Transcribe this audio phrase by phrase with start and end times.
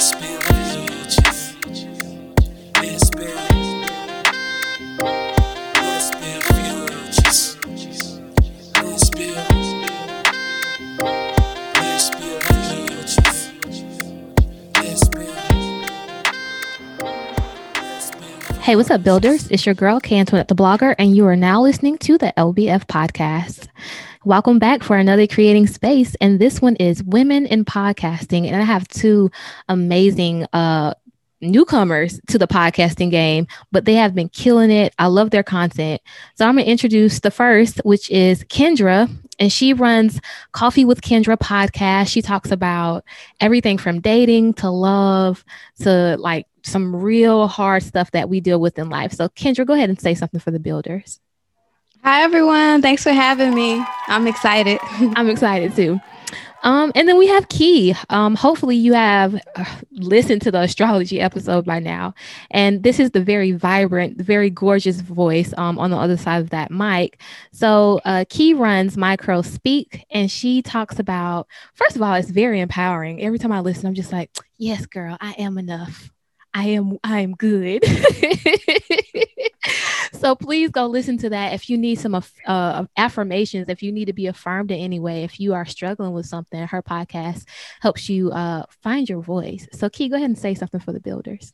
[0.00, 0.06] Hey,
[18.76, 19.50] what's up, builders?
[19.50, 23.68] It's your girl, Cantuan the blogger, and you are now listening to the LBF podcast.
[24.26, 26.14] Welcome back for another creating space.
[26.20, 28.46] And this one is women in podcasting.
[28.46, 29.30] And I have two
[29.68, 30.92] amazing uh
[31.40, 34.94] newcomers to the podcasting game, but they have been killing it.
[34.98, 36.02] I love their content.
[36.34, 39.10] So I'm going to introduce the first, which is Kendra.
[39.38, 40.20] And she runs
[40.52, 42.08] Coffee with Kendra podcast.
[42.08, 43.06] She talks about
[43.40, 45.42] everything from dating to love
[45.80, 49.12] to like some real hard stuff that we deal with in life.
[49.12, 51.20] So, Kendra, go ahead and say something for the builders.
[52.02, 52.80] Hi, everyone.
[52.80, 53.84] Thanks for having me.
[54.08, 54.78] I'm excited.
[55.16, 56.00] I'm excited too.
[56.62, 57.94] Um, and then we have Key.
[58.08, 62.14] Um, hopefully, you have uh, listened to the astrology episode by now.
[62.50, 66.50] And this is the very vibrant, very gorgeous voice um, on the other side of
[66.50, 67.20] that mic.
[67.52, 72.60] So, uh, Key runs Micro Speak, and she talks about, first of all, it's very
[72.60, 73.20] empowering.
[73.20, 76.10] Every time I listen, I'm just like, yes, girl, I am enough.
[76.52, 77.84] I am I am good.
[80.12, 84.06] so please go listen to that if you need some uh, affirmations, if you need
[84.06, 87.44] to be affirmed in any way, if you are struggling with something, her podcast
[87.80, 89.68] helps you uh, find your voice.
[89.72, 91.52] So Key, go ahead and say something for the builders.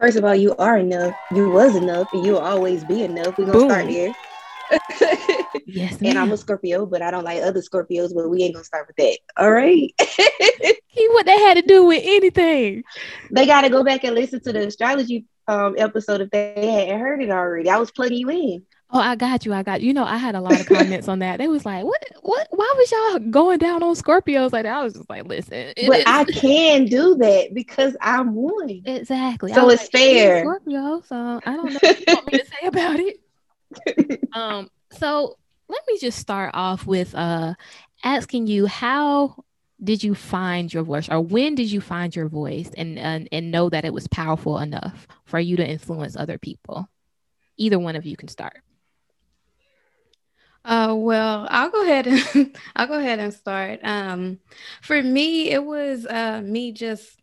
[0.00, 1.14] First of all, you are enough.
[1.32, 3.38] You was enough, and you'll always be enough.
[3.38, 3.70] We're gonna Boom.
[3.70, 4.12] start here
[5.66, 5.98] yes.
[6.02, 8.86] And I'm a Scorpio, but I don't like other Scorpios, but we ain't gonna start
[8.86, 9.18] with that.
[9.36, 9.92] All right.
[10.86, 12.84] he what they had to do with anything.
[13.30, 17.22] They gotta go back and listen to the astrology um episode if they hadn't heard
[17.22, 17.70] it already.
[17.70, 18.66] I was plugging you in.
[18.90, 19.52] Oh, I got you.
[19.52, 19.88] I got you.
[19.88, 21.38] You know, I had a lot of comments on that.
[21.38, 22.02] They was like, "What?
[22.22, 22.46] What?
[22.50, 25.98] Why was y'all going down on Scorpios like that?" I was just like, "Listen, but
[25.98, 28.82] is- I can do that because I'm one.
[28.84, 29.52] Exactly.
[29.52, 30.42] So it's like, fair.
[30.42, 31.02] Scorpio.
[31.04, 33.20] So I don't know what you want me to say about it
[34.32, 35.36] um, so
[35.68, 37.54] let me just start off with uh
[38.04, 39.44] asking you how
[39.82, 43.50] did you find your voice or when did you find your voice and, and and
[43.50, 46.88] know that it was powerful enough for you to influence other people
[47.56, 48.62] either one of you can start
[50.66, 53.78] uh, well, I'll go ahead and I'll go ahead and start.
[53.84, 54.40] Um,
[54.82, 57.22] for me, it was uh, me just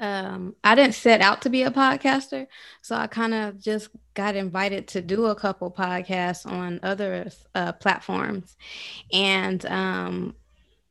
[0.00, 2.46] um, I didn't set out to be a podcaster,
[2.82, 7.72] so I kind of just got invited to do a couple podcasts on other uh,
[7.72, 8.56] platforms,
[9.12, 10.34] and um,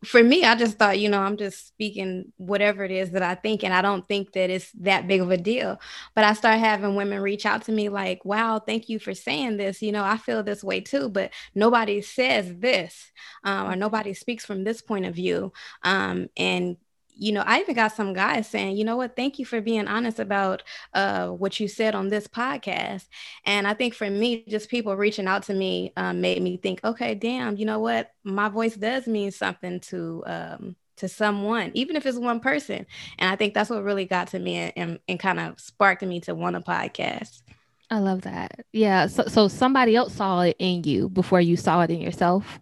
[0.06, 3.36] for me, I just thought, you know, I'm just speaking whatever it is that I
[3.36, 5.80] think, and I don't think that it's that big of a deal.
[6.16, 9.58] But I start having women reach out to me like, "Wow, thank you for saying
[9.58, 9.82] this.
[9.82, 13.12] You know, I feel this way too, but nobody says this,
[13.44, 15.52] um, or nobody speaks from this point of view."
[15.84, 16.78] Um, and
[17.20, 19.88] you know, I even got some guys saying, you know what, thank you for being
[19.88, 20.64] honest about
[20.94, 23.08] uh, what you said on this podcast.
[23.46, 26.80] And I think for me, just people reaching out to me um, made me think,
[26.84, 31.96] okay, damn, you know what, my voice does mean something to um, to someone, even
[31.96, 32.86] if it's one person.
[33.18, 36.02] And I think that's what really got to me and, and, and kind of sparked
[36.02, 37.42] me to want a podcast.
[37.90, 38.66] I love that.
[38.74, 39.08] Yeah.
[39.08, 42.60] So, so somebody else saw it in you before you saw it in yourself.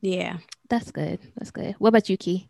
[0.00, 0.38] Yeah.
[0.68, 1.20] That's good.
[1.36, 1.74] That's good.
[1.78, 2.48] What about you, Key?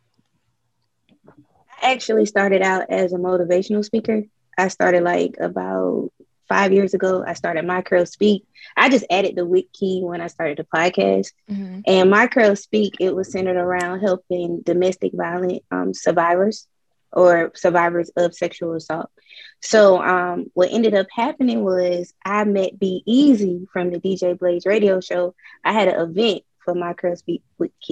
[1.84, 4.22] Actually started out as a motivational speaker.
[4.56, 6.10] I started like about
[6.48, 7.24] five years ago.
[7.26, 8.44] I started Micro Speak.
[8.76, 11.32] I just added the wiki when I started the podcast.
[11.50, 11.80] Mm-hmm.
[11.86, 16.66] And Micro Speak, it was centered around helping domestic violence um, survivors
[17.12, 19.10] or survivors of sexual assault.
[19.60, 24.66] So um, what ended up happening was I met Be Easy from the DJ Blaze
[24.66, 25.34] radio show.
[25.64, 27.42] I had an event for Micro Speak,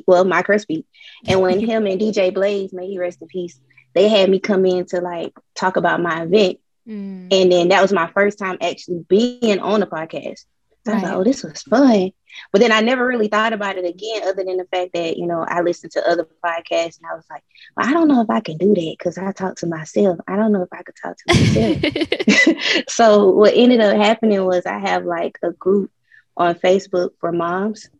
[0.07, 0.87] well, Micro Speak.
[1.27, 3.59] And when him and DJ Blaze, may he rest in peace,
[3.95, 6.59] they had me come in to like talk about my event.
[6.87, 7.29] Mm.
[7.31, 10.45] And then that was my first time actually being on a podcast.
[10.85, 10.95] So right.
[10.95, 12.11] I was like, oh, this was fun.
[12.51, 15.27] But then I never really thought about it again, other than the fact that, you
[15.27, 17.45] know, I listened to other podcasts and I was like,
[17.77, 20.19] well, I don't know if I can do that because I talk to myself.
[20.27, 22.85] I don't know if I could talk to myself.
[22.89, 25.91] so what ended up happening was I have like a group
[26.37, 27.91] on Facebook for moms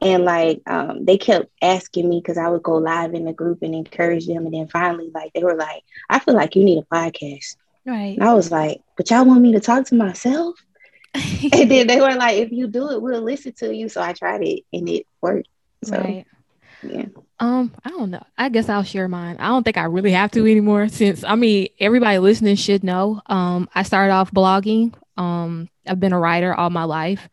[0.00, 3.62] and like um, they kept asking me because I would go live in the group
[3.62, 6.78] and encourage them, and then finally, like they were like, "I feel like you need
[6.78, 7.56] a podcast."
[7.86, 8.16] Right.
[8.18, 10.56] And I was like, "But y'all want me to talk to myself?"
[11.14, 14.12] and then they were like, "If you do it, we'll listen to you." So I
[14.12, 15.48] tried it, and it worked.
[15.84, 16.26] So, right.
[16.82, 17.06] Yeah.
[17.38, 18.24] Um, I don't know.
[18.38, 19.36] I guess I'll share mine.
[19.38, 23.20] I don't think I really have to anymore since I mean everybody listening should know.
[23.26, 24.94] Um, I started off blogging.
[25.16, 27.28] Um, I've been a writer all my life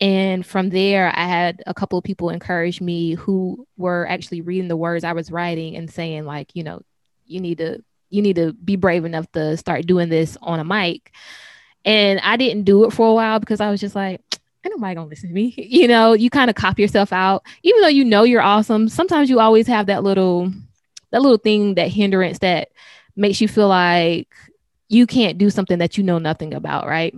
[0.00, 4.68] and from there, I had a couple of people encourage me who were actually reading
[4.68, 6.82] the words I was writing and saying, like, you know,
[7.26, 10.64] you need to you need to be brave enough to start doing this on a
[10.64, 11.12] mic.
[11.84, 14.20] And I didn't do it for a while because I was just like,
[14.64, 15.54] ain't nobody gonna listen to me.
[15.56, 18.88] You know, you kind of cop yourself out, even though you know you're awesome.
[18.88, 20.52] Sometimes you always have that little,
[21.10, 22.70] that little thing, that hindrance that
[23.16, 24.28] makes you feel like
[24.88, 27.14] you can't do something that you know nothing about, right?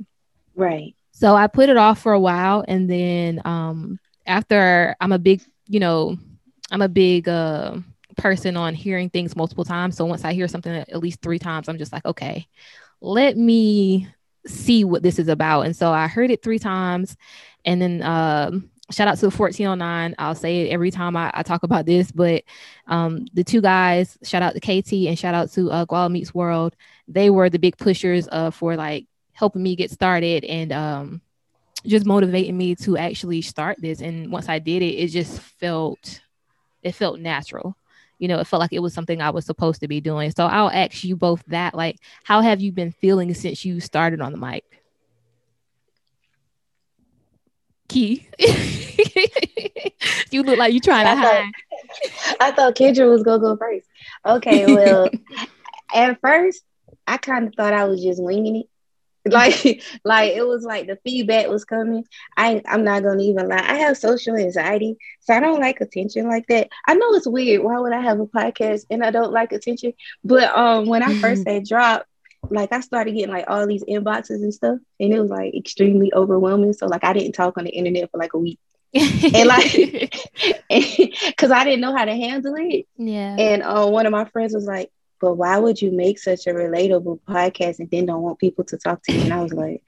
[0.54, 0.94] Right.
[1.22, 5.40] So I put it off for a while, and then um, after I'm a big,
[5.68, 6.16] you know,
[6.72, 7.76] I'm a big uh,
[8.16, 9.96] person on hearing things multiple times.
[9.96, 12.48] So once I hear something at least three times, I'm just like, okay,
[13.00, 14.08] let me
[14.48, 15.60] see what this is about.
[15.60, 17.16] And so I heard it three times.
[17.64, 20.16] And then um, shout out to the 1409.
[20.18, 22.42] I'll say it every time I, I talk about this, but
[22.88, 26.74] um, the two guys, shout out to KT and shout out to uh, Meets World.
[27.06, 29.06] They were the big pushers uh, for like
[29.42, 31.20] helping me get started and um,
[31.84, 34.00] just motivating me to actually start this.
[34.00, 36.20] And once I did it, it just felt,
[36.82, 37.76] it felt natural
[38.22, 40.30] you know, it felt like it was something I was supposed to be doing.
[40.30, 41.74] So I'll ask you both that.
[41.74, 44.62] Like, how have you been feeling since you started on the mic?
[47.88, 48.28] Key.
[50.30, 51.50] you look like you're trying to hide.
[52.38, 53.88] I thought Kendra was gonna go first.
[54.24, 55.10] Okay, well,
[55.92, 56.62] at first
[57.08, 58.66] I kind of thought I was just winging it.
[59.30, 62.04] like like it was like the feedback was coming.
[62.36, 63.64] I i'm not gonna even lie.
[63.64, 66.68] I have social anxiety so i don't like attention like that.
[66.86, 67.62] I know it's weird.
[67.62, 69.92] Why would i have a podcast and i don't like attention?
[70.24, 72.06] But um when i first had dropped
[72.50, 76.12] like i started getting like all these inboxes and stuff and it was like extremely
[76.12, 76.72] overwhelming.
[76.72, 78.58] So like i didn't talk on the internet for like a week.
[78.92, 79.72] And like
[80.68, 82.86] because i didn't know how to handle it.
[82.96, 83.36] Yeah.
[83.38, 84.90] And uh, one of my friends was like
[85.22, 88.76] but why would you make such a relatable podcast and then don't want people to
[88.76, 89.20] talk to you?
[89.22, 89.80] And I was like,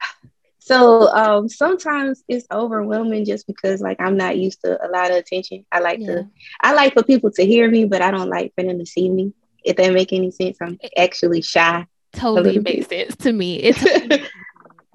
[0.60, 5.16] so um, sometimes it's overwhelming just because like I'm not used to a lot of
[5.16, 5.66] attention.
[5.72, 6.06] I like yeah.
[6.06, 6.28] to,
[6.60, 9.10] I like for people to hear me, but I don't like for them to see
[9.10, 9.34] me.
[9.64, 11.84] If that make any sense, I'm actually shy.
[12.12, 13.56] Totally makes sense to me.
[13.56, 13.82] It's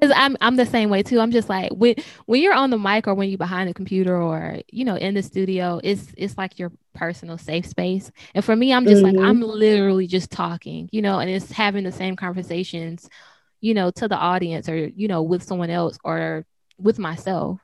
[0.03, 1.19] because I'm I'm the same way too.
[1.19, 1.95] I'm just like when
[2.25, 5.13] when you're on the mic or when you're behind the computer or you know in
[5.13, 8.11] the studio, it's it's like your personal safe space.
[8.35, 9.17] And for me, I'm just mm-hmm.
[9.17, 13.09] like I'm literally just talking, you know, and it's having the same conversations,
[13.61, 16.45] you know, to the audience or you know with someone else or
[16.77, 17.59] with myself.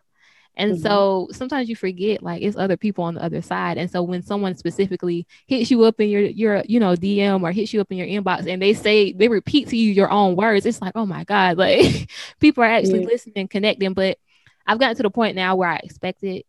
[0.60, 0.82] And mm-hmm.
[0.82, 3.78] so sometimes you forget like it's other people on the other side.
[3.78, 7.54] And so when someone specifically hits you up in your your you know DM or
[7.54, 10.36] hits you up in your inbox and they say they repeat to you your own
[10.36, 12.12] words, it's like, oh my God, like
[12.42, 13.08] people are actually yeah.
[13.08, 13.94] listening, connecting.
[13.94, 14.18] But
[14.68, 16.46] I've gotten to the point now where I expect it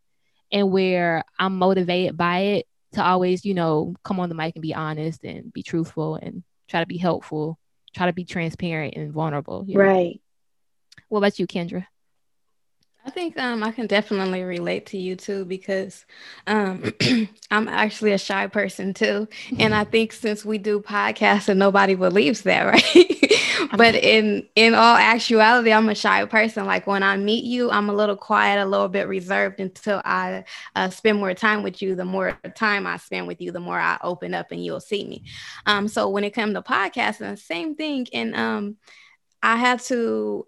[0.51, 4.63] and where I'm motivated by it to always, you know, come on the mic and
[4.63, 7.61] be honest and be truthful and try to be helpful,
[7.95, 9.65] try to be transparent and vulnerable.
[9.69, 9.85] You know?
[9.85, 10.21] Right.
[11.09, 11.87] What about you, Kendra?
[13.11, 16.07] I think um, I can definitely relate to you too because
[16.47, 16.93] um,
[17.51, 19.27] I'm actually a shy person too,
[19.59, 23.69] and I think since we do podcasts and nobody believes that, right?
[23.77, 26.67] but in in all actuality, I'm a shy person.
[26.67, 30.45] Like when I meet you, I'm a little quiet, a little bit reserved until I
[30.77, 31.97] uh, spend more time with you.
[31.97, 35.05] The more time I spend with you, the more I open up and you'll see
[35.05, 35.25] me.
[35.67, 38.77] Um, so when it comes to podcasting, same thing, and um,
[39.43, 40.47] I had to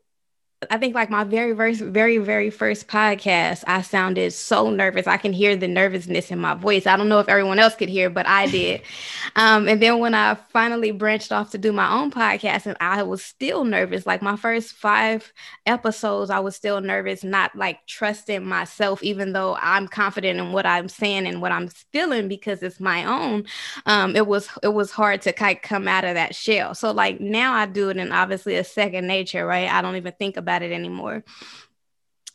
[0.70, 5.06] I think like my very first, very, very first podcast, I sounded so nervous.
[5.06, 6.86] I can hear the nervousness in my voice.
[6.86, 8.82] I don't know if everyone else could hear, but I did.
[9.36, 13.02] um, and then when I finally branched off to do my own podcast, and I
[13.02, 14.06] was still nervous.
[14.06, 15.32] Like my first five
[15.66, 20.66] episodes, I was still nervous, not like trusting myself, even though I'm confident in what
[20.66, 23.44] I'm saying and what I'm feeling because it's my own.
[23.86, 26.74] Um, it was it was hard to kind of come out of that shell.
[26.74, 29.69] So like now I do it, and obviously a second nature, right?
[29.69, 31.24] I don't even think about about it anymore.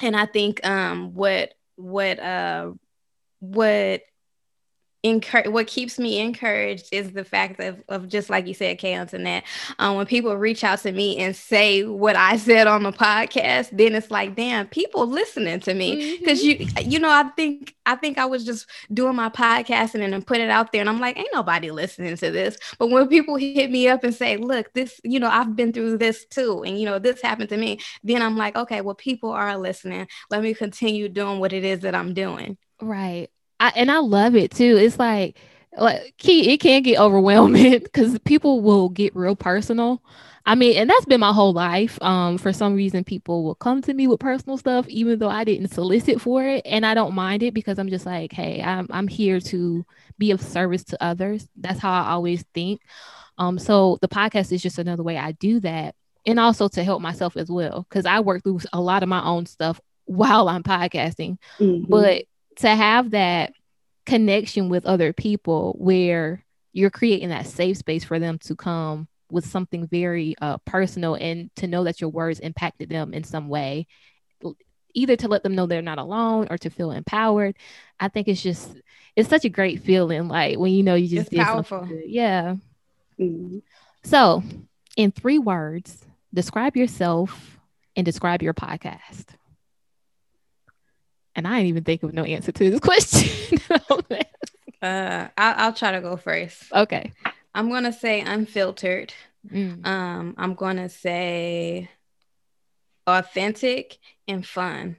[0.01, 2.71] And I think um, what what uh,
[3.39, 4.01] what
[5.09, 8.93] encourage what keeps me encouraged is the fact of, of just like you said kay
[8.93, 9.43] Antoinette,
[9.79, 13.69] um, when people reach out to me and say what i said on the podcast
[13.71, 16.17] then it's like damn people listening to me.
[16.17, 16.77] Because mm-hmm.
[16.83, 20.21] you you know i think i think i was just doing my podcasting and then
[20.21, 22.57] put it out there and i'm like ain't nobody listening to this.
[22.79, 25.97] But when people hit me up and say look this you know i've been through
[25.97, 29.31] this too and you know this happened to me then i'm like okay well people
[29.31, 30.07] are listening.
[30.29, 32.57] Let me continue doing what it is that i'm doing.
[32.81, 34.77] Right I, and I love it too.
[34.77, 35.37] It's like
[35.77, 40.01] like key it can get overwhelming because people will get real personal.
[40.45, 42.01] I mean, and that's been my whole life.
[42.01, 45.43] Um, for some reason, people will come to me with personal stuff, even though I
[45.43, 48.87] didn't solicit for it, and I don't mind it because I'm just like, hey, I'm
[48.89, 49.85] I'm here to
[50.17, 51.47] be of service to others.
[51.57, 52.81] That's how I always think.
[53.37, 55.95] Um, so the podcast is just another way I do that,
[56.25, 59.23] and also to help myself as well because I work through a lot of my
[59.23, 61.91] own stuff while I'm podcasting, mm-hmm.
[61.91, 62.23] but
[62.57, 63.53] to have that
[64.05, 69.45] connection with other people where you're creating that safe space for them to come with
[69.45, 73.87] something very uh, personal and to know that your words impacted them in some way.
[74.93, 77.55] Either to let them know they're not alone or to feel empowered.
[77.99, 78.71] I think it's just
[79.15, 81.87] it's such a great feeling like when you know you just it's powerful.
[82.05, 82.55] yeah.
[83.19, 83.57] Mm-hmm.
[84.03, 84.43] so
[84.95, 87.57] in three words describe yourself
[87.95, 89.25] and describe your podcast
[91.37, 93.59] and i didn't even think of no answer to this question
[94.81, 97.13] uh I'll, I'll try to go first okay
[97.57, 99.15] I'm gonna say unfiltered.
[99.51, 99.83] Mm.
[99.83, 101.89] Um, I'm gonna say
[103.07, 104.97] authentic and fun.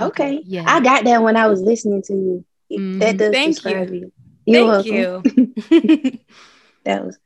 [0.00, 0.36] Okay.
[0.36, 0.42] okay.
[0.44, 0.64] Yeah.
[0.64, 2.44] I got that when I was listening to you.
[2.70, 2.98] Mm-hmm.
[3.00, 4.12] That does Thank describe you.
[4.46, 4.82] you.
[4.82, 6.20] Thank you.
[6.84, 7.18] that was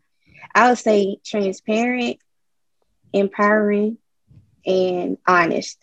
[0.55, 2.17] I would say transparent,
[3.13, 3.99] empowering,
[4.65, 5.77] and honest.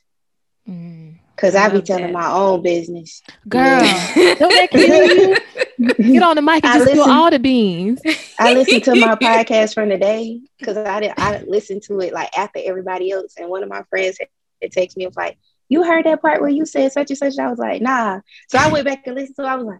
[0.67, 1.19] Mm.
[1.41, 2.13] Cause I, I be telling that.
[2.13, 3.23] my own business.
[3.49, 4.35] Girl, yeah.
[4.35, 5.35] don't you?
[5.97, 7.99] Get on the mic and I just listen, all the beans.
[8.39, 12.13] I listened to my podcast from the day because I did I listened to it
[12.13, 13.33] like after everybody else.
[13.37, 14.19] And one of my friends
[14.61, 17.39] it takes me, was like, You heard that part where you said such and such?
[17.39, 18.19] I was like, nah.
[18.47, 19.47] So I went back and listened to it.
[19.47, 19.79] I was like,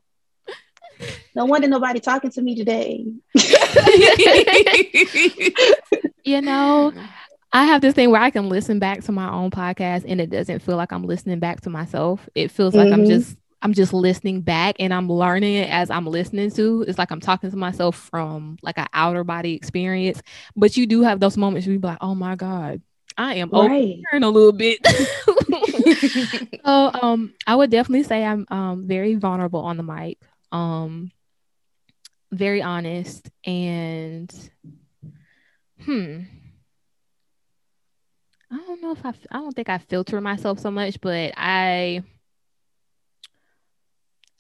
[1.36, 3.06] no wonder nobody talking to me today.
[6.24, 6.94] you know,
[7.54, 10.30] I have this thing where I can listen back to my own podcast and it
[10.30, 12.28] doesn't feel like I'm listening back to myself.
[12.34, 13.02] It feels like mm-hmm.
[13.02, 16.84] I'm just I'm just listening back and I'm learning it as I'm listening to.
[16.88, 20.22] It's like I'm talking to myself from like an outer body experience.
[20.56, 22.82] But you do have those moments where you be like, oh my God,
[23.18, 24.00] I am right.
[24.14, 24.80] a little bit.
[26.66, 30.20] so um I would definitely say I'm um very vulnerable on the mic.
[30.54, 31.12] Um
[32.32, 34.34] very honest and
[35.84, 36.22] hmm
[38.52, 42.04] I don't know if I, I don't think I filter myself so much, but I,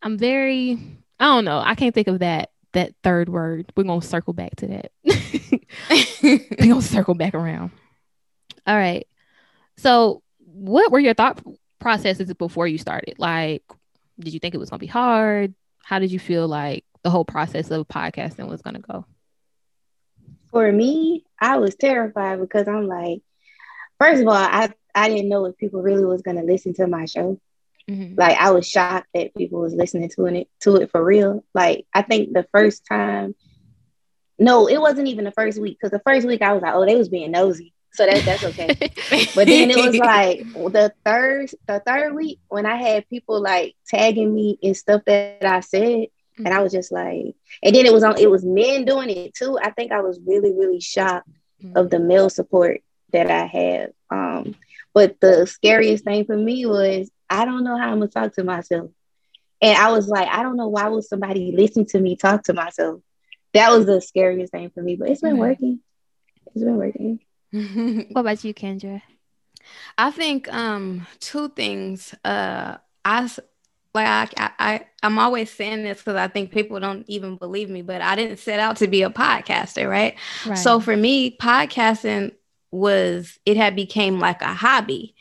[0.01, 0.77] I'm very,
[1.19, 1.59] I don't know.
[1.59, 3.71] I can't think of that, that third word.
[3.75, 4.91] We're going to circle back to that.
[6.23, 7.71] We're going to circle back around.
[8.67, 9.07] All right.
[9.77, 11.41] So what were your thought
[11.79, 13.15] processes before you started?
[13.17, 13.63] Like,
[14.19, 15.53] did you think it was going to be hard?
[15.83, 19.05] How did you feel like the whole process of podcasting was going to go?
[20.51, 23.21] For me, I was terrified because I'm like,
[24.01, 27.05] first of all, I I didn't know if people really was gonna listen to my
[27.05, 27.39] show.
[27.89, 28.15] Mm-hmm.
[28.17, 31.43] Like I was shocked that people was listening to it to it for real.
[31.53, 33.35] Like I think the first time,
[34.39, 36.85] no, it wasn't even the first week because the first week I was like, oh,
[36.85, 38.67] they was being nosy, so that that's okay.
[39.35, 43.75] but then it was like the third the third week when I had people like
[43.87, 46.45] tagging me and stuff that I said, mm-hmm.
[46.45, 49.35] and I was just like, and then it was on it was men doing it
[49.35, 49.59] too.
[49.61, 51.29] I think I was really really shocked
[51.63, 51.77] mm-hmm.
[51.77, 52.81] of the male support
[53.11, 53.93] that I had.
[54.09, 54.55] Um,
[54.93, 58.43] but the scariest thing for me was I don't know how I'm gonna talk to
[58.43, 58.91] myself.
[59.61, 62.53] And I was like, I don't know why would somebody listen to me talk to
[62.53, 63.01] myself.
[63.53, 65.39] That was the scariest thing for me, but it's been mm-hmm.
[65.39, 65.79] working.
[66.47, 67.19] It's been working.
[68.11, 69.01] what about you, Kendra?
[69.97, 72.13] I think um two things.
[72.25, 73.29] Uh I
[73.93, 77.81] like I, I I'm always saying this because I think people don't even believe me,
[77.81, 80.15] but I didn't set out to be a podcaster, right?
[80.45, 80.57] right?
[80.57, 82.33] So for me, podcasting
[82.71, 85.15] was it had became like a hobby.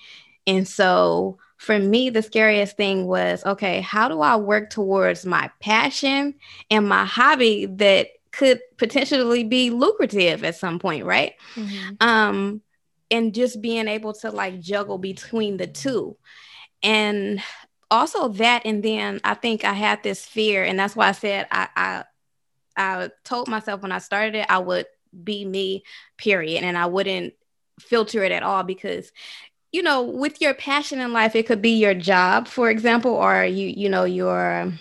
[0.47, 5.51] And so for me, the scariest thing was okay, how do I work towards my
[5.61, 6.35] passion
[6.71, 11.35] and my hobby that could potentially be lucrative at some point, right?
[11.55, 11.97] Mm-hmm.
[12.01, 12.63] Um,
[13.11, 16.17] and just being able to like juggle between the two.
[16.83, 17.43] And
[17.91, 21.47] also that, and then I think I had this fear, and that's why I said
[21.51, 22.05] I I,
[22.77, 24.87] I told myself when I started it, I would
[25.25, 25.83] be me,
[26.17, 26.63] period.
[26.63, 27.35] And I wouldn't
[27.81, 29.13] filter it at all because
[29.73, 33.45] you know with your passion in life it could be your job for example or
[33.45, 34.73] you you know your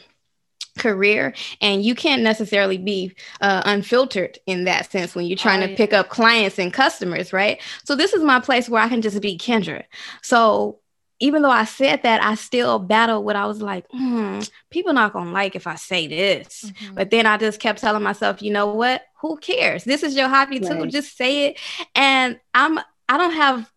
[0.77, 5.67] career and you can't necessarily be uh, unfiltered in that sense when you're trying oh,
[5.67, 7.61] to pick up clients and customers right?
[7.83, 9.83] So this is my place where i can just be kendra
[10.21, 10.79] so
[11.19, 15.13] even though I said that, I still battled what I was like, hmm, people not
[15.13, 16.65] gonna like if I say this.
[16.65, 16.95] Mm-hmm.
[16.95, 19.03] But then I just kept telling myself, you know what?
[19.21, 19.83] Who cares?
[19.83, 20.79] This is your hobby right.
[20.79, 20.87] too.
[20.87, 21.59] Just say it.
[21.93, 23.69] And I'm I don't have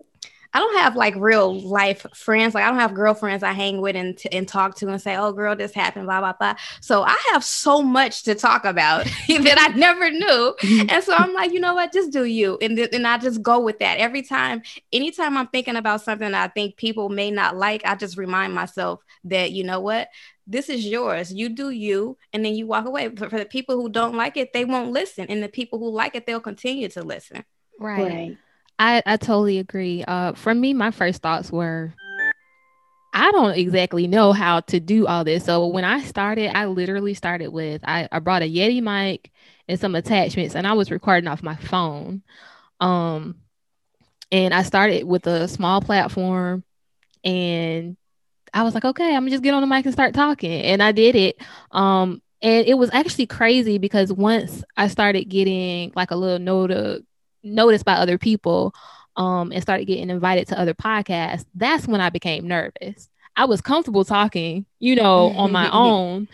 [0.54, 2.54] I don't have like real life friends.
[2.54, 5.16] Like I don't have girlfriends I hang with and, t- and talk to and say,
[5.16, 6.54] "Oh, girl, this happened." Blah blah blah.
[6.80, 10.90] So I have so much to talk about that I never knew, mm-hmm.
[10.90, 11.92] and so I'm like, you know what?
[11.92, 14.62] Just do you, and th- and I just go with that every time.
[14.92, 19.02] Anytime I'm thinking about something I think people may not like, I just remind myself
[19.25, 20.09] that you know what
[20.47, 21.32] this is yours.
[21.32, 23.09] You do you, and then you walk away.
[23.14, 25.90] For, for, the people who don't like it, they won't listen, and the people who
[25.90, 27.44] like it, they'll continue to listen.
[27.78, 28.02] Right.
[28.02, 28.38] right.
[28.79, 30.05] I, I totally agree.
[30.05, 31.95] Uh, for me, my first thoughts were,
[33.14, 35.45] I don't exactly know how to do all this.
[35.45, 39.31] So when I started, I literally started with I, I brought a Yeti mic
[39.69, 42.23] and some attachments, and I was recording off my phone.
[42.81, 43.37] Um,
[44.31, 46.64] and I started with a small platform,
[47.23, 47.97] and
[48.55, 50.83] I was like, okay, I'm gonna just get on the mic and start talking, and
[50.83, 51.37] I did it.
[51.71, 57.05] Um, and it was actually crazy because once I started getting like a little note
[57.43, 58.75] noticed by other people,
[59.17, 63.09] um, and started getting invited to other podcasts, that's when I became nervous.
[63.37, 66.29] I was comfortable talking, you know, on my own,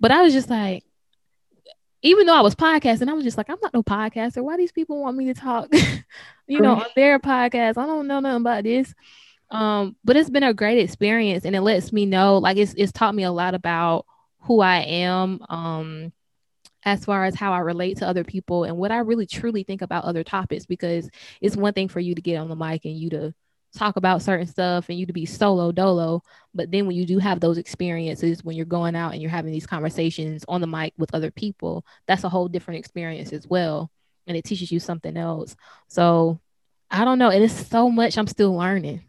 [0.00, 0.84] but I was just like,
[2.02, 4.42] even though I was podcasting, I was just like, I'm not no podcaster.
[4.42, 5.68] Why these people want me to talk,
[6.46, 7.78] you know, on their podcast?
[7.78, 8.94] I don't know nothing about this.
[9.50, 12.92] Um, but it's been a great experience and it lets me know, like it's it's
[12.92, 14.04] taught me a lot about
[14.40, 15.44] who I am.
[15.48, 16.12] Um,
[16.84, 19.82] as far as how I relate to other people and what I really truly think
[19.82, 21.08] about other topics because
[21.40, 23.34] it's one thing for you to get on the mic and you to
[23.74, 26.22] talk about certain stuff and you to be solo dolo
[26.54, 29.50] but then when you do have those experiences when you're going out and you're having
[29.50, 33.90] these conversations on the mic with other people that's a whole different experience as well
[34.28, 35.56] and it teaches you something else
[35.88, 36.38] so
[36.88, 39.02] i don't know and it's so much i'm still learning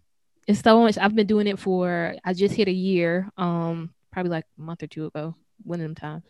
[0.47, 4.31] it's so much i've been doing it for i just hit a year um probably
[4.31, 6.23] like a month or two ago one of them times.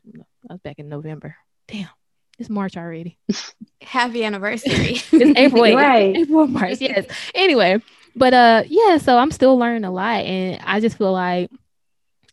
[0.49, 1.35] I was back in November.
[1.67, 1.89] Damn,
[2.37, 3.17] it's March already.
[3.81, 5.01] Happy anniversary.
[5.11, 6.15] it's April, right?
[6.15, 6.79] April, March.
[6.79, 7.05] Yes.
[7.33, 7.81] Anyway,
[8.15, 8.97] but uh, yeah.
[8.97, 11.49] So I'm still learning a lot, and I just feel like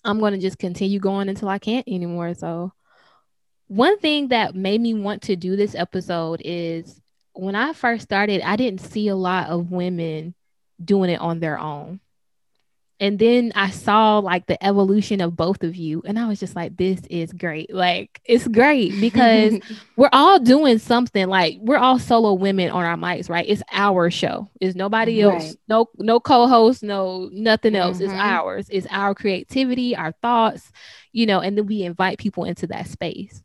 [0.05, 2.35] I'm gonna just continue going until I can't anymore.
[2.35, 2.73] So
[3.69, 7.01] one thing that made me want to do this episode is
[7.33, 10.35] when I first started, I didn't see a lot of women
[10.85, 12.01] doing it on their own
[13.03, 16.55] and then I saw like the evolution of both of you, and I was just
[16.55, 17.75] like, this is great.
[17.75, 19.59] Like, it's great because
[19.97, 21.27] we're all doing something.
[21.27, 23.45] Like, we're all solo women on our mics, right?
[23.49, 24.49] It's our show.
[24.61, 25.47] It's nobody else.
[25.47, 25.57] Right.
[25.67, 27.97] No, no co-host, no nothing else.
[27.97, 28.05] Mm-hmm.
[28.05, 28.69] It's ours.
[28.71, 30.71] It's our creativity, our thoughts,
[31.11, 33.43] you know, and then we invite people into that space.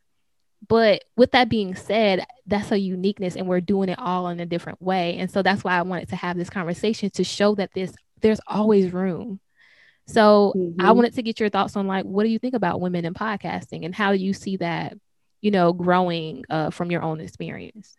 [0.67, 4.45] But with that being said, that's a uniqueness, and we're doing it all in a
[4.45, 5.17] different way.
[5.17, 7.91] And so that's why I wanted to have this conversation to show that this
[8.22, 9.39] there's always room
[10.07, 10.81] so mm-hmm.
[10.81, 13.13] I wanted to get your thoughts on like, what do you think about women in
[13.13, 14.98] podcasting and how do you see that,
[15.41, 17.93] you know, growing uh, from your own experience?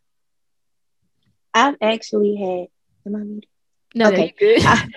[1.52, 2.68] I've actually had,
[3.06, 3.50] am I muted?
[3.94, 4.34] No, okay.
[4.38, 4.62] good.
[4.64, 4.88] I,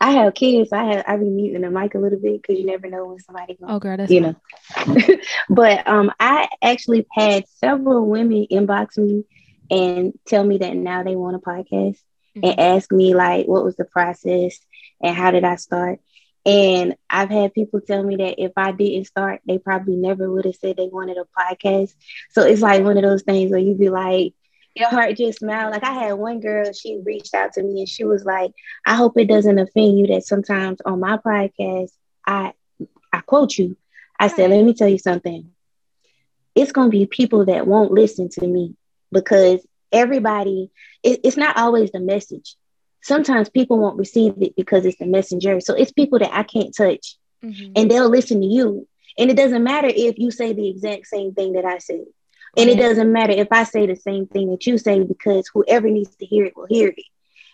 [0.00, 0.72] I, have kids.
[0.72, 3.18] I have, I be muting the mic a little bit because you never know when
[3.20, 4.96] somebody going Oh girl, that's you fine.
[4.96, 5.16] know.
[5.48, 9.24] but um, I actually had several women inbox me
[9.70, 11.98] and tell me that now they want a podcast
[12.36, 12.44] mm-hmm.
[12.44, 14.58] and ask me like what was the process
[15.00, 16.00] and how did I start.
[16.46, 20.44] And I've had people tell me that if I didn't start, they probably never would
[20.44, 21.94] have said they wanted a podcast.
[22.30, 24.34] So it's like one of those things where you be like,
[24.74, 25.72] your heart just smiled.
[25.72, 28.52] Like I had one girl, she reached out to me and she was like,
[28.86, 31.90] I hope it doesn't offend you that sometimes on my podcast,
[32.26, 32.52] I
[33.12, 33.76] I quote you.
[34.18, 35.50] I said, let me tell you something.
[36.54, 38.74] It's gonna be people that won't listen to me
[39.12, 40.70] because everybody,
[41.02, 42.56] it, it's not always the message
[43.04, 45.60] sometimes people won't receive it because it's the messenger.
[45.60, 47.72] So it's people that I can't touch mm-hmm.
[47.76, 48.88] and they'll listen to you.
[49.18, 52.06] And it doesn't matter if you say the exact same thing that I said.
[52.56, 55.90] And it doesn't matter if I say the same thing that you say because whoever
[55.90, 57.04] needs to hear it will hear it.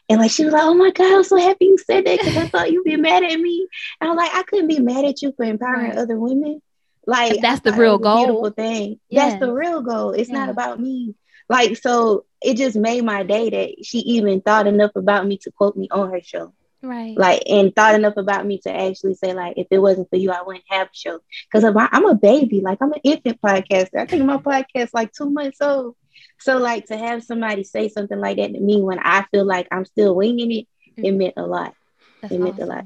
[0.08, 2.36] And like she was like, "Oh my god, I'm so happy you said that because
[2.36, 3.66] I thought you'd be mad at me."
[4.00, 5.98] And I'm like, I couldn't be mad at you for empowering right.
[5.98, 6.60] other women.
[7.06, 8.26] Like that's the real goal.
[8.26, 9.00] Beautiful thing.
[9.08, 9.32] Yes.
[9.32, 10.10] That's the real goal.
[10.10, 10.38] It's yeah.
[10.38, 11.14] not about me.
[11.50, 15.50] Like, so it just made my day that she even thought enough about me to
[15.50, 16.54] quote me on her show.
[16.80, 17.18] Right.
[17.18, 20.30] Like, and thought enough about me to actually say, like, if it wasn't for you,
[20.30, 21.18] I wouldn't have a show.
[21.50, 22.60] Because I'm a baby.
[22.60, 23.98] Like, I'm an infant podcaster.
[23.98, 25.96] I think my podcast like two months old.
[26.38, 29.66] So, like, to have somebody say something like that to me when I feel like
[29.72, 31.04] I'm still winging it, mm-hmm.
[31.04, 31.74] it meant a lot.
[32.22, 32.44] That's it awesome.
[32.44, 32.84] meant a lot.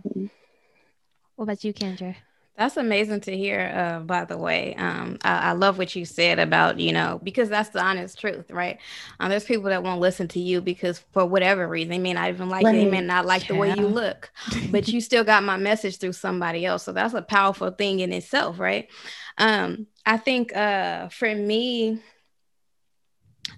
[1.36, 2.16] What about you, Kendra?
[2.56, 4.76] That's amazing to hear, uh, by the way.
[4.76, 8.48] Um, I, I, love what you said about, you know, because that's the honest truth,
[8.52, 8.78] right?
[9.18, 12.28] Um, there's people that won't listen to you because for whatever reason, they may not
[12.28, 14.30] even like you, they may not like the way you look,
[14.70, 16.84] but you still got my message through somebody else.
[16.84, 18.88] So that's a powerful thing in itself, right?
[19.36, 22.00] Um, I think uh, for me,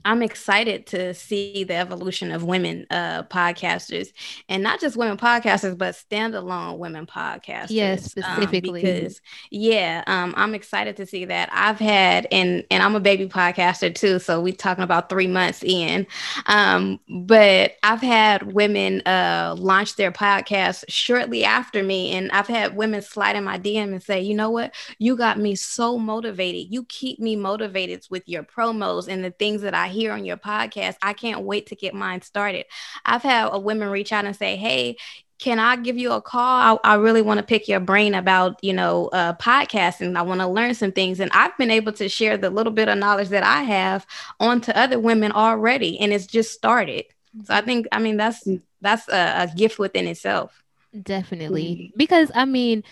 [0.04, 4.12] I'm excited to see the evolution of women uh, podcasters,
[4.48, 7.70] and not just women podcasters, but standalone women podcasters.
[7.70, 11.48] Yes, um, specifically um, because yeah, um, I'm excited to see that.
[11.52, 15.62] I've had and and I'm a baby podcaster too, so we're talking about three months
[15.62, 16.06] in,
[16.46, 22.76] um, but I've had women uh, launch their podcast shortly after me, and I've had
[22.76, 26.72] women slide in my DM and say, you know what, you got me so motivated.
[26.72, 30.36] You keep me motivated with your promos and the things that I hear on your
[30.36, 32.66] podcast, I can't wait to get mine started.
[33.04, 34.96] I've had a women reach out and say, Hey,
[35.38, 36.78] can I give you a call?
[36.84, 40.16] I, I really want to pick your brain about, you know, uh, podcasting.
[40.16, 41.20] I want to learn some things.
[41.20, 44.06] And I've been able to share the little bit of knowledge that I have
[44.40, 45.98] onto other women already.
[46.00, 47.04] And it's just started.
[47.44, 48.48] So I think, I mean, that's,
[48.80, 50.62] that's a, a gift within itself.
[51.02, 51.92] Definitely.
[51.92, 51.98] Mm.
[51.98, 52.82] Because I mean,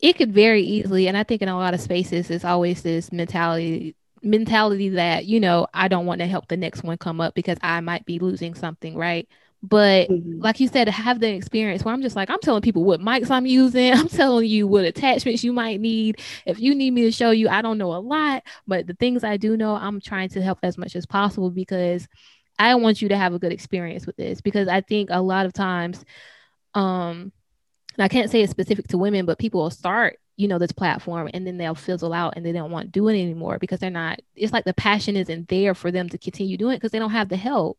[0.00, 3.12] it could very easily, and I think in a lot of spaces, it's always this
[3.12, 7.34] mentality mentality that you know i don't want to help the next one come up
[7.34, 9.28] because i might be losing something right
[9.64, 10.42] but mm-hmm.
[10.42, 13.00] like you said, to have the experience where I'm just like, I'm telling people what
[13.00, 13.92] mics I'm using.
[13.94, 16.20] I'm telling you what attachments you might need.
[16.44, 19.24] If you need me to show you, I don't know a lot, but the things
[19.24, 22.06] I do know, I'm trying to help as much as possible because
[22.58, 24.42] I want you to have a good experience with this.
[24.42, 26.04] Because I think a lot of times,
[26.74, 27.32] um,
[27.98, 31.30] I can't say it's specific to women, but people will start you know this platform
[31.32, 33.90] and then they'll fizzle out and they don't want to do it anymore because they're
[33.90, 36.98] not it's like the passion isn't there for them to continue doing it because they
[36.98, 37.78] don't have the help.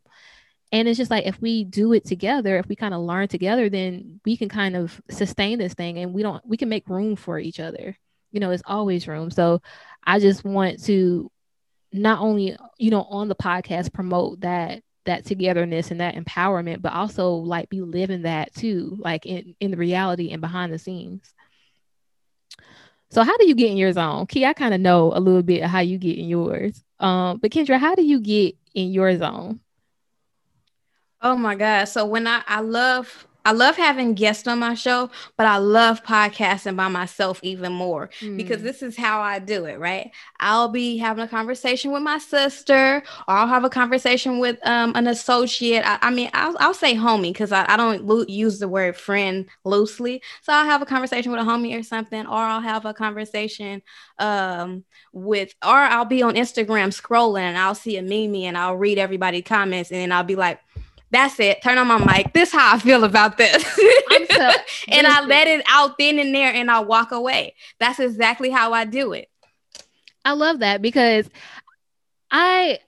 [0.72, 3.70] And it's just like if we do it together if we kind of learn together
[3.70, 7.16] then we can kind of sustain this thing and we don't we can make room
[7.16, 7.98] for each other.
[8.32, 9.32] You know it's always room.
[9.32, 9.62] So
[10.08, 11.32] i just want to
[11.92, 16.94] not only you know on the podcast promote that that togetherness and that empowerment but
[16.94, 21.34] also like be living that too like in in the reality and behind the scenes
[23.16, 24.28] so how do you get in your zone?
[24.28, 26.84] Key i kind of know a little bit how you get in yours.
[27.00, 29.62] Um but kendra how do you get in your zone?
[31.22, 31.86] Oh my God.
[31.86, 36.04] So when I, I love I love having guests on my show, but I love
[36.04, 38.36] podcasting by myself even more mm.
[38.38, 40.12] because this is how I do it, right?
[40.40, 44.94] I'll be having a conversation with my sister, or I'll have a conversation with um,
[44.96, 45.86] an associate.
[45.86, 48.98] I, I mean, I'll, I'll, say homie because I, I don't lo- use the word
[48.98, 50.22] friend loosely.
[50.42, 53.82] So I'll have a conversation with a homie or something, or I'll have a conversation
[54.20, 58.76] um, with, or I'll be on Instagram scrolling and I'll see a meme and I'll
[58.76, 60.60] read everybody's comments and then I'll be like,
[61.12, 61.62] that's it.
[61.62, 62.34] Turn on my mic.
[62.34, 63.64] This how I feel about this.
[63.64, 64.52] so,
[64.90, 67.56] and I let it out then and there and I walk away.
[67.80, 69.30] That's exactly how I do it.
[70.24, 71.30] I love that because
[72.32, 72.80] I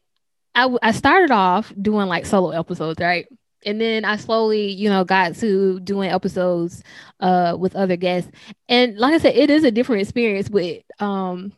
[0.56, 3.28] I, I started off doing like solo episodes, right?
[3.66, 6.84] And then I slowly, you know, got to doing episodes
[7.20, 8.32] uh with other guests.
[8.68, 11.54] And like I said, it is a different experience with um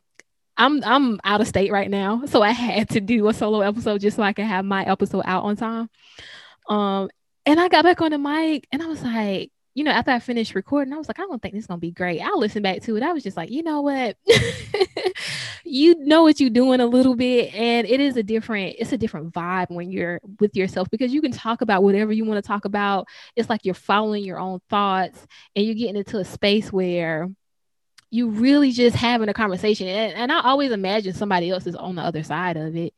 [0.58, 4.02] I'm I'm out of state right now, so I had to do a solo episode
[4.02, 5.90] just so I can have my episode out on time.
[6.70, 7.10] Um,
[7.46, 10.20] and I got back on the mic and I was like, you know, after I
[10.20, 12.20] finished recording, I was like, I don't think this is gonna be great.
[12.20, 13.04] I'll listen back to it.
[13.04, 14.18] I was just like, you know what?
[15.64, 18.98] you know what you're doing a little bit, and it is a different, it's a
[18.98, 22.48] different vibe when you're with yourself because you can talk about whatever you want to
[22.48, 23.08] talk about.
[23.36, 27.30] It's like you're following your own thoughts and you're getting into a space where
[28.12, 29.88] you really just having a conversation.
[29.88, 32.94] And, and I always imagine somebody else is on the other side of it,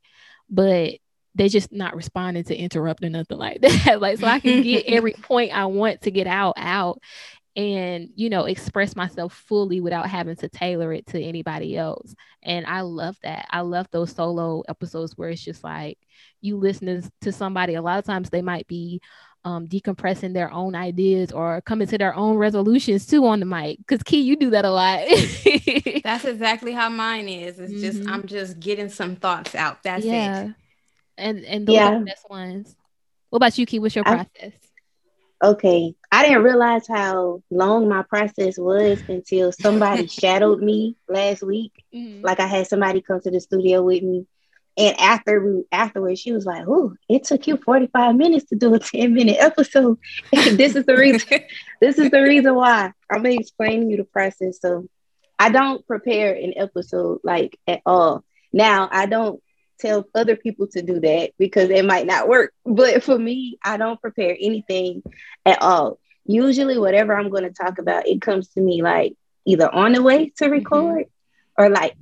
[0.49, 1.00] but
[1.36, 4.02] they just not responding to interrupt or nothing like that.
[4.02, 7.00] like so I can get every point I want to get out out
[7.56, 12.15] and you know express myself fully without having to tailor it to anybody else.
[12.44, 13.48] And I love that.
[13.50, 15.98] I love those solo episodes where it's just like
[16.41, 17.76] you listening to somebody.
[17.76, 19.02] A lot of times they might be
[19.44, 23.80] um, decompressing their own ideas or coming to their own resolutions too on the mic.
[23.80, 25.02] Because Key, you do that a lot.
[26.04, 27.60] That's exactly how mine is.
[27.60, 27.82] It's mm-hmm.
[27.82, 29.84] just I'm just getting some thoughts out.
[29.84, 30.46] That's yeah.
[30.46, 30.56] it
[31.21, 31.95] and and those yeah.
[31.95, 32.75] are the best ones.
[33.29, 33.79] What about you, Key?
[33.79, 34.53] What's your process?
[35.43, 41.71] Okay, I didn't realize how long my process was until somebody shadowed me last week.
[41.93, 42.23] Mm-hmm.
[42.23, 44.27] Like I had somebody come to the studio with me,
[44.77, 48.55] and after we afterwards, she was like, "Oh, it took you forty five minutes to
[48.55, 49.97] do a ten minute episode.
[50.31, 51.39] this is the reason.
[51.81, 54.60] this is the reason why I'm explaining you the process.
[54.60, 54.88] So
[55.39, 58.23] I don't prepare an episode like at all.
[58.53, 59.41] Now I don't
[59.82, 62.54] tell other people to do that because it might not work.
[62.65, 65.04] But for me, I don't prepare anything
[65.46, 66.00] at all.
[66.26, 69.15] Usually, whatever I'm going to talk about, it comes to me like
[69.46, 70.54] either on the way to mm-hmm.
[70.54, 71.63] record mm-hmm.
[71.63, 71.96] or like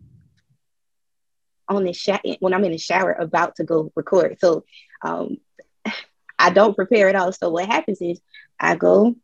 [1.68, 4.38] on the shower when I'm in the shower about to go record.
[4.40, 4.66] So
[5.02, 5.38] um,
[6.40, 7.32] I don't prepare at all.
[7.32, 8.20] So what happens is
[8.60, 9.16] I go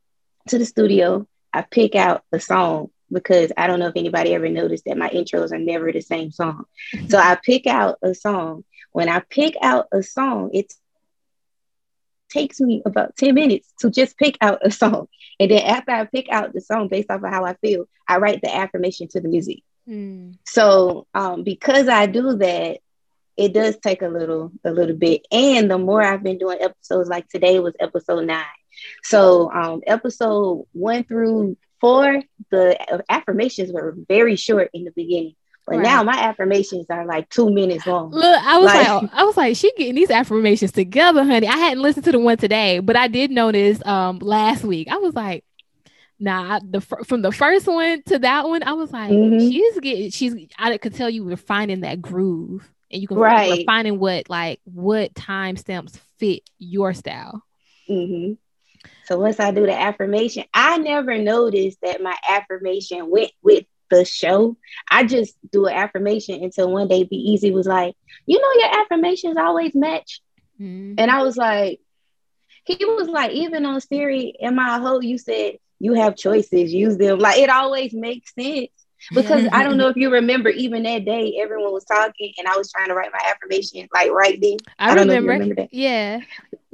[0.48, 4.50] to the studio, I pick out a song because I don't know if anybody ever
[4.50, 6.66] noticed that my intros are never the same song.
[7.10, 8.64] so I pick out a song.
[8.92, 10.74] When I pick out a song, it
[12.30, 15.08] takes me about 10 minutes to just pick out a song.
[15.40, 18.18] And then after I pick out the song based off of how I feel, I
[18.18, 19.64] write the affirmation to the music.
[19.88, 20.38] Mm.
[20.46, 22.80] So um, because I do that,
[23.38, 25.26] it does take a little a little bit.
[25.32, 28.46] And the more I've been doing episodes, like today was episode nine.
[29.04, 35.36] So um, episode one through four, the affirmations were very short in the beginning.
[35.68, 35.84] But right.
[35.84, 38.12] now my affirmations are like two minutes long.
[38.12, 41.48] Look, I was like, like, I was like, she getting these affirmations together, honey.
[41.48, 44.90] I hadn't listened to the one today, but I did notice um last week.
[44.92, 45.44] I was like,
[46.20, 49.40] nah, the from the first one to that one, I was like, mm-hmm.
[49.40, 50.36] she's getting, she's.
[50.60, 53.66] I could tell you we're finding that groove, and you can right.
[53.66, 57.42] finding what like what time stamps fit your style.
[57.90, 58.34] Mm-hmm.
[59.06, 64.04] So once I do the affirmation, I never noticed that my affirmation went with the
[64.04, 64.58] show.
[64.90, 68.82] I just do an affirmation until one day Be Easy was like, you know, your
[68.82, 70.22] affirmations always match.
[70.60, 70.96] Mm-hmm.
[70.98, 71.80] And I was like,
[72.64, 76.98] he was like, even on Siri, in my whole, you said you have choices, use
[76.98, 77.20] them.
[77.20, 78.70] Like it always makes sense.
[79.14, 82.58] Because I don't know if you remember, even that day, everyone was talking, and I
[82.58, 84.58] was trying to write my affirmation like right then.
[84.80, 85.34] I, I remember.
[85.34, 85.74] remember that.
[85.74, 86.22] Yeah.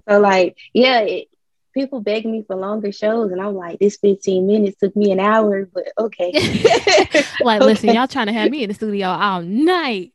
[0.08, 1.28] So like, yeah, it,
[1.74, 5.20] people beg me for longer shows, and I'm like, this 15 minutes took me an
[5.20, 6.32] hour, but okay.
[7.42, 7.66] like, okay.
[7.66, 10.14] listen, y'all trying to have me in the studio all night.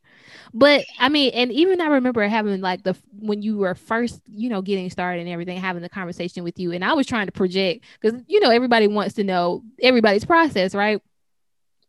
[0.53, 4.49] But I mean, and even I remember having like the when you were first, you
[4.49, 7.31] know, getting started and everything, having the conversation with you, and I was trying to
[7.31, 11.01] project because you know everybody wants to know everybody's process, right?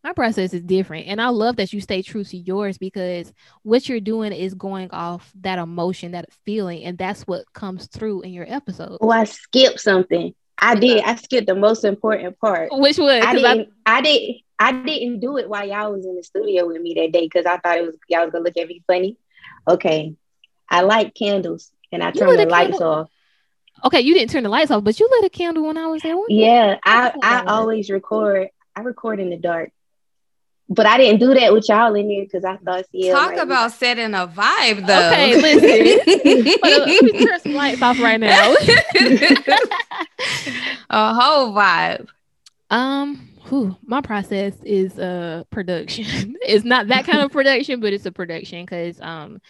[0.04, 3.32] My process is different and i love that you stay true to yours because
[3.62, 8.22] what you're doing is going off that emotion that feeling and that's what comes through
[8.22, 8.98] in your episode.
[9.00, 10.34] Oh i skipped something.
[10.60, 11.02] I did.
[11.04, 12.68] i skipped the most important part.
[12.72, 16.16] Which was i didn't I, I didn't i didn't do it while y'all was in
[16.16, 18.56] the studio with me that day because i thought it was y'all was gonna look
[18.56, 19.16] at me funny.
[19.66, 20.14] Okay.
[20.70, 22.92] I like candles and i turned the lights candle?
[22.92, 23.08] off.
[23.84, 26.02] Okay you didn't turn the lights off but you lit a candle when i was
[26.02, 29.70] there yeah i i always record i record in the dark
[30.68, 33.72] but I didn't do that with y'all in here because I thought CL talk about
[33.72, 35.08] setting a vibe though.
[35.08, 36.58] Okay, listen.
[36.62, 38.54] let me turn some lights off right now.
[40.90, 42.08] a whole vibe.
[42.70, 46.36] Um, whew, my process is uh production.
[46.42, 49.40] it's not that kind of production, but it's a production because um,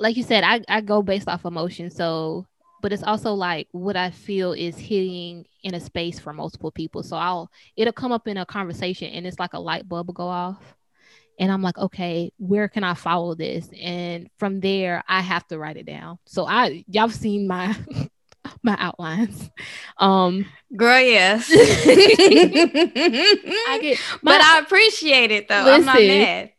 [0.00, 1.90] like you said, I I go based off emotion.
[1.90, 2.46] So
[2.80, 7.02] but it's also like what I feel is hitting in a space for multiple people.
[7.02, 10.14] So I'll it'll come up in a conversation and it's like a light bulb will
[10.14, 10.76] go off.
[11.38, 13.68] And I'm like, okay, where can I follow this?
[13.80, 16.18] And from there, I have to write it down.
[16.26, 17.76] So I y'all have seen my
[18.62, 19.50] my outlines.
[19.98, 21.50] Um girl, yes.
[21.52, 21.58] I
[23.80, 25.64] get my, but I appreciate it though.
[25.64, 26.52] Listen, I'm not mad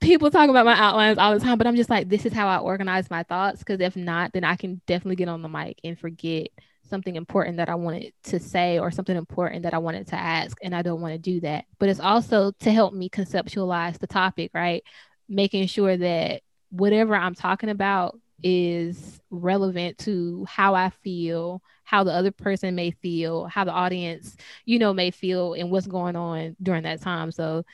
[0.00, 2.48] people talk about my outlines all the time, but I'm just like, this is how
[2.48, 3.60] I organize my thoughts.
[3.60, 6.48] Because if not, then I can definitely get on the mic and forget
[6.88, 10.56] something important that I wanted to say or something important that I wanted to ask.
[10.62, 11.64] And I don't want to do that.
[11.78, 14.84] But it's also to help me conceptualize the topic, right?
[15.28, 22.12] Making sure that whatever I'm talking about is relevant to how I feel, how the
[22.12, 26.56] other person may feel, how the audience, you know, may feel, and what's going on
[26.62, 27.32] during that time.
[27.32, 27.64] So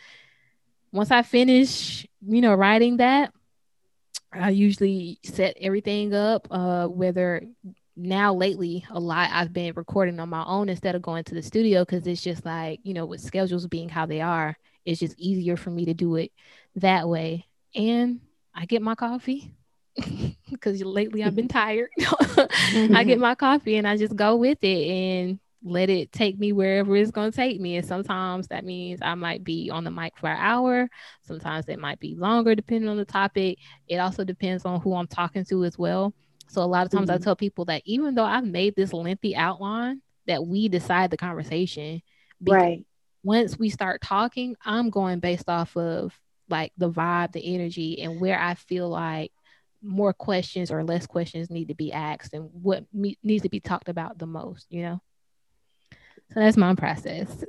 [0.93, 3.33] once I finish, you know, writing that,
[4.33, 6.49] I usually set everything up.
[6.51, 7.43] Uh, whether
[7.97, 11.43] now lately a lot I've been recording on my own instead of going to the
[11.43, 15.19] studio because it's just like you know with schedules being how they are, it's just
[15.19, 16.33] easier for me to do it
[16.77, 17.47] that way.
[17.75, 18.21] And
[18.55, 19.53] I get my coffee
[20.51, 21.91] because lately I've been tired.
[22.01, 26.53] I get my coffee and I just go with it and let it take me
[26.53, 27.77] wherever it's going to take me.
[27.77, 30.89] And sometimes that means I might be on the mic for an hour.
[31.23, 33.59] Sometimes it might be longer, depending on the topic.
[33.87, 36.15] It also depends on who I'm talking to as well.
[36.49, 37.21] So a lot of times mm-hmm.
[37.21, 41.17] I tell people that even though I've made this lengthy outline, that we decide the
[41.17, 42.03] conversation.
[42.41, 42.85] Right.
[43.25, 46.13] Once we start talking, I'm going based off of
[46.49, 49.33] like the vibe, the energy, and where I feel like
[49.81, 53.61] more questions or less questions need to be asked and what me- needs to be
[53.61, 55.01] talked about the most, you know?
[56.35, 57.45] So that's my process.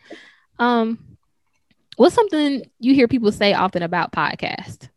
[0.58, 0.98] um,
[1.96, 4.88] what's something you hear people say often about podcast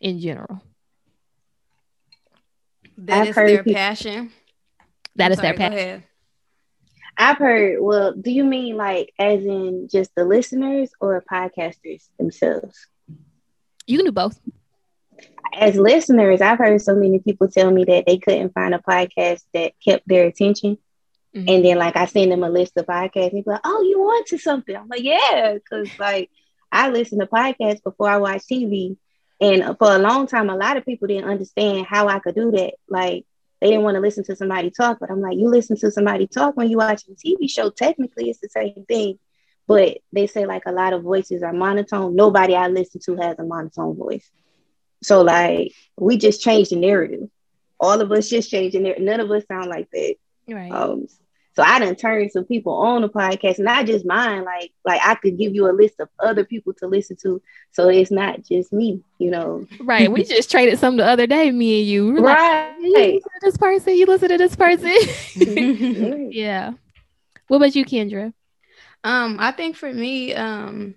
[0.00, 0.60] in general?
[2.98, 4.32] That I've is their people, passion.
[5.16, 6.04] That I'm is sorry, their passion.
[7.16, 7.78] I've heard.
[7.80, 12.86] Well, do you mean like as in just the listeners or podcasters themselves?
[13.86, 14.40] You can do both.
[15.56, 19.42] As listeners, I've heard so many people tell me that they couldn't find a podcast
[19.52, 20.78] that kept their attention.
[21.34, 21.48] Mm-hmm.
[21.48, 23.32] And then like I send them a list of podcasts.
[23.32, 24.74] And like, oh, you want to something?
[24.74, 26.30] I'm like, yeah, because like
[26.70, 28.96] I listen to podcasts before I watch TV.
[29.40, 32.52] And for a long time, a lot of people didn't understand how I could do
[32.52, 32.74] that.
[32.88, 33.26] Like
[33.60, 36.26] they didn't want to listen to somebody talk, but I'm like, you listen to somebody
[36.26, 37.70] talk when you watch a TV show.
[37.70, 39.18] Technically, it's the same thing.
[39.66, 42.14] But they say like a lot of voices are monotone.
[42.14, 44.30] Nobody I listen to has a monotone voice.
[45.02, 47.28] So like we just changed the narrative.
[47.80, 49.04] All of us just changed the narrative.
[49.04, 50.14] None of us sound like that.
[50.48, 50.70] Right.
[50.70, 51.06] Um,
[51.56, 54.44] So I didn't turn some people on the podcast, not just mine.
[54.44, 57.40] Like, like I could give you a list of other people to listen to,
[57.70, 59.02] so it's not just me.
[59.18, 60.10] You know, right?
[60.10, 62.12] We just traded some the other day, me and you.
[62.14, 62.70] We're right?
[62.70, 63.94] Like, you listen to this person.
[63.94, 66.30] You listen to this person.
[66.32, 66.72] yeah.
[67.46, 68.32] What about you, Kendra?
[69.04, 70.94] Um, I think for me, um,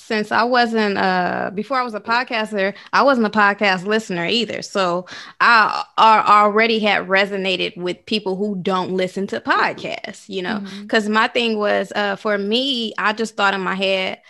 [0.00, 4.62] since I wasn't uh before I was a podcaster, I wasn't a podcast listener either.
[4.62, 5.06] So
[5.40, 11.04] I, I already had resonated with people who don't listen to podcasts, you know, because
[11.04, 11.14] mm-hmm.
[11.14, 14.20] my thing was uh for me, I just thought in my head,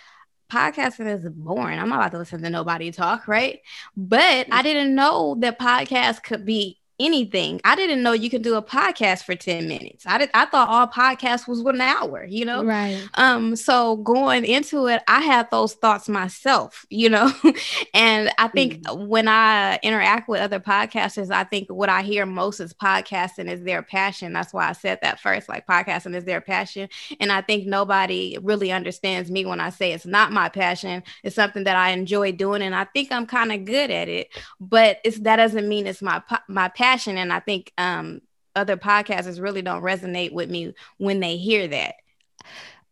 [0.51, 1.79] podcasting is boring.
[1.79, 3.61] I'm not about to listen to nobody talk, right?
[3.95, 7.59] But I didn't know that podcasts could be anything.
[7.65, 10.05] I didn't know you could do a podcast for 10 minutes.
[10.07, 12.63] I did I thought all podcasts was one hour, you know?
[12.63, 13.03] Right.
[13.15, 17.31] Um, so going into it, I had those thoughts myself, you know.
[17.93, 19.07] and I think mm-hmm.
[19.07, 23.63] when I interact with other podcasters, I think what I hear most is podcasting is
[23.63, 24.33] their passion.
[24.33, 26.87] That's why I said that first, like podcasting is their passion.
[27.19, 31.03] And I think nobody really understands me when I say it's not my passion.
[31.23, 34.29] It's something that I enjoy doing and I think I'm kind of good at it,
[34.59, 38.21] but it's that doesn't mean it's my my passion passion and i think um
[38.55, 41.95] other podcasters really don't resonate with me when they hear that.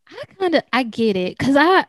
[0.09, 1.85] I kind of i get it because i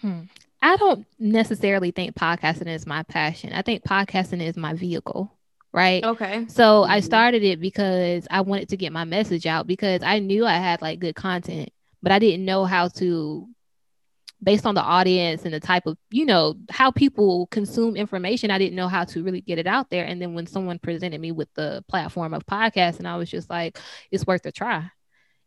[0.00, 0.20] hmm,
[0.62, 3.52] i don't necessarily think podcasting is my passion.
[3.52, 5.36] I think podcasting is my vehicle
[5.72, 6.04] right?
[6.04, 6.46] Okay.
[6.48, 7.06] So i mm-hmm.
[7.06, 10.82] started it because i wanted to get my message out because i knew i had
[10.82, 11.70] like good content
[12.02, 13.48] but i didn't know how to
[14.42, 18.58] based on the audience and the type of you know how people consume information i
[18.58, 20.04] didn't know how to really get it out there.
[20.04, 23.50] And then when someone presented me with the platform of podcast and i was just
[23.50, 23.78] like
[24.10, 24.90] it's worth a try.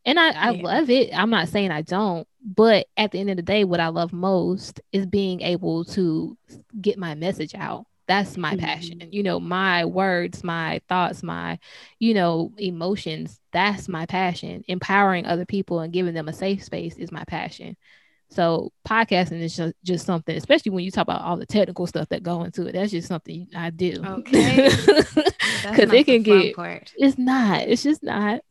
[0.06, 0.64] And i, I yeah.
[0.64, 1.18] love it.
[1.18, 4.14] I'm not saying i don't but at the end of the day what i love
[4.14, 6.38] most is being able to
[6.80, 7.86] get my message out.
[8.06, 8.66] That's my mm-hmm.
[8.66, 11.58] passion you know my words my thoughts my
[12.00, 14.64] you know emotions that's my passion.
[14.68, 17.78] Empowering other people and giving them a safe space is my passion
[18.34, 22.10] so podcasting is just, just something, especially when you talk about all the technical stuff
[22.10, 22.74] that go into it.
[22.74, 24.04] That's just something I do.
[24.06, 24.70] Okay.
[25.64, 26.56] Because it can get.
[26.56, 26.94] Part.
[26.98, 27.62] It's not.
[27.62, 28.42] It's just not.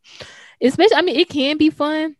[0.62, 2.16] Especially, I mean, it can be fun,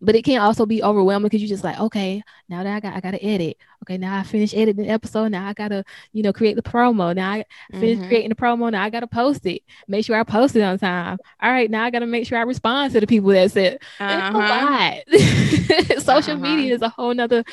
[0.00, 2.94] but it can also be overwhelming because you're just like, okay, now that I got
[2.94, 3.56] I gotta edit.
[3.82, 5.28] Okay, now I finished editing the episode.
[5.28, 7.14] Now I gotta, you know, create the promo.
[7.14, 8.08] Now I finished mm-hmm.
[8.08, 8.70] creating the promo.
[8.70, 9.62] Now I gotta post it.
[9.88, 11.18] Make sure I post it on time.
[11.42, 14.98] All right, now I gotta make sure I respond to the people that said uh-huh.
[15.08, 16.02] it's a lot.
[16.04, 16.42] Social uh-huh.
[16.42, 17.44] media is a whole nother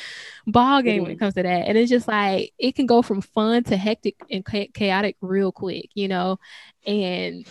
[0.46, 1.66] ball game when it comes to that.
[1.66, 5.90] And it's just like it can go from fun to hectic and chaotic real quick,
[5.94, 6.38] you know.
[6.86, 7.46] And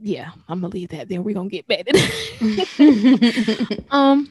[0.00, 1.08] yeah, I'm gonna leave that.
[1.08, 4.30] Then we're gonna get back to um,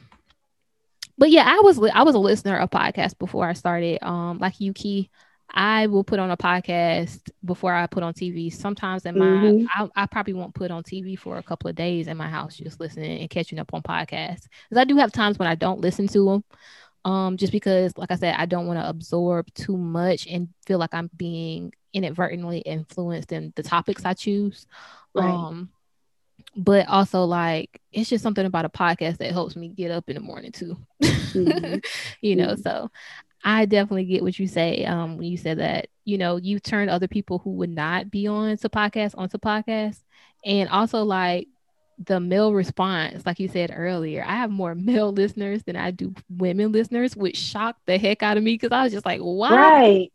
[1.16, 4.04] but yeah, I was I was a listener of podcasts before I started.
[4.04, 5.10] Um, like Yuki,
[5.50, 8.52] I will put on a podcast before I put on TV.
[8.52, 9.66] Sometimes in my, mm-hmm.
[9.74, 12.56] I, I, probably won't put on TV for a couple of days in my house,
[12.56, 14.48] just listening and catching up on podcasts.
[14.68, 16.44] Because I do have times when I don't listen to them,
[17.04, 20.78] um, just because, like I said, I don't want to absorb too much and feel
[20.78, 24.66] like I'm being inadvertently influenced in the topics I choose.
[25.14, 25.28] Right.
[25.28, 25.70] Um,
[26.56, 30.14] but also like it's just something about a podcast that helps me get up in
[30.14, 30.76] the morning too.
[31.02, 31.76] Mm-hmm.
[32.20, 32.62] you know, mm-hmm.
[32.62, 32.90] so
[33.44, 36.88] I definitely get what you say um, when you said that, you know, you turn
[36.88, 40.00] other people who would not be on to podcasts onto podcasts.
[40.44, 41.48] And also like
[41.98, 46.14] the male response, like you said earlier, I have more male listeners than I do
[46.28, 49.50] women listeners, which shocked the heck out of me because I was just like, why?
[49.50, 50.12] Right.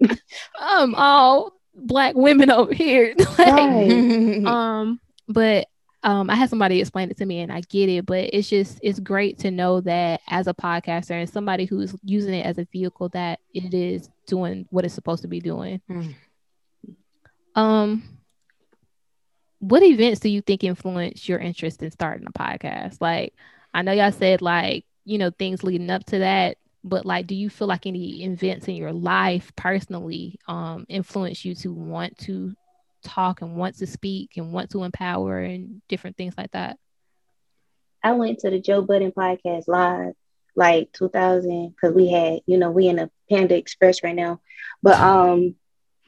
[0.60, 3.14] um, all black women over here.
[3.38, 4.44] like, right.
[4.44, 5.68] um, but
[6.02, 8.78] um, I had somebody explain it to me and I get it, but it's just
[8.82, 12.66] it's great to know that as a podcaster and somebody who's using it as a
[12.70, 15.80] vehicle that it is doing what it's supposed to be doing.
[15.90, 16.14] Mm.
[17.54, 18.13] Um
[19.68, 22.98] what events do you think influenced your interest in starting a podcast?
[23.00, 23.32] Like
[23.72, 27.34] I know y'all said like, you know, things leading up to that, but like do
[27.34, 32.54] you feel like any events in your life personally um influence you to want to
[33.02, 36.76] talk and want to speak and want to empower and different things like that?
[38.02, 40.12] I went to the Joe Budden podcast live
[40.54, 44.40] like 2000 because we had, you know, we in a Panda Express right now.
[44.82, 45.54] But um,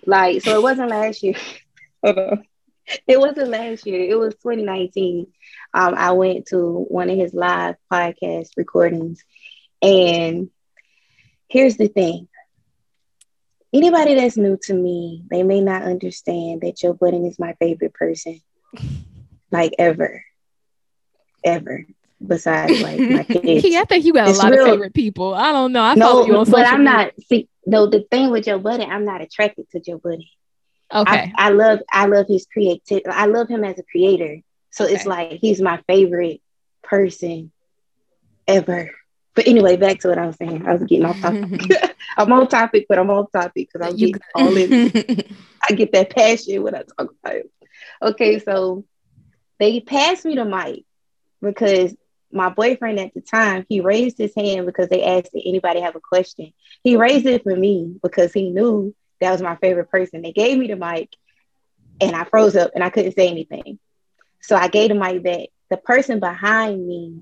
[0.05, 1.37] like, so it wasn't last year.
[3.07, 4.01] it wasn't last year.
[4.01, 5.27] It was 2019.
[5.75, 9.25] Um, I went to one of his live podcast recordings,
[9.83, 10.51] and
[11.49, 12.29] here's the thing:
[13.73, 17.95] anybody that's new to me, they may not understand that Joe Budden is my favorite
[17.95, 18.41] person,
[19.51, 20.25] like ever,
[21.45, 21.87] ever.
[22.27, 23.69] Besides, like my kids.
[23.69, 25.35] yeah, I think you got it's a lot real, of favorite people.
[25.35, 25.83] I don't know.
[25.83, 26.93] I no, you on but I'm media.
[26.93, 27.13] not.
[27.29, 30.25] See, no, the thing with Joe Budden, I'm not attracted to Joe Budden.
[30.93, 31.33] Okay.
[31.37, 33.07] I, I, love I love his creativity.
[33.09, 34.41] I love him as a creator.
[34.71, 34.95] So okay.
[34.95, 36.43] it's like he's my favorite
[36.83, 37.51] person
[38.47, 38.91] ever.
[39.35, 40.67] But anyway, back to what I was saying.
[40.67, 41.61] I was getting off topic.
[42.17, 45.25] I'm on topic, but I'm off topic because I'm getting all in.
[45.69, 47.51] I get that passion when I talk about it.
[48.01, 48.85] Okay, so
[49.59, 50.85] they passed me the mic
[51.43, 51.95] because
[52.33, 55.97] my boyfriend at the time he raised his hand because they asked if anybody have
[55.97, 56.53] a question.
[56.83, 60.23] He raised it for me because he knew that was my favorite person.
[60.23, 61.11] They gave me the mic,
[62.01, 63.79] and I froze up and I couldn't say anything.
[64.43, 65.49] So I gave the mic back.
[65.71, 67.21] The person behind me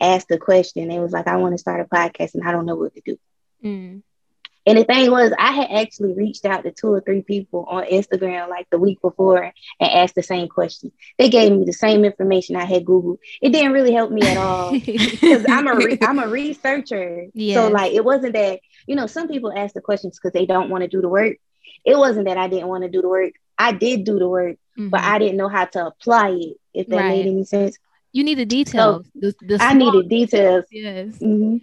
[0.00, 0.90] asked the question.
[0.90, 3.00] It was like, I want to start a podcast and I don't know what to
[3.04, 3.16] do.
[3.64, 4.02] Mm.
[4.66, 7.84] And the thing was, I had actually reached out to two or three people on
[7.84, 10.90] Instagram like the week before and asked the same question.
[11.18, 13.18] They gave me the same information I had Googled.
[13.40, 17.26] It didn't really help me at all because I'm a re- I'm a researcher.
[17.54, 20.68] So like, it wasn't that you know some people ask the questions because they don't
[20.68, 21.36] want to do the work.
[21.84, 23.34] It wasn't that I didn't want to do the work.
[23.56, 24.88] I did do the work, mm-hmm.
[24.88, 26.56] but I didn't know how to apply it.
[26.74, 27.08] If that right.
[27.08, 27.78] made any sense.
[28.12, 29.06] You need the details.
[29.06, 30.64] So the, the I needed details.
[30.70, 31.18] Yes.
[31.18, 31.58] Mm-hmm.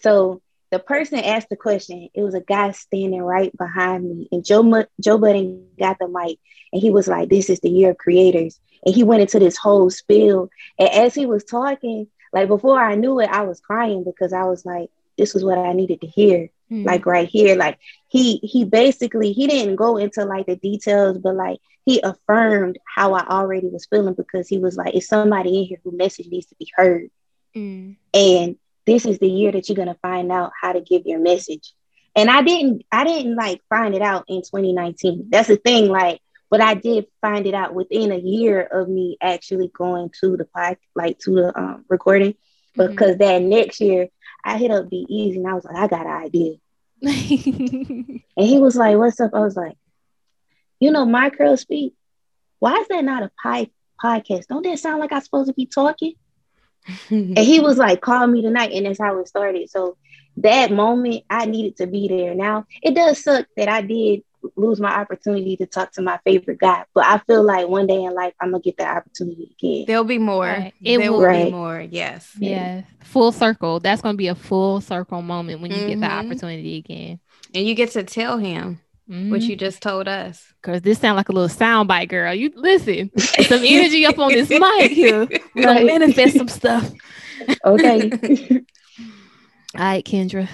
[0.00, 0.40] So
[0.70, 2.08] the person asked the question.
[2.14, 6.38] It was a guy standing right behind me, and Joe Joe Budden got the mic,
[6.72, 9.56] and he was like, "This is the year of creators," and he went into this
[9.56, 10.50] whole spiel.
[10.78, 14.44] And as he was talking, like before I knew it, I was crying because I
[14.44, 16.86] was like, "This was what I needed to hear." Mm-hmm.
[16.86, 21.34] Like right here, like he he basically he didn't go into like the details, but
[21.34, 25.64] like he affirmed how I already was feeling because he was like, "It's somebody in
[25.64, 27.10] here whose message needs to be heard,"
[27.56, 27.96] mm.
[28.12, 28.56] and
[28.88, 31.74] this is the year that you're gonna find out how to give your message.
[32.16, 35.26] And I didn't, I didn't like find it out in 2019.
[35.28, 36.20] That's the thing, like,
[36.50, 40.46] but I did find it out within a year of me actually going to the
[40.46, 42.32] pod, like to the um, recording,
[42.76, 42.90] mm-hmm.
[42.90, 44.08] because that next year
[44.42, 46.54] I hit up Be Easy and I was like, I got an idea.
[47.02, 49.32] and he was like, What's up?
[49.34, 49.76] I was like,
[50.80, 51.94] you know, micro speak.
[52.58, 53.68] Why is that not a pie
[54.02, 54.46] podcast?
[54.48, 56.14] Don't that sound like I'm supposed to be talking?
[57.10, 58.72] And he was like, call me tonight.
[58.72, 59.70] And that's how it started.
[59.70, 59.96] So
[60.38, 62.34] that moment, I needed to be there.
[62.34, 64.22] Now, it does suck that I did
[64.56, 68.04] lose my opportunity to talk to my favorite guy, but I feel like one day
[68.04, 69.84] in life, I'm going to get that opportunity again.
[69.86, 70.44] There'll be more.
[70.44, 70.72] Right.
[70.80, 71.46] It there will right.
[71.46, 71.80] be more.
[71.80, 72.30] Yes.
[72.38, 72.82] Yeah.
[73.02, 73.80] Full circle.
[73.80, 75.88] That's going to be a full circle moment when you mm-hmm.
[75.88, 77.20] get the opportunity again.
[77.54, 79.30] And you get to tell him mm-hmm.
[79.30, 80.52] what you just told us.
[80.62, 82.34] Cause this sound like a little soundbite, girl.
[82.34, 85.26] You listen, some energy up on this mic here.
[85.54, 86.92] We're gonna manifest some stuff.
[87.64, 88.10] Okay.
[89.76, 90.48] All right, Kendra.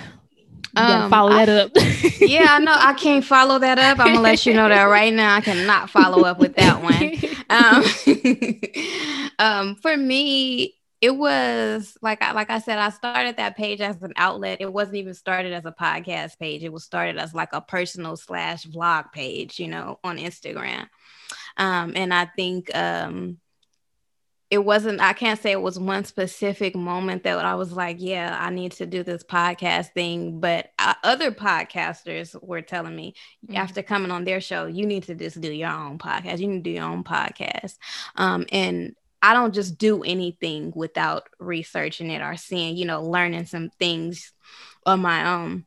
[0.76, 1.70] You um, follow that I, up.
[2.20, 2.74] yeah, I know.
[2.76, 4.00] I can't follow that up.
[4.00, 5.36] I'm gonna let you know that right now.
[5.36, 7.14] I cannot follow up with that one.
[7.48, 7.84] Um,
[9.38, 10.74] um, for me,
[11.04, 14.62] it was like I, like I said, I started that page as an outlet.
[14.62, 16.62] It wasn't even started as a podcast page.
[16.62, 20.88] It was started as like a personal slash vlog page, you know, on Instagram.
[21.58, 23.36] Um, and I think um,
[24.48, 25.02] it wasn't.
[25.02, 28.72] I can't say it was one specific moment that I was like, yeah, I need
[28.72, 30.40] to do this podcast thing.
[30.40, 33.12] But uh, other podcasters were telling me
[33.46, 33.56] mm-hmm.
[33.56, 36.38] after coming on their show, you need to just do your own podcast.
[36.38, 37.76] You need to do your own podcast.
[38.16, 38.94] Um, and
[39.24, 44.34] I don't just do anything without researching it or seeing, you know, learning some things
[44.84, 45.64] on my own.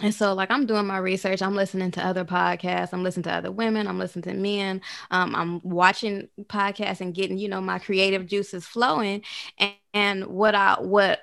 [0.00, 1.42] And so, like, I'm doing my research.
[1.42, 2.90] I'm listening to other podcasts.
[2.92, 3.88] I'm listening to other women.
[3.88, 4.82] I'm listening to men.
[5.10, 9.22] Um, I'm watching podcasts and getting, you know, my creative juices flowing.
[9.58, 11.22] And, and what I what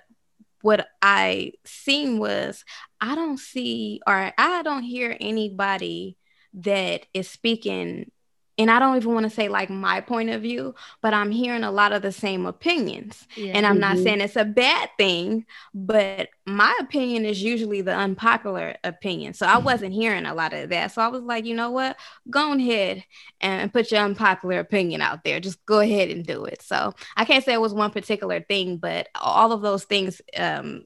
[0.63, 2.65] what I seen was
[2.99, 6.17] I don't see or I don't hear anybody
[6.55, 8.11] that is speaking
[8.57, 11.63] and I don't even want to say like my point of view, but I'm hearing
[11.63, 13.27] a lot of the same opinions.
[13.35, 13.53] Yeah.
[13.55, 14.03] And I'm not mm-hmm.
[14.03, 19.33] saying it's a bad thing, but my opinion is usually the unpopular opinion.
[19.33, 20.91] So I wasn't hearing a lot of that.
[20.91, 21.97] So I was like, you know what?
[22.29, 23.03] Go ahead
[23.41, 25.39] and put your unpopular opinion out there.
[25.39, 26.61] Just go ahead and do it.
[26.61, 30.85] So I can't say it was one particular thing, but all of those things um,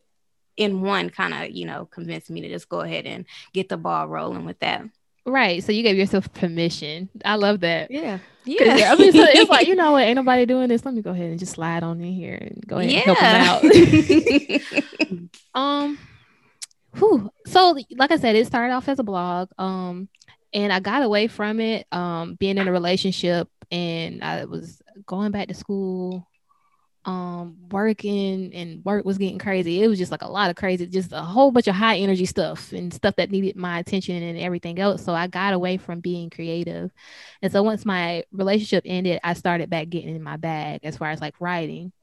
[0.55, 3.77] in one kind of, you know, convinced me to just go ahead and get the
[3.77, 4.83] ball rolling with that.
[5.27, 5.61] Right.
[5.61, 7.09] So you gave yourself permission.
[7.25, 7.91] I love that.
[7.91, 8.19] Yeah.
[8.45, 8.93] Yeah.
[8.93, 10.03] I mean, so it's like, you know what?
[10.03, 10.85] Ain't nobody doing this.
[10.85, 13.01] Let me go ahead and just slide on in here and go ahead yeah.
[13.05, 14.61] and help them
[15.01, 15.29] out.
[15.53, 15.99] um,
[16.95, 17.29] whew.
[17.45, 19.49] So like I said, it started off as a blog.
[19.57, 20.07] Um,
[20.53, 25.31] and I got away from it, um, being in a relationship and I was going
[25.31, 26.25] back to school
[27.07, 29.81] um working and work was getting crazy.
[29.81, 32.25] It was just like a lot of crazy just a whole bunch of high energy
[32.25, 35.05] stuff and stuff that needed my attention and everything else.
[35.05, 36.91] So i got away from being creative.
[37.41, 41.09] And so once my relationship ended i started back getting in my bag as far
[41.09, 41.93] as like writing.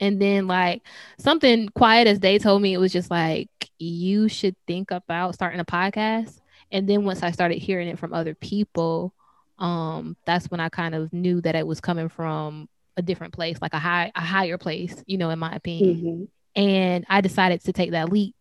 [0.00, 0.82] And then like
[1.18, 3.48] something quiet as they told me it was just like
[3.78, 6.40] you should think about starting a podcast.
[6.72, 9.14] And then once I started hearing it from other people,
[9.58, 13.58] um, that's when I kind of knew that it was coming from a different place,
[13.60, 15.96] like a high a higher place, you know, in my opinion.
[15.96, 16.24] Mm-hmm.
[16.62, 18.34] And I decided to take that leap.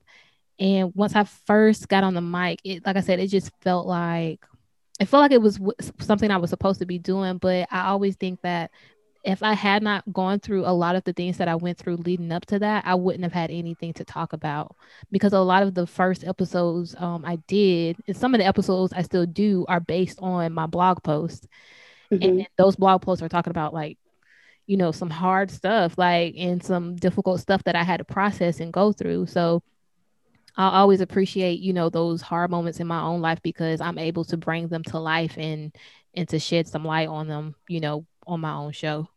[0.60, 3.88] And once I first got on the mic, it like I said, it just felt
[3.88, 4.44] like
[5.00, 7.38] it felt like it was w- something I was supposed to be doing.
[7.38, 8.72] But I always think that
[9.24, 11.98] if I had not gone through a lot of the things that I went through
[11.98, 14.76] leading up to that, I wouldn't have had anything to talk about
[15.12, 18.94] because a lot of the first episodes um, I did, and some of the episodes
[18.94, 21.48] I still do, are based on my blog posts.
[22.12, 22.24] Mm-hmm.
[22.24, 23.98] And those blog posts are talking about like,
[24.70, 28.60] you know, some hard stuff, like, and some difficult stuff that I had to process
[28.60, 29.26] and go through.
[29.26, 29.64] So
[30.56, 34.26] I always appreciate, you know, those hard moments in my own life because I'm able
[34.26, 35.76] to bring them to life and
[36.14, 39.10] and to shed some light on them, you know, on my own show.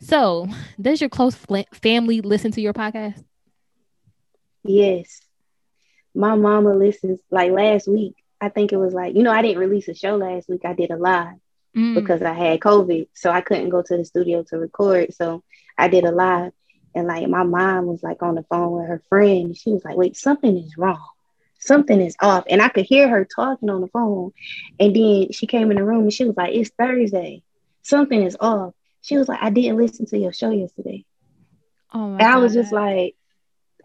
[0.00, 0.48] So,
[0.80, 1.36] does your close
[1.74, 3.22] family listen to your podcast?
[4.64, 5.20] Yes.
[6.16, 8.16] My mama listens like last week.
[8.40, 10.62] I think it was like, you know, I didn't release a show last week.
[10.64, 11.36] I did a live
[11.76, 11.94] mm.
[11.94, 13.08] because I had COVID.
[13.14, 15.14] So I couldn't go to the studio to record.
[15.14, 15.42] So
[15.76, 16.52] I did a live.
[16.94, 19.56] And like my mom was like on the phone with her friend.
[19.56, 21.06] She was like, wait, something is wrong.
[21.58, 22.44] Something is off.
[22.48, 24.32] And I could hear her talking on the phone.
[24.80, 27.42] And then she came in the room and she was like, it's Thursday
[27.86, 28.74] something is off.
[29.02, 31.04] She was like, I didn't listen to your show yesterday.
[31.94, 33.14] Oh and I was just like,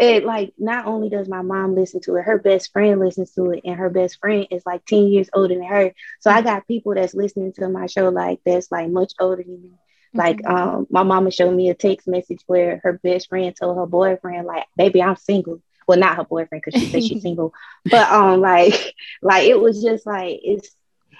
[0.01, 3.51] it like not only does my mom listen to it, her best friend listens to
[3.51, 5.93] it, and her best friend is like 10 years older than her.
[6.19, 9.61] So I got people that's listening to my show like that's like much older than
[9.61, 9.69] me.
[10.11, 10.55] Like mm-hmm.
[10.55, 14.47] um my mama showed me a text message where her best friend told her boyfriend,
[14.47, 15.61] like, baby, I'm single.
[15.87, 17.53] Well, not her boyfriend because she said she's single,
[17.85, 20.75] but um like like it was just like it's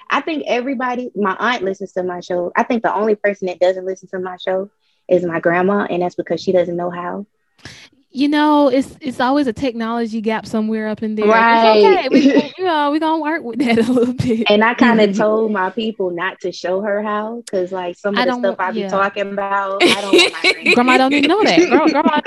[0.10, 2.52] I think everybody, my aunt listens to my show.
[2.56, 4.72] I think the only person that doesn't listen to my show
[5.08, 7.28] is my grandma, and that's because she doesn't know how.
[8.14, 11.28] You know, it's it's always a technology gap somewhere up in there.
[11.28, 11.78] Right.
[11.78, 12.10] It's okay.
[12.10, 14.48] We, you know, we're gonna work with that a little bit.
[14.50, 18.18] And I kind of told my people not to show her how, because like some
[18.18, 18.90] of the stuff I be yeah.
[18.90, 20.14] talking about, I don't
[20.76, 21.70] grandma don't even know that.
[21.70, 22.20] Girl, grandma,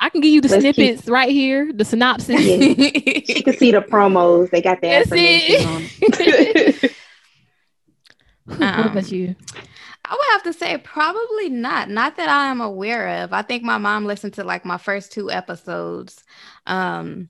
[0.00, 1.10] I can give you the Let's snippets keep...
[1.10, 2.40] right here, the synopsis.
[2.40, 2.74] Yeah.
[3.26, 4.50] she can see the promos.
[4.50, 5.82] They got the That's information on.
[8.58, 9.36] what um, about you?
[10.04, 11.88] I would have to say probably not.
[11.88, 13.32] Not that I am aware of.
[13.32, 16.24] I think my mom listened to like my first two episodes.
[16.66, 17.28] Um,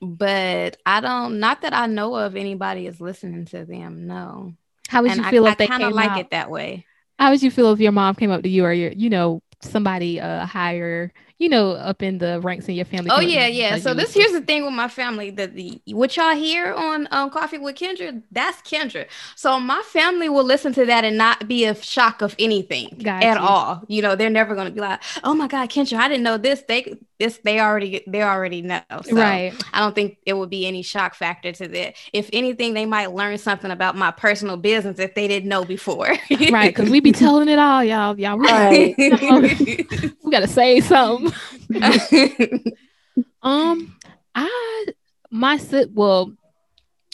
[0.00, 4.06] but I don't not that I know of anybody is listening to them.
[4.06, 4.54] No.
[4.88, 6.18] How would and you feel I, if I they kind of like out?
[6.18, 6.84] it that way?
[7.18, 9.40] How would you feel if your mom came up to you or your, you know,
[9.60, 13.10] somebody uh higher you know, up in the ranks in your family.
[13.10, 13.76] Oh yeah, yeah.
[13.78, 17.30] So this here's the thing with my family that the what y'all hear on um,
[17.30, 19.08] Coffee with Kendra, that's Kendra.
[19.34, 23.24] So my family will listen to that and not be a shock of anything Got
[23.24, 23.44] at you.
[23.44, 23.82] all.
[23.88, 26.62] You know, they're never gonna be like, oh my God, Kendra, I didn't know this.
[26.68, 28.82] They this they already they already know.
[29.02, 29.52] So right.
[29.72, 31.94] I don't think it would be any shock factor to that.
[32.12, 36.16] If anything, they might learn something about my personal business if they didn't know before.
[36.50, 38.18] right, because we be telling it all, y'all.
[38.18, 38.94] Y'all right.
[38.98, 41.31] we gotta say something.
[43.42, 43.96] um,
[44.34, 44.86] I
[45.30, 46.32] my sit well,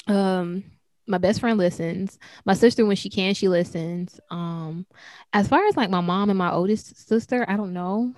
[0.07, 0.65] um,
[1.07, 2.19] my best friend listens.
[2.45, 4.21] My sister, when she can, she listens.
[4.31, 4.87] Um,
[5.33, 8.15] as far as like my mom and my oldest sister, I don't know.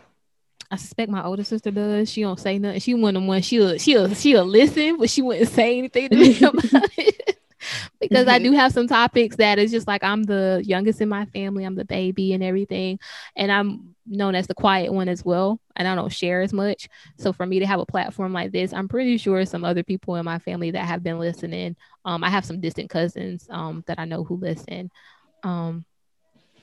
[0.71, 2.11] I suspect my older sister does.
[2.11, 2.81] She don't say nothing.
[2.81, 3.43] She one of one.
[3.43, 7.39] She'll she'll she'll listen, but she wouldn't say anything to me about it.
[8.01, 8.31] because mm-hmm.
[8.31, 11.65] I do have some topics that is just like I'm the youngest in my family,
[11.65, 12.99] I'm the baby and everything,
[13.37, 16.89] and I'm known as the quiet one as well, and I don't share as much.
[17.19, 20.17] So for me to have a platform like this, I'm pretty sure some other people
[20.17, 21.77] in my family that have been listening.
[22.05, 24.91] Um, I have some distant cousins um that I know who listen,
[25.43, 25.85] um,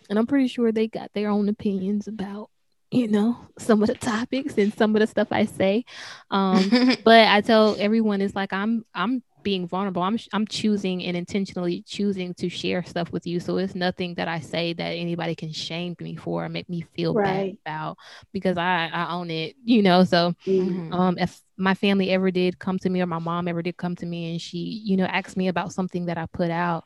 [0.10, 2.50] and I'm pretty sure they got their own opinions about
[2.92, 5.86] you know some of the topics and some of the stuff I say.
[6.32, 6.70] Um,
[7.04, 10.02] but I tell everyone it's like I'm I'm being vulnerable.
[10.02, 13.40] I'm I'm choosing and intentionally choosing to share stuff with you.
[13.40, 16.82] So it's nothing that I say that anybody can shame me for or make me
[16.94, 17.58] feel right.
[17.64, 17.98] bad about
[18.34, 20.04] because I I own it, you know.
[20.04, 20.92] So mm-hmm.
[20.92, 23.96] um if my family ever did come to me or my mom ever did come
[23.96, 26.84] to me and she, you know, asked me about something that I put out,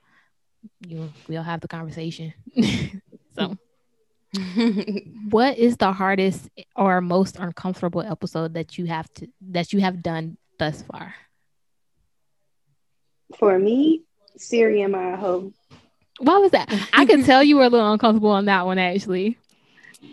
[0.87, 2.31] you know, we'll have the conversation.
[3.35, 3.57] so
[5.31, 10.03] what is the hardest or most uncomfortable episode that you have to that you have
[10.03, 11.15] done thus far?
[13.37, 14.03] For me,
[14.37, 15.53] Siri and my hoe.
[16.19, 16.71] Why was that?
[16.93, 19.37] I can tell you were a little uncomfortable on that one actually.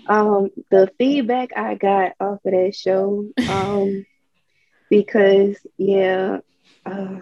[0.07, 4.07] Um, the feedback I got off of that show, um,
[4.89, 6.39] because yeah,
[6.87, 7.21] uh,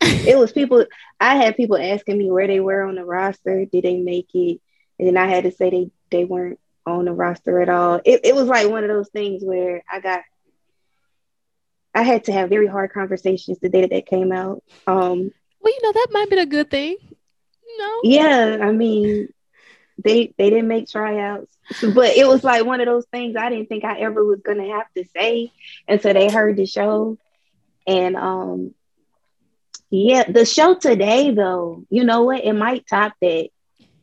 [0.00, 0.86] it was people.
[1.20, 3.64] I had people asking me where they were on the roster.
[3.66, 4.60] Did they make it?
[4.98, 8.00] And then I had to say they they weren't on the roster at all.
[8.04, 10.22] It, it was like one of those things where I got,
[11.94, 14.62] I had to have very hard conversations the day that that came out.
[14.86, 15.30] Um,
[15.60, 16.96] well, you know that might be a good thing.
[17.78, 18.00] No.
[18.02, 19.28] Yeah, I mean,
[20.02, 21.56] they they didn't make tryouts,
[21.94, 24.68] but it was like one of those things I didn't think I ever was gonna
[24.68, 25.52] have to say
[25.88, 27.18] until they heard the show,
[27.86, 28.74] and um,
[29.90, 32.44] yeah, the show today though, you know what?
[32.44, 33.48] It might top that.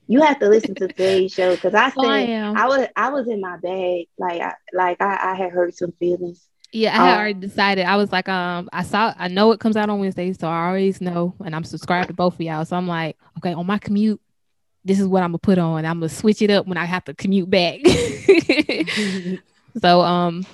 [0.07, 3.09] You have to listen to today's show because I said oh, I, I, was I
[3.09, 6.45] was in my bag, like I like I, I had hurt some feelings.
[6.71, 7.85] Yeah, I had um, already decided.
[7.85, 10.67] I was like, um, I saw, I know it comes out on Wednesday, so I
[10.67, 12.63] always know, and I'm subscribed to both of y'all.
[12.63, 14.21] So I'm like, okay, on my commute,
[14.85, 15.85] this is what I'm gonna put on.
[15.85, 17.81] I'm gonna switch it up when I have to commute back.
[19.81, 20.45] so, um,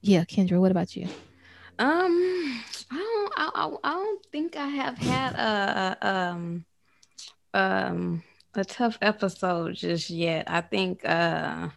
[0.00, 1.06] yeah, Kendra, what about you?
[1.78, 6.64] Um, I don't, I, I don't think I have had a, a um,
[7.52, 8.22] um,
[8.54, 10.50] a tough episode just yet.
[10.50, 11.68] I think, uh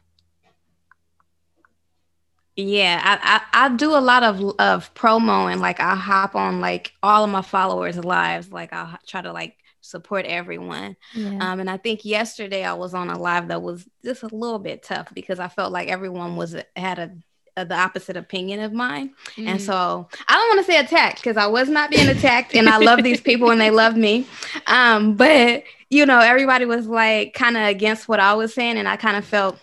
[2.56, 6.62] yeah, I, I, I do a lot of of promo and like I hop on
[6.62, 8.52] like all of my followers' lives.
[8.52, 10.96] Like I'll try to like support everyone.
[11.14, 11.38] Yeah.
[11.42, 14.60] Um, and I think yesterday I was on a live that was just a little
[14.60, 17.12] bit tough because I felt like everyone was had a,
[17.58, 19.14] a the opposite opinion of mine.
[19.36, 19.48] Mm.
[19.48, 22.70] And so I don't want to say attacked because I was not being attacked and
[22.70, 24.28] I love these people and they love me.
[24.68, 28.88] Um, but you know, everybody was like kind of against what I was saying and
[28.88, 29.60] I kind of felt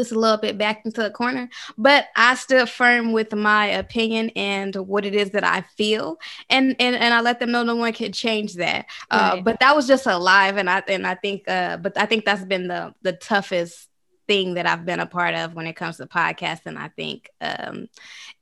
[0.00, 1.48] just a little bit back into the corner.
[1.76, 6.74] But I stood firm with my opinion and what it is that I feel, and
[6.80, 8.86] and and I let them know no one can change that.
[9.10, 9.40] Uh.
[9.42, 12.44] But that was just alive, and I and I think, uh, but I think that's
[12.44, 13.89] been the the toughest
[14.30, 17.28] thing that I've been a part of when it comes to podcasting, I think.
[17.40, 17.88] Um,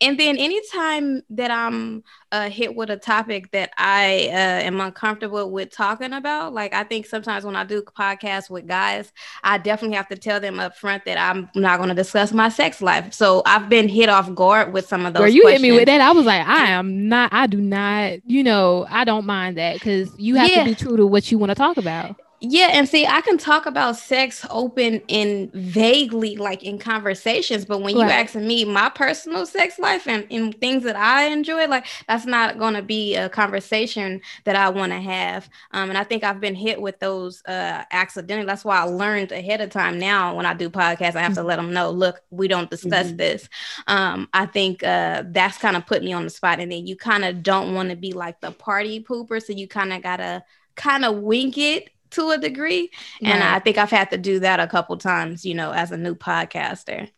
[0.03, 5.51] and then anytime that I'm uh, hit with a topic that I uh, am uncomfortable
[5.51, 9.11] with talking about, like I think sometimes when I do podcasts with guys,
[9.43, 12.51] I definitely have to tell them up front that I'm not going to discuss my
[12.51, 13.15] sex life.
[13.15, 15.21] So I've been hit off guard with some of those.
[15.21, 15.65] Where you questions.
[15.65, 18.87] hit me with that, I was like, I am not, I do not, you know,
[18.91, 20.65] I don't mind that because you have yeah.
[20.65, 22.15] to be true to what you want to talk about.
[22.41, 27.83] Yeah, and see, I can talk about sex open and vaguely, like in conversations, but
[27.83, 28.05] when right.
[28.05, 32.27] you ask me my personal sex life and, and things that I enjoy, like that's
[32.27, 35.51] not going to be a conversation that I want to have.
[35.73, 38.47] Um, and I think I've been hit with those uh, accidentally.
[38.47, 39.99] That's why I learned ahead of time.
[39.99, 43.09] Now, when I do podcasts, I have to let them know, look, we don't discuss
[43.09, 43.17] mm-hmm.
[43.17, 43.49] this.
[43.89, 46.95] Um, I think uh, that's kind of put me on the spot, and then you
[46.95, 50.45] kind of don't want to be like the party pooper, so you kind of gotta
[50.77, 52.91] kind of wink it to a degree.
[53.23, 53.33] Right.
[53.33, 55.97] And I think I've had to do that a couple times, you know, as a
[55.97, 57.11] new podcaster.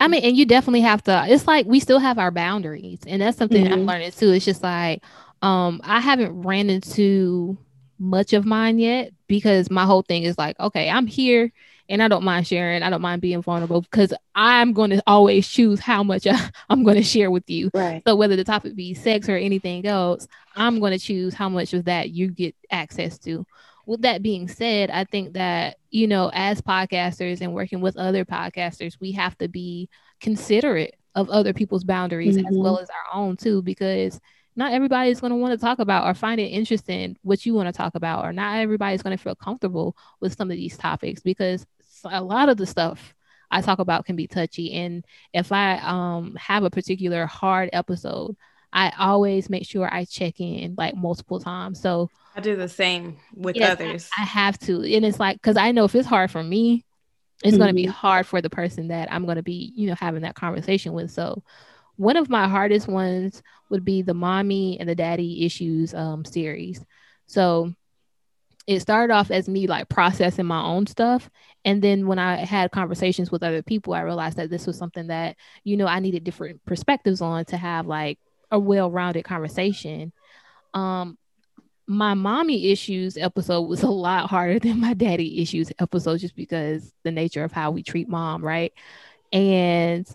[0.00, 3.00] I mean, and you definitely have to, it's like we still have our boundaries.
[3.06, 3.72] And that's something mm-hmm.
[3.72, 4.30] I'm learning too.
[4.32, 5.02] It's just like,
[5.42, 7.58] um, I haven't ran into
[7.98, 11.52] much of mine yet because my whole thing is like, okay, I'm here
[11.90, 12.82] and I don't mind sharing.
[12.82, 16.82] I don't mind being vulnerable because I'm going to always choose how much I, am
[16.82, 17.70] going to share with you.
[17.74, 18.02] Right.
[18.06, 21.74] So whether the topic be sex or anything else, I'm going to choose how much
[21.74, 23.44] of that you get access to
[23.90, 28.24] with that being said, I think that, you know, as podcasters and working with other
[28.24, 29.88] podcasters, we have to be
[30.20, 32.46] considerate of other people's boundaries mm-hmm.
[32.46, 34.20] as well as our own too, because
[34.54, 37.52] not everybody is going to want to talk about or find it interesting what you
[37.52, 40.76] want to talk about, or not everybody's going to feel comfortable with some of these
[40.76, 41.66] topics because
[42.04, 43.12] a lot of the stuff
[43.50, 44.72] I talk about can be touchy.
[44.72, 48.36] And if I um, have a particular hard episode,
[48.72, 51.80] I always make sure I check in like multiple times.
[51.80, 54.10] So I do the same with yes, others.
[54.16, 54.76] I, I, have to.
[54.94, 56.84] And it's like, because I know if it's hard for me,
[57.42, 57.58] it's mm-hmm.
[57.58, 60.22] going to be hard for the person that I'm going to be, you know, having
[60.22, 61.10] that conversation with.
[61.10, 61.42] So
[61.96, 66.84] one of my hardest ones would be the mommy and the daddy issues um, series.
[67.26, 67.74] So
[68.66, 71.28] it started off as me like processing my own stuff.
[71.64, 75.08] And then when I had conversations with other people, I realized that this was something
[75.08, 78.18] that, you know, I needed different perspectives on to have like
[78.50, 80.12] a well-rounded conversation.
[80.74, 81.18] Um,
[81.86, 86.92] my mommy issues episode was a lot harder than my daddy issues episode just because
[87.02, 88.72] the nature of how we treat mom, right?
[89.32, 90.08] And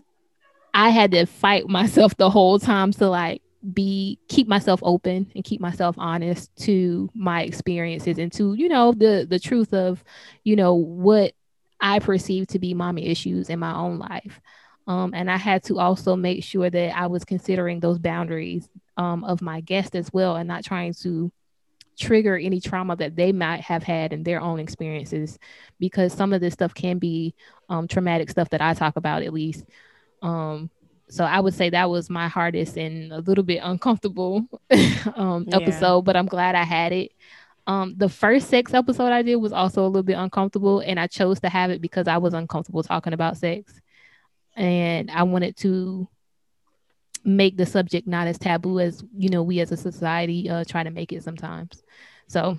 [0.72, 3.42] I had to fight myself the whole time to like
[3.74, 8.92] be keep myself open and keep myself honest to my experiences and to you know
[8.92, 10.04] the the truth of
[10.44, 11.32] you know what
[11.80, 14.40] I perceive to be mommy issues in my own life.
[14.86, 19.24] Um, and I had to also make sure that I was considering those boundaries um,
[19.24, 21.32] of my guest as well and not trying to
[21.98, 25.38] trigger any trauma that they might have had in their own experiences
[25.80, 27.34] because some of this stuff can be
[27.68, 29.64] um, traumatic stuff that I talk about at least.
[30.22, 30.70] Um,
[31.08, 34.46] so I would say that was my hardest and a little bit uncomfortable
[35.14, 35.56] um, yeah.
[35.56, 37.12] episode, but I'm glad I had it.
[37.66, 41.06] Um, the first sex episode I did was also a little bit uncomfortable, and I
[41.06, 43.80] chose to have it because I was uncomfortable talking about sex,
[44.56, 46.08] and I wanted to
[47.24, 50.82] make the subject not as taboo as you know we as a society uh, try
[50.82, 51.82] to make it sometimes.
[52.28, 52.58] So,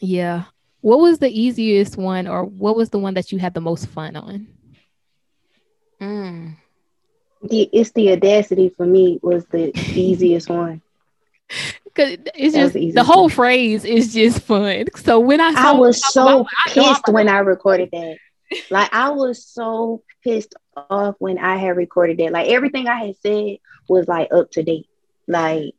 [0.00, 0.44] yeah.
[0.80, 3.88] What was the easiest one, or what was the one that you had the most
[3.88, 4.46] fun on?
[6.00, 6.56] Mm.
[7.42, 10.82] The it's the audacity for me was the easiest one.
[11.94, 14.84] Cause it's just the whole phrase is just fun.
[14.96, 18.18] So when I I was so about, pissed I when I recorded that.
[18.70, 22.32] Like I was so pissed off when I had recorded that.
[22.32, 23.58] Like everything I had said
[23.88, 24.88] was like up to date.
[25.26, 25.74] Like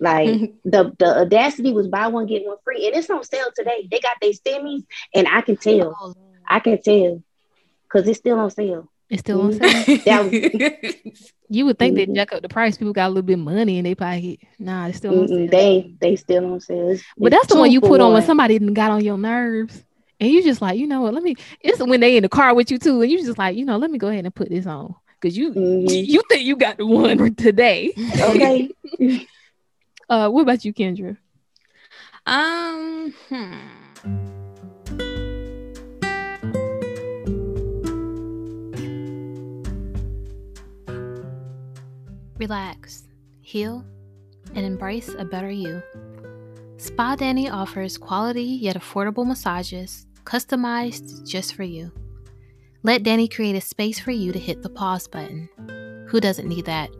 [0.00, 0.28] like
[0.64, 3.88] the the audacity was buy one get one free, and it's on sale today.
[3.90, 4.84] They got their stimmies,
[5.14, 6.14] and I can tell, oh,
[6.46, 7.22] I can tell,
[7.88, 8.88] cause it's still on sale.
[9.10, 10.02] It's still on mm-hmm.
[10.02, 11.12] sale.
[11.48, 12.12] you would think mm-hmm.
[12.12, 12.76] they jack up the price.
[12.76, 14.40] People got a little bit of money in their pocket.
[14.58, 15.48] Nah, it's still on sale.
[15.48, 16.90] They they still on sale.
[16.90, 19.84] It's, but that's the one you put on when somebody got on your nerves.
[20.24, 22.54] And you just like, you know what, let me it's when they in the car
[22.54, 23.02] with you too.
[23.02, 24.94] And you just like, you know, let me go ahead and put this on.
[25.20, 25.86] Cause you mm-hmm.
[25.86, 27.92] you think you got the one today.
[28.18, 28.70] Okay.
[30.08, 31.18] uh what about you, Kendra?
[32.24, 33.52] Um hmm.
[42.38, 43.04] Relax,
[43.42, 43.84] heal,
[44.54, 45.82] and embrace a better you.
[46.78, 51.90] Spa Danny offers quality yet affordable massages customized just for you.
[52.82, 55.48] Let Danny create a space for you to hit the pause button.
[56.08, 56.90] Who doesn't need that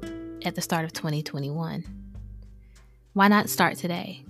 [0.45, 1.85] at the start of 2021?
[3.13, 4.25] Why not start today?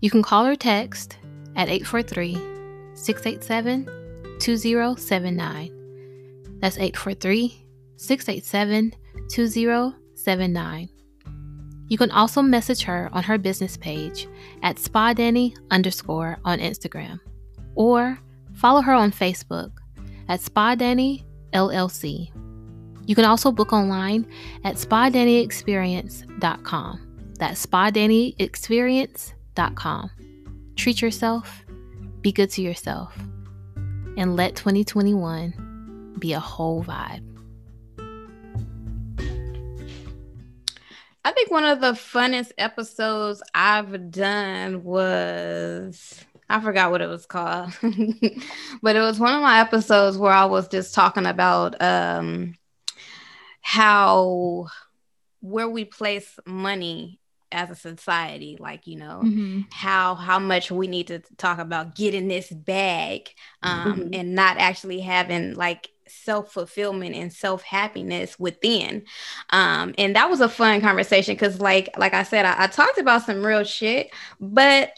[0.00, 1.18] You can call or text
[1.56, 2.34] at 843
[2.94, 6.58] 687 2079.
[6.60, 7.66] That's 843
[7.96, 8.94] 687
[9.28, 10.88] 2079.
[11.88, 14.26] You can also message her on her business page
[14.62, 17.20] at SpaDanny underscore on Instagram
[17.74, 18.18] or
[18.54, 19.70] follow her on Facebook
[20.28, 22.30] at SpaDanny LLC.
[23.06, 24.26] You can also book online
[24.64, 27.34] at SpaDannyExperience.com.
[27.38, 30.10] That's SpaDannyExperience.com.
[30.76, 31.64] Treat yourself,
[32.20, 33.16] be good to yourself,
[34.16, 37.34] and let 2021 be a whole vibe.
[41.26, 47.26] I think one of the funnest episodes I've done was I forgot what it was
[47.26, 47.72] called,
[48.82, 52.54] but it was one of my episodes where I was just talking about um,
[53.62, 54.66] how
[55.40, 57.18] where we place money
[57.52, 59.60] as a society like you know mm-hmm.
[59.70, 63.30] how how much we need to talk about getting this bag
[63.62, 64.14] um, mm-hmm.
[64.14, 69.04] and not actually having like self fulfillment and self happiness within.
[69.50, 72.98] Um, and that was a fun conversation because, like, like I said, I, I talked
[72.98, 74.92] about some real shit, but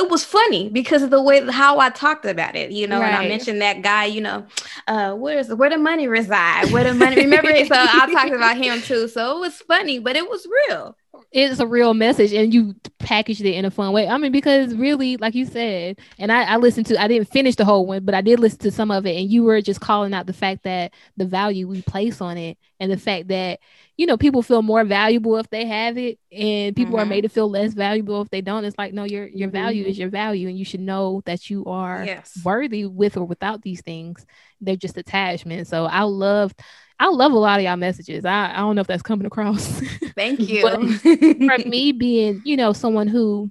[0.00, 3.08] it was funny because of the way how I talked about it, you know, right.
[3.08, 4.46] and I mentioned that guy, you know,
[4.88, 8.80] uh, where's where the money reside, where the money remember so I talked about him
[8.80, 9.08] too.
[9.08, 10.96] So it was funny, but it was real
[11.32, 14.08] it's a real message and you packaged it in a fun way.
[14.08, 17.54] I mean, because really, like you said, and I, I, listened to, I didn't finish
[17.54, 19.80] the whole one, but I did listen to some of it, and you were just
[19.80, 23.60] calling out the fact that the value we place on it and the fact that,
[23.96, 27.02] you know, people feel more valuable if they have it, and people mm-hmm.
[27.02, 28.64] are made to feel less valuable if they don't.
[28.64, 29.56] It's like, no, your your mm-hmm.
[29.56, 32.40] value is your value, and you should know that you are yes.
[32.44, 34.26] worthy with or without these things.
[34.60, 35.70] They're just attachments.
[35.70, 36.54] So I love
[37.00, 38.26] I love a lot of y'all messages.
[38.26, 39.66] I, I don't know if that's coming across.
[40.14, 40.60] Thank you.
[40.98, 43.50] for me being, you know, someone who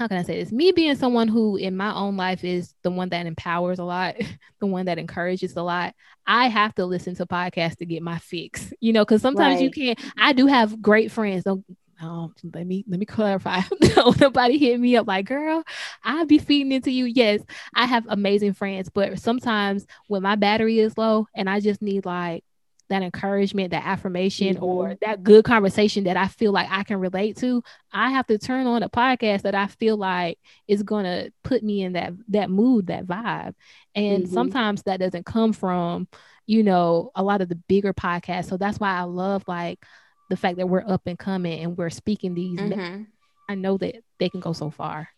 [0.00, 0.50] how can I say this?
[0.50, 4.16] Me being someone who in my own life is the one that empowers a lot,
[4.60, 5.94] the one that encourages a lot.
[6.26, 9.64] I have to listen to podcasts to get my fix, you know, because sometimes right.
[9.64, 10.00] you can't.
[10.18, 11.44] I do have great friends.
[11.44, 11.64] Don't
[12.00, 13.60] um, let me let me clarify.
[14.20, 15.62] Nobody hit me up like, girl,
[16.02, 17.04] I'll be feeding into you.
[17.04, 17.42] Yes,
[17.74, 22.06] I have amazing friends, but sometimes when my battery is low and I just need
[22.06, 22.44] like
[22.88, 24.64] that encouragement, that affirmation, mm-hmm.
[24.64, 28.38] or that good conversation that I feel like I can relate to, I have to
[28.38, 32.50] turn on a podcast that I feel like is gonna put me in that that
[32.50, 33.54] mood, that vibe.
[33.94, 34.32] And mm-hmm.
[34.34, 36.08] sometimes that doesn't come from,
[36.46, 38.46] you know, a lot of the bigger podcasts.
[38.46, 39.84] So that's why I love like
[40.30, 43.02] the fact that we're up and coming and we're speaking these mm-hmm.
[43.48, 45.08] i know that they can go so far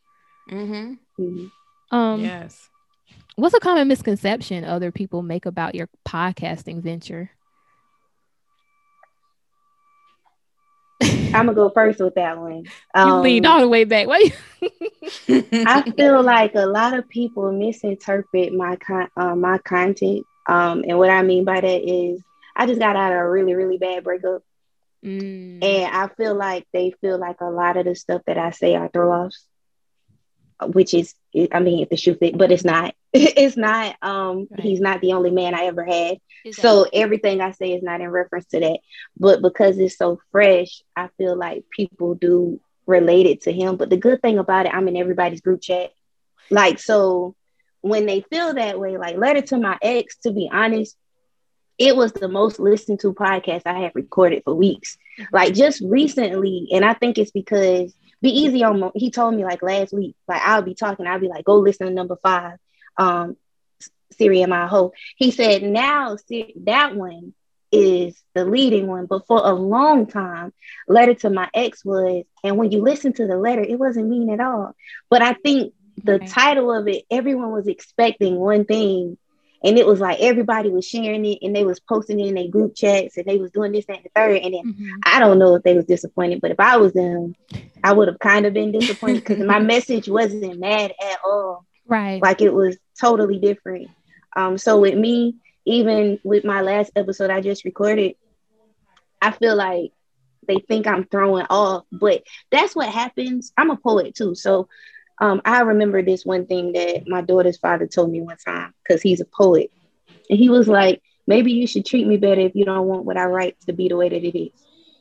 [0.50, 1.46] mm-hmm.
[1.90, 2.68] um yes
[3.36, 7.30] what's a common misconception other people make about your podcasting venture
[11.34, 12.66] I'm gonna go first with that one.
[12.94, 14.06] Um, you leaned all the way back.
[14.06, 14.36] Wait.
[15.28, 20.98] I feel like a lot of people misinterpret my con- uh, my content, um, and
[20.98, 22.22] what I mean by that is
[22.54, 24.42] I just got out of a really really bad breakup,
[25.04, 25.64] Mm.
[25.64, 28.76] And I feel like they feel like a lot of the stuff that I say
[28.76, 29.46] are throw offs.
[30.66, 31.14] which is
[31.52, 32.94] I mean if the shoe fit, but it's not.
[33.12, 34.60] it's not um right.
[34.60, 36.18] he's not the only man I ever had.
[36.44, 36.52] Exactly.
[36.52, 38.80] So everything I say is not in reference to that.
[39.16, 43.76] But because it's so fresh, I feel like people do relate it to him.
[43.76, 45.90] But the good thing about it, I'm in everybody's group chat.
[46.50, 47.34] Like so
[47.80, 50.96] when they feel that way, like letter to my ex, to be honest,
[51.78, 54.96] it was the most listened to podcast I have recorded for weeks.
[55.32, 59.62] Like just recently, and I think it's because be easy on he told me like
[59.62, 62.58] last week, like I'll be talking, I'll be like, go listen to number five,
[62.96, 63.36] um,
[64.12, 64.92] Siri and my hoe.
[65.16, 66.16] He said now
[66.64, 67.34] that one
[67.72, 70.52] is the leading one, but for a long time,
[70.86, 74.30] letter to my ex was, and when you listen to the letter, it wasn't mean
[74.30, 74.76] at all.
[75.08, 76.26] But I think the okay.
[76.26, 79.16] title of it, everyone was expecting one thing.
[79.64, 82.48] And it was like everybody was sharing it and they was posting it in their
[82.48, 84.38] group chats and they was doing this, and the third.
[84.38, 84.90] And then mm-hmm.
[85.04, 87.34] I don't know if they was disappointed, but if I was them,
[87.84, 91.64] I would have kind of been disappointed because my message wasn't mad at all.
[91.86, 92.22] Right.
[92.22, 93.88] Like it was totally different.
[94.34, 98.16] Um, so with me, even with my last episode I just recorded,
[99.20, 99.92] I feel like
[100.48, 103.52] they think I'm throwing off, but that's what happens.
[103.56, 104.34] I'm a poet too.
[104.34, 104.68] So
[105.20, 109.02] um, I remember this one thing that my daughter's father told me one time because
[109.02, 109.70] he's a poet.
[110.28, 113.16] And he was like, maybe you should treat me better if you don't want what
[113.16, 114.52] I write to be the way that it is.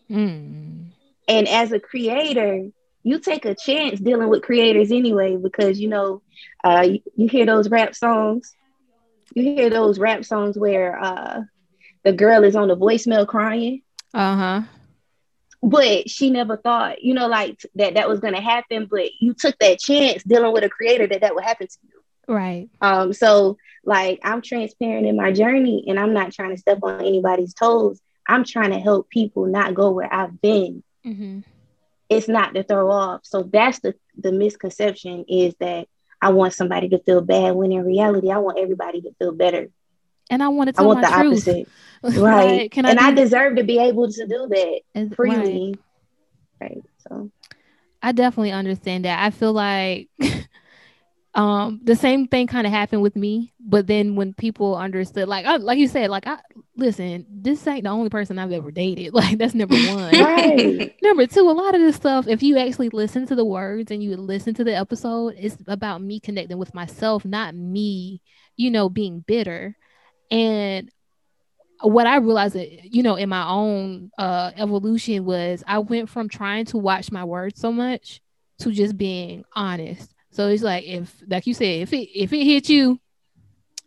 [0.10, 0.92] Mm.
[1.28, 2.68] And as a creator,
[3.04, 6.22] you take a chance dealing with creators anyway, because you know,
[6.64, 8.54] uh, you, you hear those rap songs,
[9.34, 11.42] you hear those rap songs where uh,
[12.04, 13.82] the girl is on the voicemail crying.
[14.14, 14.62] Uh huh
[15.64, 18.88] but she never thought, you know, like that that was going to happen.
[18.90, 22.34] But you took that chance dealing with a creator that that would happen to you.
[22.34, 22.70] Right.
[22.82, 23.14] Um.
[23.14, 27.54] So like I'm transparent in my journey, and I'm not trying to step on anybody's
[27.54, 28.00] toes.
[28.28, 30.84] I'm trying to help people not go where I've been.
[31.06, 31.40] Mm-hmm.
[32.10, 33.22] It's not to throw off.
[33.24, 35.88] So that's the the misconception is that
[36.22, 39.70] I want somebody to feel bad when in reality I want everybody to feel better
[40.32, 41.48] and I want to tell I want the truth.
[41.48, 41.68] opposite.
[42.20, 42.72] Right.
[42.72, 45.76] Can I and I deserve to be able to do that freely.
[46.60, 46.72] Right.
[46.72, 46.84] right.
[46.98, 47.30] So
[48.02, 49.24] I definitely understand that.
[49.24, 50.10] I feel like
[51.34, 55.46] um the same thing kind of happened with me but then when people understood like
[55.46, 56.38] I, like you said like i
[56.76, 60.94] listen this ain't the only person i've ever dated like that's number one right.
[61.02, 64.04] number two a lot of this stuff if you actually listen to the words and
[64.04, 68.22] you listen to the episode it's about me connecting with myself not me
[68.58, 69.78] you know being bitter
[70.32, 70.90] and
[71.82, 76.30] what I realized, that, you know, in my own uh, evolution was I went from
[76.30, 78.22] trying to watch my words so much
[78.60, 80.14] to just being honest.
[80.32, 83.00] So it's like if, like you said, if it if it hit you,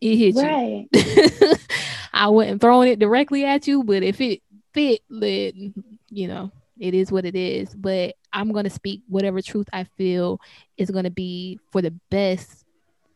[0.01, 0.87] it hit right.
[0.93, 1.55] you.
[2.13, 4.43] I wasn't throwing it directly at you, but if it
[4.73, 5.73] fit, then
[6.11, 7.75] you know, it is what it is.
[7.75, 10.41] But I'm gonna speak whatever truth I feel
[10.77, 12.65] is gonna be for the best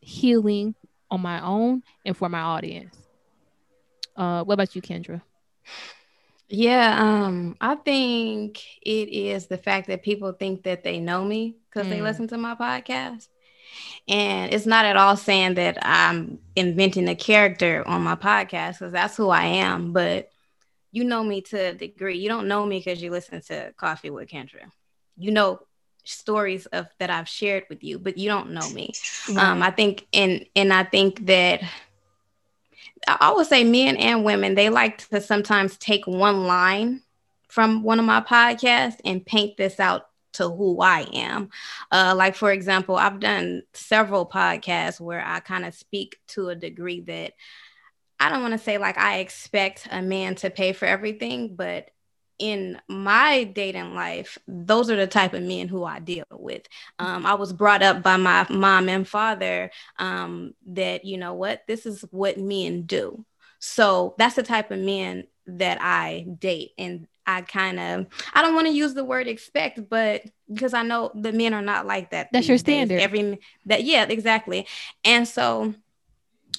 [0.00, 0.74] healing
[1.10, 2.96] on my own and for my audience.
[4.18, 5.22] Uh, what about you, Kendra?
[6.48, 11.56] Yeah, um, I think it is the fact that people think that they know me
[11.70, 11.90] because mm.
[11.90, 13.28] they listen to my podcast.
[14.08, 18.92] And it's not at all saying that I'm inventing a character on my podcast because
[18.92, 19.92] that's who I am.
[19.92, 20.30] But
[20.90, 22.18] you know me to a degree.
[22.18, 24.70] You don't know me because you listen to Coffee with Kendra.
[25.16, 25.60] You know
[26.04, 28.94] stories of that I've shared with you, but you don't know me.
[29.28, 29.36] Right.
[29.36, 31.62] Um, I think and and I think that
[33.06, 37.02] I always say men and women, they like to sometimes take one line
[37.48, 41.50] from one of my podcasts and paint this out to who I am.
[41.90, 46.54] Uh, like, for example, I've done several podcasts where I kind of speak to a
[46.54, 47.32] degree that
[48.20, 51.90] I don't want to say like I expect a man to pay for everything, but
[52.38, 56.62] in my dating life, those are the type of men who I deal with.
[56.98, 61.64] Um, I was brought up by my mom and father um, that, you know what,
[61.66, 63.24] this is what men do.
[63.58, 66.72] So that's the type of men that I date.
[66.78, 70.22] And I kind of, I don't want to use the word expect, but
[70.52, 72.30] because I know the men are not like that.
[72.32, 72.96] That's your standard.
[72.96, 73.04] Days.
[73.04, 74.66] Every that, yeah, exactly.
[75.04, 75.74] And so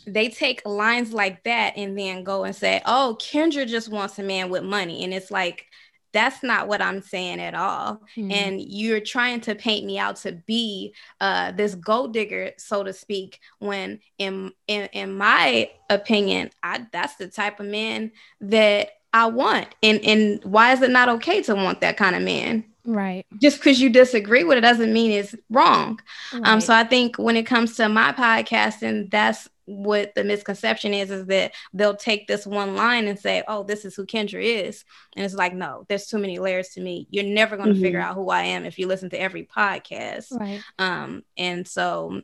[0.05, 4.23] they take lines like that and then go and say, "Oh, Kendra just wants a
[4.23, 5.65] man with money," and it's like
[6.11, 8.01] that's not what I'm saying at all.
[8.15, 8.31] Mm-hmm.
[8.31, 12.93] And you're trying to paint me out to be uh, this gold digger, so to
[12.93, 13.39] speak.
[13.59, 19.67] When in in, in my opinion, I that's the type of man that I want.
[19.83, 22.65] And and why is it not okay to want that kind of man?
[22.85, 23.25] Right.
[23.39, 25.99] Just because you disagree with it doesn't mean it's wrong.
[26.33, 26.51] Um, right.
[26.53, 30.93] Um, so I think when it comes to my podcast, and that's what the misconception
[30.95, 34.41] is is that they'll take this one line and say, "Oh, this is who Kendra
[34.41, 34.83] is,"
[35.15, 37.07] and it's like, no, there's too many layers to me.
[37.11, 37.83] You're never going to mm-hmm.
[37.83, 40.37] figure out who I am if you listen to every podcast.
[40.37, 40.61] Right.
[40.79, 42.21] Um, and so,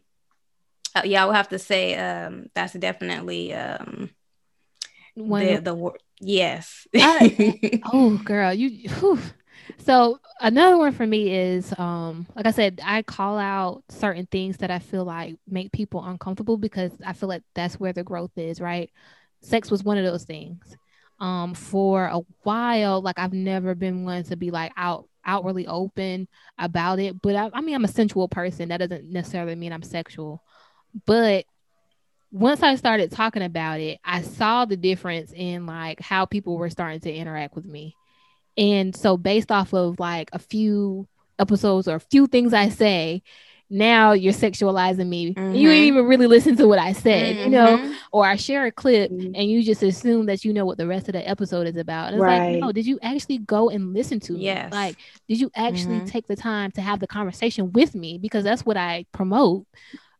[0.95, 4.09] uh, yeah, I would have to say um, that's definitely um,
[5.13, 6.87] one the, the yes.
[6.95, 8.89] I, oh, girl, you.
[8.89, 9.19] Whew.
[9.77, 14.57] So another one for me is um like I said, I call out certain things
[14.57, 18.31] that I feel like make people uncomfortable because I feel like that's where the growth
[18.37, 18.89] is, right?
[19.41, 20.77] Sex was one of those things.
[21.19, 26.27] Um for a while, like I've never been one to be like out outwardly open
[26.59, 27.21] about it.
[27.21, 28.69] But I, I mean I'm a sensual person.
[28.69, 30.43] That doesn't necessarily mean I'm sexual.
[31.05, 31.45] But
[32.31, 36.69] once I started talking about it, I saw the difference in like how people were
[36.69, 37.95] starting to interact with me.
[38.57, 41.07] And so, based off of like a few
[41.39, 43.21] episodes or a few things I say,
[43.69, 45.33] now you're sexualizing me.
[45.33, 45.55] Mm-hmm.
[45.55, 47.43] You ain't even really listen to what I said, mm-hmm.
[47.45, 47.93] you know, mm-hmm.
[48.11, 49.33] or I share a clip mm-hmm.
[49.35, 52.07] and you just assume that you know what the rest of the episode is about.
[52.07, 52.51] And it's right.
[52.53, 54.71] like, no, did you actually go and listen to yes.
[54.71, 54.77] me?
[54.77, 54.97] Like,
[55.27, 56.05] did you actually mm-hmm.
[56.05, 58.19] take the time to have the conversation with me?
[58.19, 59.65] Because that's what I promote.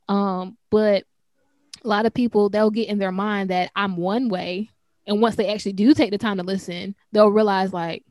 [0.10, 1.04] Um, but
[1.84, 4.72] a lot of people they'll get in their mind that I'm one way.
[5.08, 8.04] And once they actually do take the time to listen, they'll realize like,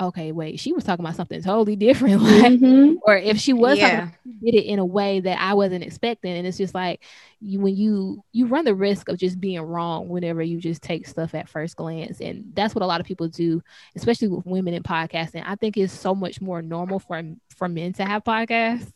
[0.00, 2.22] okay, wait, she was talking about something totally different.
[2.32, 2.94] Like, mm-hmm.
[3.02, 4.00] or if she was yeah.
[4.00, 6.36] talking, did it in a way that I wasn't expecting.
[6.36, 7.02] And it's just like
[7.40, 11.06] you when you you run the risk of just being wrong whenever you just take
[11.06, 12.20] stuff at first glance.
[12.20, 13.62] And that's what a lot of people do,
[13.96, 15.42] especially with women in podcasting.
[15.46, 17.22] I think it's so much more normal for
[17.56, 18.92] for men to have podcasts.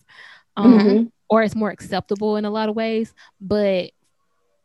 [0.56, 1.04] Um, mm-hmm.
[1.28, 3.12] or it's more acceptable in a lot of ways.
[3.40, 3.90] But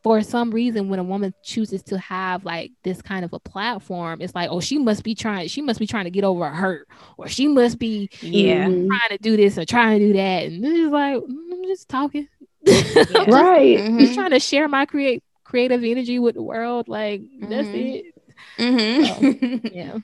[0.02, 4.20] for some reason when a woman chooses to have like this kind of a platform
[4.20, 6.54] it's like oh she must be trying she must be trying to get over a
[6.54, 8.64] hurt or she must be yeah.
[8.64, 10.44] Trying to do this or trying to do that.
[10.44, 12.28] And it's like mm, i'm just talking.
[12.64, 13.24] Yeah.
[13.28, 13.78] right.
[13.78, 13.98] Mm-hmm.
[13.98, 16.88] just trying to share my create creative energy with the world.
[16.88, 17.50] Like mm-hmm.
[17.50, 18.14] that's it.
[18.58, 19.62] Mm-hmm.
[19.62, 19.98] so, yeah.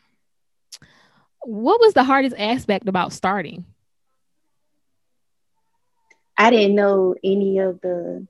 [1.43, 3.65] What was the hardest aspect about starting?
[6.37, 8.27] I didn't know any of the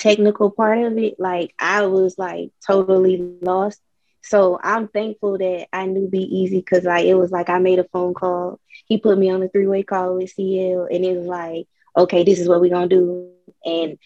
[0.00, 3.80] technical part of it, like I was like totally lost.
[4.22, 7.80] So I'm thankful that I knew Be Easy because like it was like I made
[7.80, 8.60] a phone call.
[8.86, 12.24] He put me on a three way call with CL, and it was like, okay,
[12.24, 13.28] this is what we're gonna do.
[13.38, 13.98] And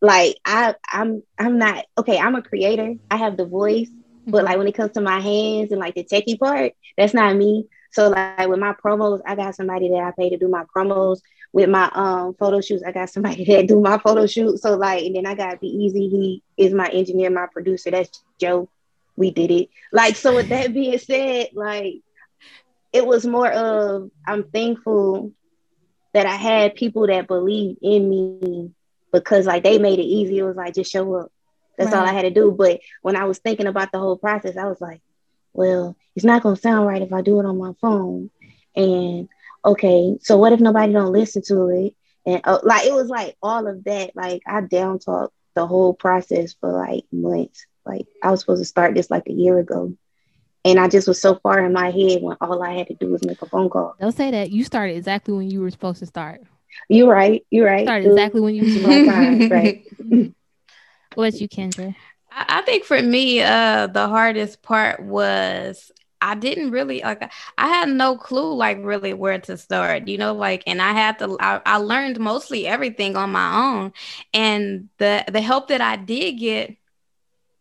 [0.00, 2.18] like I, I'm, I'm not okay.
[2.18, 2.94] I'm a creator.
[3.10, 3.90] I have the voice,
[4.26, 7.36] but like when it comes to my hands and like the techie part, that's not
[7.36, 7.66] me.
[7.92, 11.20] So like with my promos, I got somebody that I pay to do my promos
[11.52, 14.58] with my um photo shoots, I got somebody that do my photo shoot.
[14.58, 16.08] So like, and then I got Be Easy.
[16.08, 17.90] He is my engineer, my producer.
[17.90, 18.68] That's Joe.
[19.16, 19.68] We did it.
[19.92, 21.96] Like, so with that being said, like
[22.92, 25.32] it was more of I'm thankful
[26.12, 28.70] that I had people that believed in me
[29.12, 30.38] because like they made it easy.
[30.38, 31.32] It was like just show up.
[31.76, 32.00] That's right.
[32.00, 32.52] all I had to do.
[32.52, 35.00] But when I was thinking about the whole process, I was like,
[35.52, 38.30] well, it's not gonna sound right if I do it on my phone.
[38.76, 39.28] And
[39.64, 41.94] okay, so what if nobody don't listen to it?
[42.26, 44.14] And uh, like it was like all of that.
[44.14, 47.66] Like I down talked the whole process for like months.
[47.84, 49.96] Like I was supposed to start this like a year ago.
[50.64, 53.08] And I just was so far in my head when all I had to do
[53.08, 53.94] was make a phone call.
[53.98, 54.50] Don't say that.
[54.50, 56.42] You started exactly when you were supposed to start.
[56.88, 57.44] You're right.
[57.50, 57.86] You're right.
[57.86, 59.50] Started exactly when you were supposed to start.
[59.50, 59.86] right.
[61.14, 61.94] What's you, Kendra?
[62.30, 65.90] I think for me, uh, the hardest part was
[66.22, 70.34] I didn't really like I had no clue like really where to start, you know,
[70.34, 73.92] like and I had to I, I learned mostly everything on my own.
[74.34, 76.76] And the the help that I did get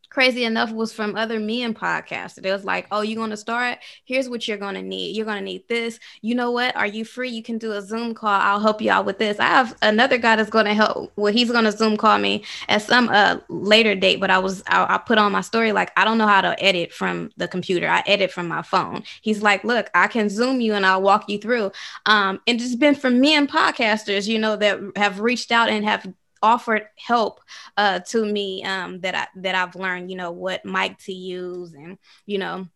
[0.10, 2.46] crazy enough was from other men podcasters.
[2.46, 3.80] It was like, oh, you're going to start?
[4.06, 5.16] Here's what you're going to need.
[5.16, 6.00] You're going to need this.
[6.22, 6.76] You know what?
[6.76, 7.30] Are you free?
[7.30, 8.30] You can do a Zoom call.
[8.30, 9.40] I'll help you out with this.
[9.40, 11.12] I have another guy that's going to help.
[11.16, 14.64] Well, he's going to Zoom call me at some uh, later date, but I was,
[14.68, 17.48] I, I put on my story, like, I don't know how to edit from the
[17.48, 17.88] computer.
[17.88, 19.04] I edit from my phone.
[19.22, 21.72] He's like, look, I can Zoom you and I'll walk you through.
[22.06, 26.12] Um, and it's been from men podcasters, you know, that have reached out and have
[26.42, 27.42] offered help
[27.78, 31.74] uh, to me um, that I that I've learned, you know, what mic to use
[31.74, 32.68] and you know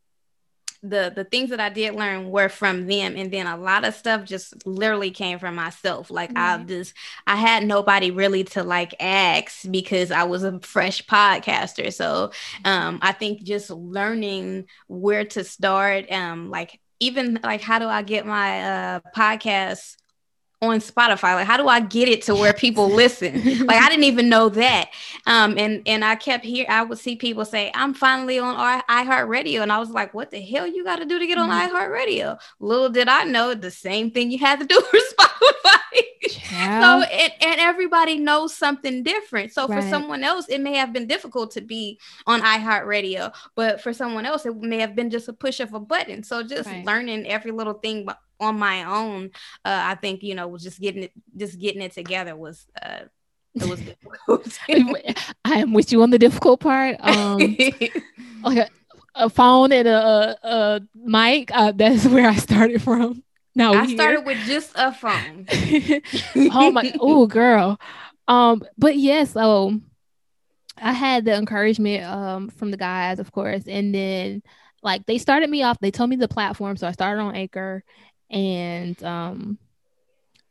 [0.83, 3.95] the the things that I did learn were from them, and then a lot of
[3.95, 6.11] stuff just literally came from myself.
[6.11, 6.61] Like mm-hmm.
[6.61, 6.93] I just
[7.25, 11.91] I had nobody really to like ask because I was a fresh podcaster.
[11.91, 12.31] So
[12.65, 18.01] um, I think just learning where to start, um, like even like how do I
[18.01, 19.95] get my uh, podcast
[20.63, 21.35] on Spotify?
[21.35, 23.65] Like, how do I get it to where people listen?
[23.65, 24.91] like, I didn't even know that.
[25.25, 26.65] Um, and and I kept here.
[26.67, 28.55] I would see people say, "I'm finally on
[28.89, 31.49] iHeartRadio," and I was like, "What the hell you got to do to get on
[31.49, 31.75] mm-hmm.
[31.75, 36.03] iHeartRadio?" Little did I know the same thing you had to do for Spotify.
[36.51, 36.81] Yeah.
[36.81, 39.53] So and, and everybody knows something different.
[39.53, 39.81] So right.
[39.81, 44.25] for someone else, it may have been difficult to be on iHeartRadio, but for someone
[44.25, 46.23] else, it may have been just a push of a button.
[46.23, 46.85] So just right.
[46.85, 48.07] learning every little thing
[48.43, 49.31] on my own,
[49.65, 52.65] uh, I think you know, just getting it, just getting it together was.
[52.81, 53.05] Uh,
[53.55, 53.79] it was
[54.27, 54.59] difficult.
[55.45, 56.97] I am with you on the difficult part.
[56.99, 57.37] Um,
[58.43, 58.69] like a,
[59.15, 61.51] a phone and a, a, a mic.
[61.53, 63.23] Uh, that's where I started from.
[63.55, 65.45] Now I started with just a phone.
[66.51, 67.79] oh my, oh girl.
[68.27, 69.79] Um, but yes, so
[70.77, 74.41] I had the encouragement um from the guys, of course, and then
[74.81, 75.79] like they started me off.
[75.79, 77.83] They told me the platform, so I started on Anchor,
[78.29, 79.57] and um,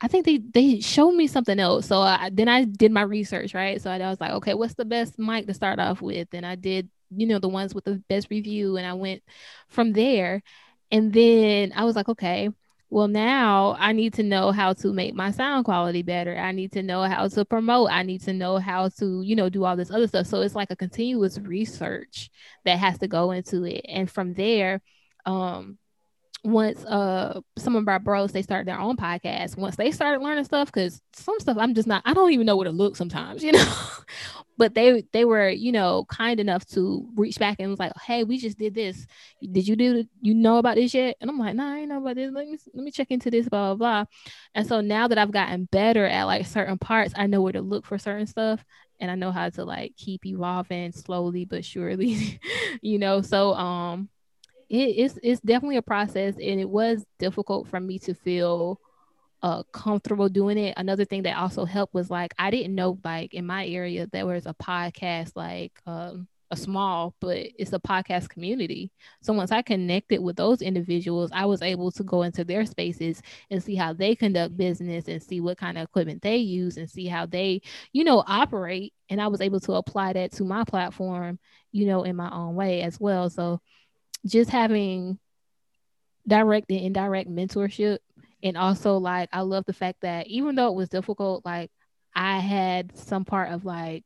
[0.00, 1.86] I think they they showed me something else.
[1.86, 3.80] So I, then I did my research, right?
[3.80, 6.28] So I, was like, okay, what's the best mic to start off with?
[6.32, 9.22] And I did, you know, the ones with the best review, and I went
[9.68, 10.42] from there.
[10.90, 12.50] And then I was like, okay,
[12.92, 16.70] well now i need to know how to make my sound quality better i need
[16.70, 19.76] to know how to promote i need to know how to you know do all
[19.76, 22.30] this other stuff so it's like a continuous research
[22.66, 24.82] that has to go into it and from there
[25.24, 25.78] um
[26.44, 30.42] once uh some of our bros they started their own podcast once they started learning
[30.42, 33.44] stuff because some stuff i'm just not i don't even know what it looks sometimes
[33.44, 33.74] you know?
[34.58, 38.22] But they they were you know kind enough to reach back and was like hey
[38.22, 39.06] we just did this.
[39.40, 41.16] Did you do you know about this yet?
[41.20, 42.30] And i'm like no nah, i ain't know about this.
[42.32, 44.04] Let me let me check into this blah blah blah.
[44.54, 47.62] And so now that i've gotten better at like certain parts i know where to
[47.62, 48.64] look for certain stuff
[49.00, 52.40] and i know how to like keep evolving slowly but surely
[52.82, 53.22] you know?
[53.22, 54.08] So um
[54.72, 58.80] it, it's it's definitely a process, and it was difficult for me to feel
[59.42, 60.74] uh comfortable doing it.
[60.76, 64.26] Another thing that also helped was like I didn't know like in my area there
[64.26, 68.92] was a podcast like um a small, but it's a podcast community.
[69.22, 73.22] So once I connected with those individuals, I was able to go into their spaces
[73.50, 76.90] and see how they conduct business and see what kind of equipment they use and
[76.90, 77.62] see how they,
[77.94, 78.92] you know, operate.
[79.08, 81.38] And I was able to apply that to my platform,
[81.72, 83.30] you know, in my own way as well.
[83.30, 83.60] So
[84.26, 85.18] just having
[86.26, 87.98] direct and indirect mentorship.
[88.42, 91.70] And also like i love the fact that even though it was difficult like
[92.12, 94.04] i had some part of like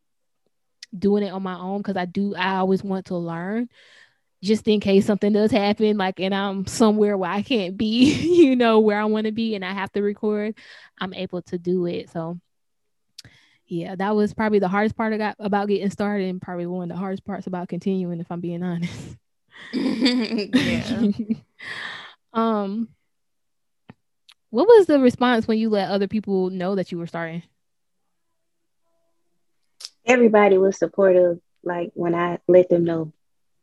[0.96, 3.68] doing it on my own because i do i always want to learn
[4.42, 8.12] just in case something does happen like and i'm somewhere where i can't be
[8.44, 10.54] you know where i want to be and i have to record
[11.00, 12.10] i'm able to do it.
[12.10, 12.38] So
[13.66, 16.90] yeah that was probably the hardest part i got about getting started and probably one
[16.90, 19.16] of the hardest parts about continuing if i'm being honest
[19.72, 21.10] yeah.
[22.32, 22.88] um
[24.50, 27.42] what was the response when you let other people know that you were starting?
[30.04, 33.12] Everybody was supportive, like when I let them know,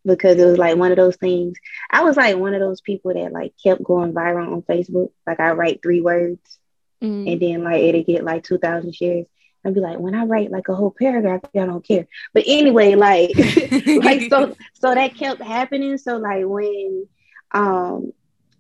[0.06, 1.58] because it was like one of those things.
[1.90, 5.10] I was like one of those people that like kept going viral on Facebook.
[5.26, 6.60] Like I write three words,
[7.02, 7.28] mm-hmm.
[7.28, 9.26] and then like it'd get like two thousand shares.
[9.66, 12.08] I'd be like, when I write like a whole paragraph, I don't care.
[12.34, 13.32] But anyway, like,
[14.04, 15.98] like so, so that kept happening.
[15.98, 17.08] So like when,
[17.52, 18.12] um,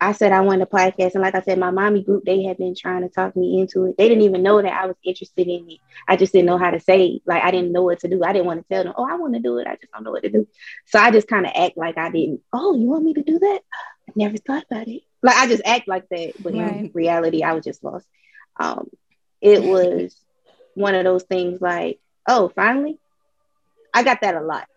[0.03, 2.57] I said I wanted a podcast, and like I said, my mommy group they had
[2.57, 3.95] been trying to talk me into it.
[3.97, 5.79] They didn't even know that I was interested in it.
[6.09, 7.05] I just didn't know how to say.
[7.05, 7.21] It.
[7.25, 8.21] Like I didn't know what to do.
[8.21, 9.67] I didn't want to tell them, oh, I want to do it.
[9.67, 10.45] I just don't know what to do.
[10.87, 12.41] So I just kind of act like I didn't.
[12.51, 13.59] Oh, you want me to do that?
[14.09, 15.03] I never thought about it.
[15.21, 16.75] Like I just act like that, but right.
[16.75, 18.05] in reality, I was just lost.
[18.59, 18.89] Um,
[19.39, 20.13] it was
[20.75, 22.97] one of those things like, oh, finally,
[23.93, 24.67] I got that a lot,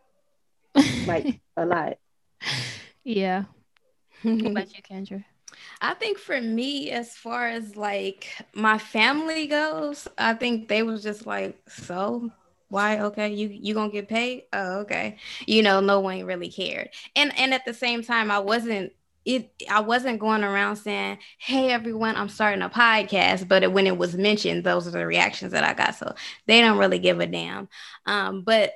[1.06, 1.98] like a lot.
[3.04, 3.44] Yeah.
[4.22, 5.24] what about you, Kendra?
[5.80, 11.02] I think for me, as far as like my family goes, I think they was
[11.02, 12.30] just like, so
[12.68, 15.16] why okay you you gonna get paid oh okay
[15.46, 18.92] you know no one really cared and and at the same time i wasn't
[19.26, 23.86] it I wasn't going around saying, "Hey everyone, I'm starting a podcast," but it, when
[23.86, 25.96] it was mentioned, those are the reactions that I got.
[25.96, 26.14] So
[26.46, 27.68] they don't really give a damn.
[28.06, 28.72] Um, but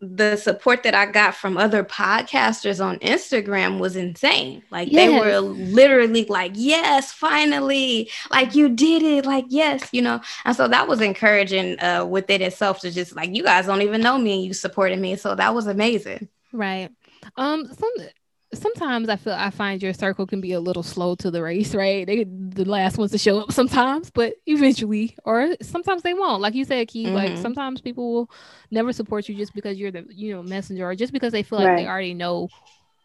[0.00, 4.62] the support that I got from other podcasters on Instagram was insane.
[4.70, 5.08] Like yes.
[5.10, 8.10] they were literally like, "Yes, finally!
[8.30, 9.24] Like you did it!
[9.24, 13.34] Like yes, you know." And so that was encouraging uh, within itself to just like
[13.34, 16.28] you guys don't even know me and you supported me, so that was amazing.
[16.52, 16.90] Right.
[17.36, 17.66] Um.
[17.66, 18.08] Some
[18.54, 21.74] sometimes I feel I find your circle can be a little slow to the race,
[21.74, 22.06] right?
[22.06, 26.42] They the last ones to show up sometimes, but eventually, or sometimes they won't.
[26.42, 27.14] Like you said, Keith, mm-hmm.
[27.14, 28.30] like sometimes people will
[28.70, 31.58] never support you just because you're the you know messenger, or just because they feel
[31.58, 31.76] like right.
[31.76, 32.48] they already know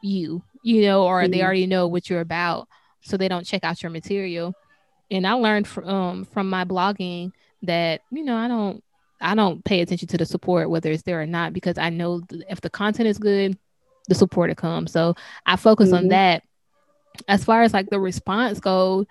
[0.02, 1.32] you, you know, or mm-hmm.
[1.32, 2.68] they already know what you're about,
[3.02, 4.54] so they don't check out your material.
[5.12, 7.32] And I learned from um, from my blogging
[7.64, 8.84] that you know I don't
[9.22, 12.22] I don't pay attention to the support whether it's there or not because I know
[12.50, 13.58] if the content is good
[14.10, 14.88] the support to come.
[14.88, 15.16] So
[15.46, 15.98] I focus mm-hmm.
[15.98, 16.44] on that.
[17.28, 19.06] As far as like the response goes,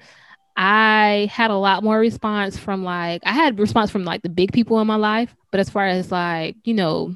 [0.56, 4.52] I had a lot more response from like I had response from like the big
[4.52, 7.14] people in my life, but as far as like, you know,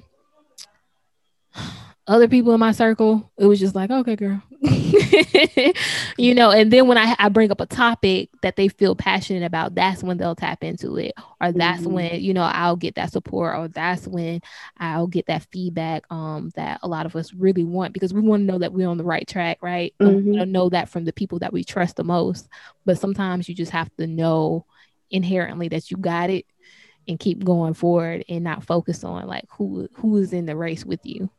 [2.07, 4.43] other people in my circle, it was just like, okay, girl.
[6.19, 9.45] you know, and then when I, I bring up a topic that they feel passionate
[9.45, 11.13] about, that's when they'll tap into it.
[11.41, 11.93] Or that's mm-hmm.
[11.93, 14.41] when, you know, I'll get that support or that's when
[14.79, 18.43] I'll get that feedback um that a lot of us really want because we want
[18.43, 19.95] to know that we're on the right track, right?
[20.01, 20.31] Mm-hmm.
[20.33, 22.49] We know that from the people that we trust the most.
[22.85, 24.67] But sometimes you just have to know
[25.11, 26.47] inherently that you got it
[27.07, 30.85] and keep going forward and not focus on like who who is in the race
[30.85, 31.31] with you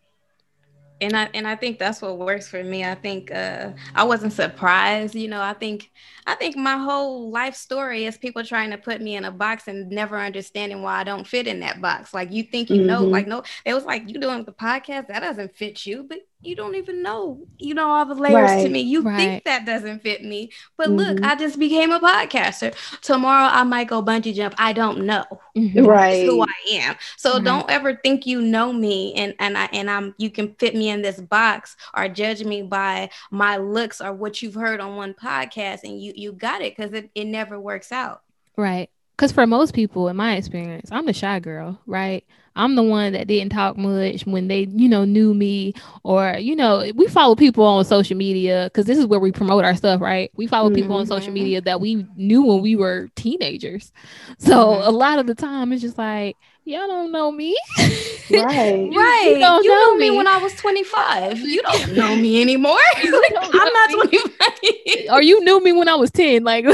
[1.03, 2.83] and I and I think that's what works for me.
[2.83, 5.15] I think uh, I wasn't surprised.
[5.15, 5.91] You know, I think
[6.25, 9.67] I think my whole life story is people trying to put me in a box
[9.67, 12.13] and never understanding why I don't fit in that box.
[12.13, 12.87] Like you think you mm-hmm.
[12.87, 16.19] know, like no, it was like you doing the podcast that doesn't fit you, but
[16.43, 18.63] you don't even know, you know, all the layers right.
[18.63, 18.81] to me.
[18.81, 19.17] You right.
[19.17, 20.51] think that doesn't fit me.
[20.77, 20.97] But mm-hmm.
[20.97, 22.73] look, I just became a podcaster.
[23.01, 24.55] Tomorrow I might go bungee jump.
[24.57, 25.25] I don't know.
[25.57, 25.85] Mm-hmm.
[25.85, 26.25] Right.
[26.25, 26.95] who I am.
[27.17, 27.43] So right.
[27.43, 30.89] don't ever think you know me and and I and I'm you can fit me
[30.89, 35.13] in this box or judge me by my looks or what you've heard on one
[35.13, 38.23] podcast and you you got it because it, it never works out.
[38.57, 38.89] Right.
[39.15, 42.25] Because for most people, in my experience, I'm the shy girl, right?
[42.55, 45.73] I'm the one that didn't talk much when they, you know, knew me
[46.03, 49.63] or, you know, we follow people on social media because this is where we promote
[49.63, 50.31] our stuff, right?
[50.35, 50.75] We follow mm-hmm.
[50.75, 51.33] people on social mm-hmm.
[51.33, 53.91] media that we knew when we were teenagers.
[54.37, 54.87] So mm-hmm.
[54.87, 57.57] a lot of the time it's just like, y'all don't know me.
[57.77, 57.89] Right.
[58.29, 59.31] you, right.
[59.33, 60.11] You, don't you know, know me.
[60.11, 61.39] me when I was 25.
[61.39, 62.77] You don't know me anymore.
[62.95, 65.11] like, I'm not 25.
[65.11, 66.43] or you knew me when I was 10.
[66.43, 66.65] Like,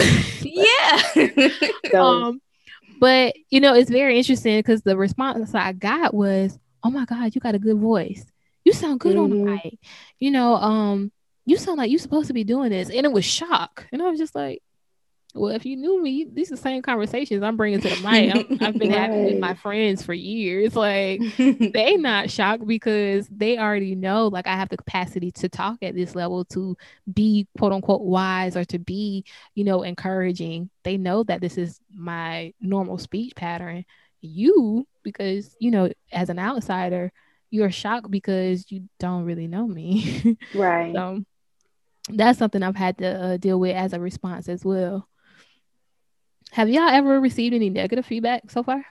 [0.42, 1.02] yeah.
[1.96, 2.42] um,
[3.00, 7.34] but you know, it's very interesting because the response I got was, "Oh my God,
[7.34, 8.26] you got a good voice.
[8.66, 9.24] You sound good mm-hmm.
[9.24, 9.68] on the mm-hmm.
[9.68, 9.80] mic.
[10.20, 11.12] You know, um,
[11.46, 14.10] you sound like you're supposed to be doing this." And it was shock, and I
[14.10, 14.62] was just like,
[15.36, 18.62] well, if you knew me, these are the same conversations I'm bringing to the mic.
[18.62, 18.98] i have been right.
[18.98, 20.76] having with my friends for years.
[20.76, 25.78] Like they not shocked because they already know like I have the capacity to talk
[25.84, 26.76] at this level to
[27.14, 29.24] be quote unquote wise or to be,
[29.54, 30.72] you know, encouraging.
[30.84, 33.86] They know that this is my normal speech pattern.
[34.22, 37.12] You, because you know, as an outsider,
[37.52, 40.38] you're shocked because you don't really know me.
[40.56, 40.94] Right.
[40.94, 41.24] so
[42.12, 45.08] that's something I've had to uh, deal with as a response as well.
[46.52, 48.86] Have y'all ever received any negative feedback so far?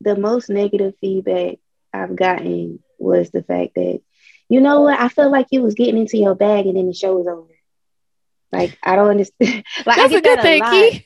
[0.00, 1.56] The most negative feedback
[1.92, 4.00] I've gotten was the fact that,
[4.48, 6.94] you know what, I feel like you was getting into your bag and then the
[6.94, 7.54] show was over.
[8.54, 9.64] Like I don't understand.
[9.86, 11.02] like That's I get a good that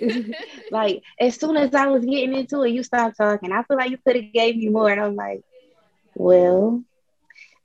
[0.00, 0.34] thing,
[0.70, 3.50] like as soon as I was getting into it, you stopped talking.
[3.50, 5.42] I feel like you could have gave me more, and I'm like,
[6.14, 6.84] well,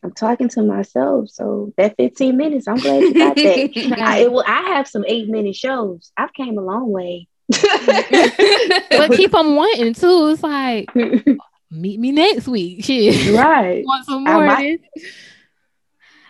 [0.04, 1.30] I'm talking to myself.
[1.30, 3.98] So that 15 minutes, I'm glad you got that.
[4.00, 6.12] I, it will, I have some eight minute shows.
[6.16, 7.28] I've came a long way.
[7.50, 10.30] but keep on wanting too.
[10.30, 10.94] It's like
[11.72, 12.84] meet me next week.
[12.84, 13.34] Shit.
[13.34, 13.84] Right.
[13.86, 14.48] Want some more?
[14.48, 14.78] I,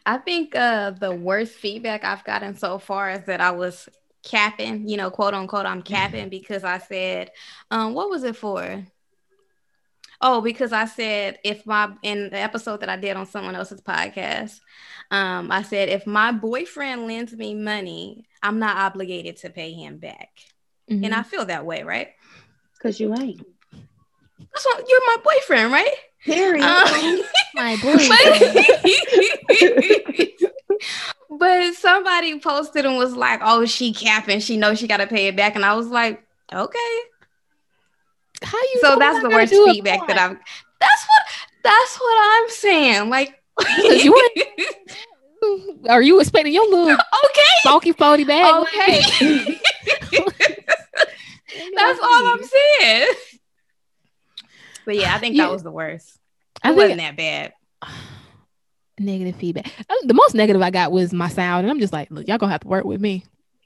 [0.06, 3.89] I think uh, the worst feedback I've gotten so far is that I was
[4.23, 7.31] capping, you know, quote unquote, I'm capping because I said,
[7.72, 8.84] um, what was it for?
[10.19, 13.81] Oh, because I said if my in the episode that I did on someone else's
[13.81, 14.60] podcast,
[15.11, 19.98] um, I said if my boyfriend lends me money, I'm not obligated to pay him
[19.98, 20.30] back,
[20.89, 21.03] mm-hmm.
[21.03, 22.10] and I feel that way, right?
[22.73, 23.45] Because you ain't.
[23.72, 25.94] That's what you're my boyfriend, right?
[26.26, 26.64] Period.
[26.68, 27.22] Um,
[27.53, 28.56] my boyfriend.
[31.30, 34.39] but somebody posted and was like, "Oh, she capping.
[34.39, 36.99] She knows she got to pay it back," and I was like, "Okay."
[38.43, 38.80] How you?
[38.81, 40.39] So that's the worst feedback that I'm.
[40.80, 41.23] That's what.
[41.64, 43.09] That's what I'm saying.
[43.09, 43.41] Like,
[43.77, 44.31] you
[45.89, 46.91] are you expecting your little
[47.26, 48.53] okay funky phony bag?
[48.64, 49.01] Okay.
[51.76, 53.07] that's all I'm saying.
[54.85, 56.18] But yeah, I think that was the worst.
[56.64, 57.53] It I wasn't that bad.
[58.99, 59.68] Negative feedback.
[59.89, 62.39] Uh, the most negative I got was my sound, and I'm just like, look, y'all
[62.39, 63.26] gonna have to work with me.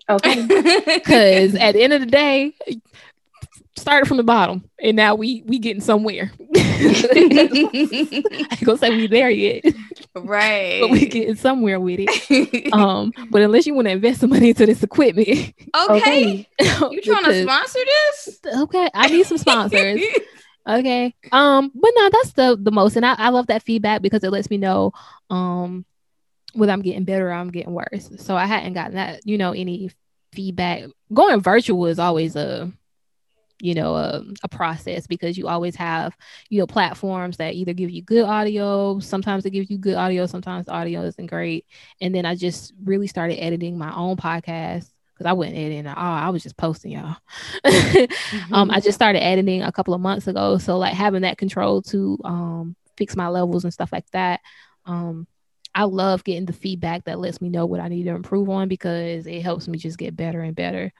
[0.10, 0.46] Okay.
[0.86, 2.54] Because at the end of the day,
[3.82, 6.32] started from the bottom and now we we getting somewhere.
[6.56, 9.66] I gonna say we there yet.
[10.16, 10.80] Right.
[10.82, 12.74] but we getting somewhere with it.
[12.82, 15.54] Um, but unless you want to invest some money into this equipment.
[15.90, 16.48] Okay.
[16.60, 18.40] you trying to sponsor this?
[18.60, 18.90] Okay.
[18.94, 20.02] I need some sponsors.
[20.68, 21.14] okay.
[21.32, 22.96] Um, but no, that's the the most.
[22.96, 24.94] And I, I love that feedback because it lets me know
[25.30, 25.86] um
[26.54, 28.10] whether I'm getting better or I'm getting worse.
[28.18, 29.92] So I hadn't gotten that, you know, any
[30.34, 30.86] feedback.
[31.14, 32.72] Going virtual is always a
[33.62, 36.16] you know a, a, process because you always have
[36.50, 40.26] you know platforms that either give you good audio sometimes it gives you good audio
[40.26, 41.66] sometimes audio isn't great
[42.02, 45.98] and then i just really started editing my own podcast because i wasn't editing at
[45.98, 47.16] all i was just posting y'all
[47.66, 48.54] mm-hmm.
[48.54, 51.82] um, i just started editing a couple of months ago so like having that control
[51.82, 54.42] to um, fix my levels and stuff like that
[54.86, 55.28] um,
[55.74, 58.68] I love getting the feedback that lets me know what I need to improve on
[58.68, 60.92] because it helps me just get better and better.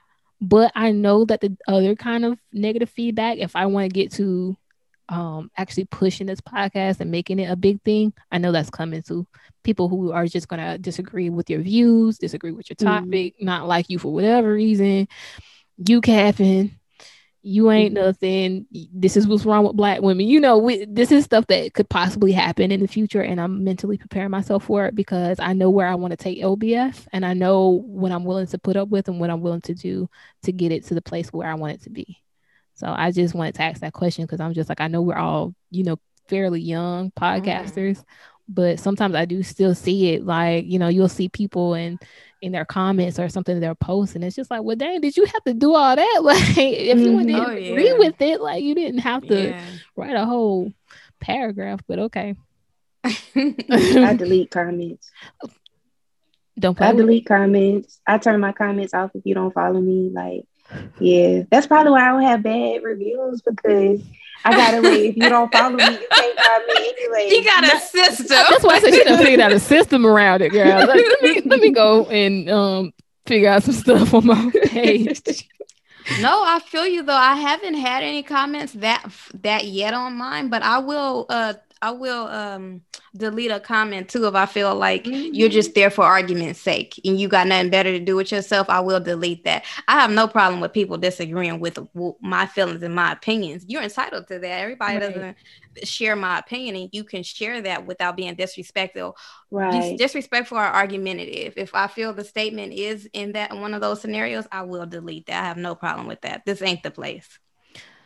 [0.42, 4.10] But I know that the other kind of negative feedback, if I want to get
[4.14, 4.56] to
[5.08, 9.02] um, actually pushing this podcast and making it a big thing, I know that's coming
[9.04, 9.24] to
[9.62, 13.04] people who are just going to disagree with your views, disagree with your mm-hmm.
[13.04, 13.44] topic, mm-hmm.
[13.44, 15.06] not like you for whatever reason.
[15.86, 16.76] You capping,
[17.42, 18.04] you ain't mm-hmm.
[18.04, 18.66] nothing.
[18.92, 20.26] This is what's wrong with black women.
[20.28, 23.64] You know, we, this is stuff that could possibly happen in the future, and I'm
[23.64, 27.26] mentally preparing myself for it because I know where I want to take LBF, and
[27.26, 30.08] I know what I'm willing to put up with and what I'm willing to do
[30.44, 32.22] to get it to the place where I want it to be.
[32.74, 35.16] So I just wanted to ask that question because I'm just like I know we're
[35.16, 35.98] all you know
[36.28, 37.24] fairly young mm-hmm.
[37.24, 38.04] podcasters, mm.
[38.48, 40.24] but sometimes I do still see it.
[40.24, 42.00] Like you know, you'll see people and
[42.42, 44.22] in their comments or something they're posting.
[44.24, 46.18] It's just like, well, dang, did you have to do all that?
[46.22, 46.98] Like, if mm-hmm.
[46.98, 47.70] you didn't oh, yeah.
[47.70, 49.64] agree with it, like you didn't have to yeah.
[49.96, 50.72] write a whole
[51.20, 51.80] paragraph.
[51.86, 52.34] But okay.
[53.04, 55.10] I delete comments.
[56.58, 58.00] Don't I delete comments.
[58.06, 60.10] I turn my comments off if you don't follow me.
[60.12, 60.44] Like,
[60.98, 64.02] yeah, that's probably why I don't have bad reviews because
[64.44, 65.08] I got away.
[65.08, 67.28] If you don't follow me, you can't find me anyway.
[67.28, 68.26] He got a system.
[68.28, 70.86] That's why I said she done figured out a system around it, girl.
[70.86, 72.92] Like, let me let me go and um
[73.26, 75.48] figure out some stuff on my page.
[76.20, 77.12] no, I feel you though.
[77.12, 79.06] I haven't had any comments that
[79.42, 82.80] that yet on mine, but I will uh I will um
[83.16, 85.34] delete a comment too if I feel like mm-hmm.
[85.34, 88.70] you're just there for argument's sake and you got nothing better to do with yourself.
[88.70, 89.64] I will delete that.
[89.88, 91.78] I have no problem with people disagreeing with
[92.20, 93.64] my feelings and my opinions.
[93.66, 94.60] You're entitled to that.
[94.60, 95.14] Everybody right.
[95.14, 95.36] doesn't
[95.84, 99.16] share my opinion, and you can share that without being disrespectful.
[99.50, 99.98] Right.
[99.98, 101.54] disrespectful or argumentative.
[101.56, 105.26] If I feel the statement is in that one of those scenarios, I will delete
[105.26, 105.42] that.
[105.42, 106.42] I have no problem with that.
[106.46, 107.38] This ain't the place.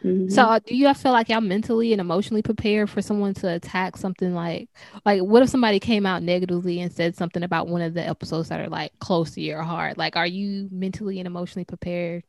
[0.06, 0.28] Mm-hmm.
[0.28, 3.96] So uh, do you feel like y'all mentally and emotionally prepared for someone to attack
[3.96, 4.68] something like
[5.04, 8.48] like what if somebody came out negatively and said something about one of the episodes
[8.48, 9.98] that are like close to your heart?
[9.98, 12.24] Like are you mentally and emotionally prepared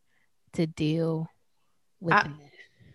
[0.53, 1.29] to deal
[1.99, 2.29] with I,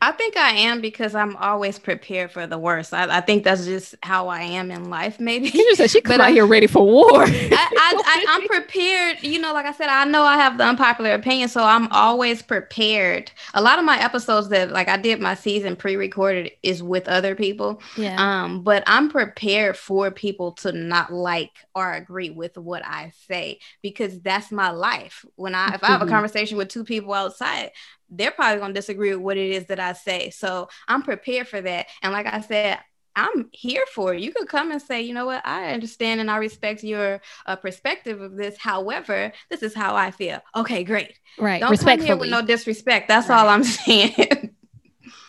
[0.03, 2.93] I think I am because I'm always prepared for the worst.
[2.93, 5.21] I, I think that's just how I am in life.
[5.21, 7.23] Maybe you just said she come out I, here ready for war.
[7.23, 7.29] I,
[7.71, 9.23] I, am prepared.
[9.23, 12.43] You know, like I said, I know I have the unpopular opinion, so I'm always
[12.43, 13.31] prepared.
[13.55, 17.37] A lot of my episodes that like I did my season pre-recorded is with other
[17.37, 17.81] people.
[17.97, 18.17] Yeah.
[18.19, 23.61] Um, but I'm prepared for people to not like or agree with what I say
[23.83, 25.25] because that's my life.
[25.37, 26.13] When I if I have a mm-hmm.
[26.13, 27.71] conversation with two people outside,
[28.13, 30.31] they're probably going to disagree with what it is that I say.
[30.31, 31.87] So I'm prepared for that.
[32.03, 32.79] And like I said,
[33.15, 34.21] I'm here for it.
[34.21, 37.57] You could come and say, you know what, I understand and I respect your uh,
[37.57, 38.57] perspective of this.
[38.57, 40.41] However, this is how I feel.
[40.57, 41.19] Okay, great.
[41.39, 41.61] Right.
[41.61, 43.09] Don't come here with no disrespect.
[43.09, 43.39] That's right.
[43.39, 44.15] all I'm saying.
[44.17, 44.51] Got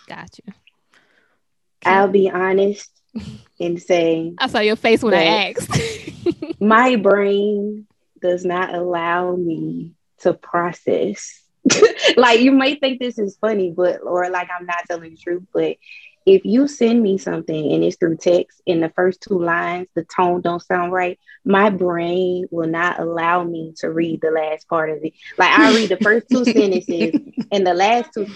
[0.07, 0.41] Gotcha.
[1.85, 2.89] I'll be honest
[3.59, 5.79] and say I saw your face when I asked.
[6.61, 7.85] my brain
[8.21, 11.42] does not allow me to process
[12.17, 15.43] like you might think this is funny, but or like I'm not telling the truth,
[15.53, 15.77] but
[16.25, 20.05] if you send me something and it's through text in the first two lines the
[20.05, 24.89] tone don't sound right my brain will not allow me to read the last part
[24.89, 25.13] of it.
[25.37, 27.13] Like i read the first two sentences
[27.51, 28.27] and the last two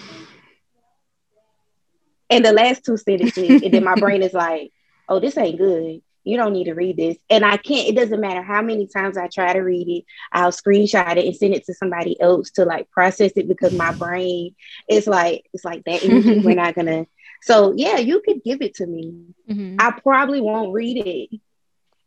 [2.30, 4.70] and the last two sentences and then my brain is like
[5.08, 7.16] oh this ain't good you don't need to read this.
[7.30, 10.52] And I can't, it doesn't matter how many times I try to read it, I'll
[10.52, 14.54] screenshot it and send it to somebody else to like process it because my brain
[14.88, 16.40] is like, it's like that energy.
[16.40, 17.06] We're not gonna.
[17.40, 19.26] So yeah, you could give it to me.
[19.48, 19.76] Mm-hmm.
[19.78, 21.40] I probably won't read it.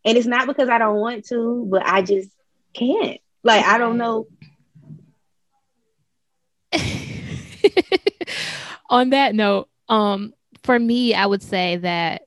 [0.04, 2.30] And it's not because I don't want to, but I just
[2.74, 3.22] can't.
[3.42, 4.28] Like, I don't know.
[8.90, 10.34] On that note, um,
[10.64, 12.24] for me, I would say that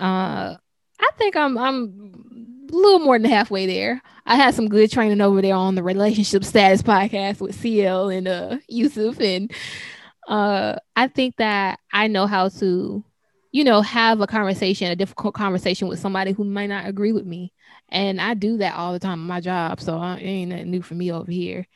[0.00, 0.56] uh
[1.00, 4.02] I think I'm I'm a little more than halfway there.
[4.26, 8.28] I had some good training over there on the relationship status podcast with CL and
[8.28, 9.52] uh Yusuf and
[10.26, 13.04] uh I think that I know how to
[13.52, 17.24] you know have a conversation a difficult conversation with somebody who might not agree with
[17.24, 17.52] me
[17.88, 20.82] and I do that all the time in my job so it ain't nothing new
[20.82, 21.66] for me over here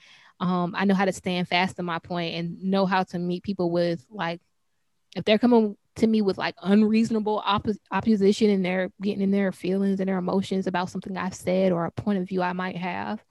[0.40, 3.42] um I know how to stand fast to my point and know how to meet
[3.42, 4.42] people with like
[5.16, 10.01] if they're coming to me with like unreasonable opposition and they're getting in their feelings
[10.01, 13.23] and their emotions about something I've said or a point of view I might have.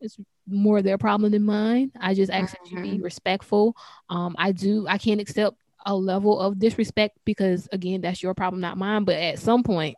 [0.00, 1.92] It's more their problem than mine.
[1.98, 2.64] I just ask mm-hmm.
[2.64, 3.04] that you be mm-hmm.
[3.04, 3.76] respectful.
[4.10, 4.86] Um, I do.
[4.88, 5.56] I can't accept
[5.86, 9.04] a level of disrespect because again, that's your problem, not mine.
[9.04, 9.96] But at some point,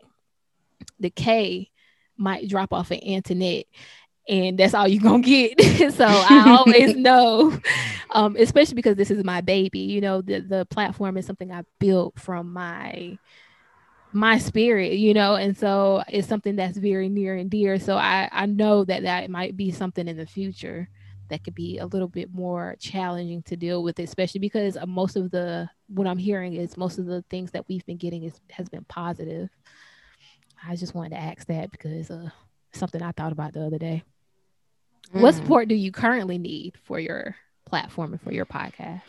[1.00, 1.70] the K
[2.16, 3.66] might drop off an Antoinette
[4.28, 5.60] and that's all you're gonna get.
[5.94, 7.58] so I always know,
[8.10, 9.80] um, especially because this is my baby.
[9.80, 13.18] You know, the the platform is something I built from my
[14.12, 17.78] my spirit, you know, and so it's something that's very near and dear.
[17.78, 20.88] So I I know that that might be something in the future
[21.28, 25.30] that could be a little bit more challenging to deal with, especially because most of
[25.30, 28.68] the what I'm hearing is most of the things that we've been getting is has
[28.68, 29.48] been positive.
[30.66, 32.30] I just wanted to ask that because uh,
[32.72, 34.02] something I thought about the other day.
[35.14, 35.20] Mm.
[35.20, 39.02] What support do you currently need for your platform and for your podcast?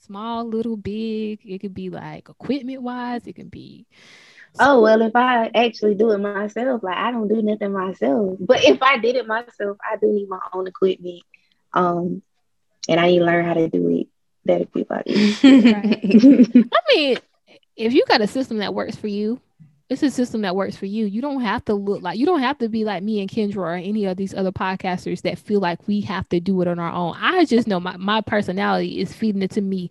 [0.00, 1.40] Small, little, big.
[1.44, 3.26] It could be like equipment wise.
[3.26, 3.86] It can be.
[4.60, 8.36] Oh well, if I actually do it myself, like I don't do nothing myself.
[8.38, 11.22] But if I did it myself, I do need my own equipment.
[11.72, 12.22] Um,
[12.88, 14.06] and I need to learn how to do it.
[14.44, 16.68] That'd be about it.
[16.72, 17.18] I mean,
[17.76, 19.40] if you got a system that works for you,
[19.88, 21.04] it's a system that works for you.
[21.04, 23.56] You don't have to look like you don't have to be like me and Kendra
[23.56, 26.78] or any of these other podcasters that feel like we have to do it on
[26.78, 27.14] our own.
[27.18, 29.90] I just know my, my personality is feeding it to me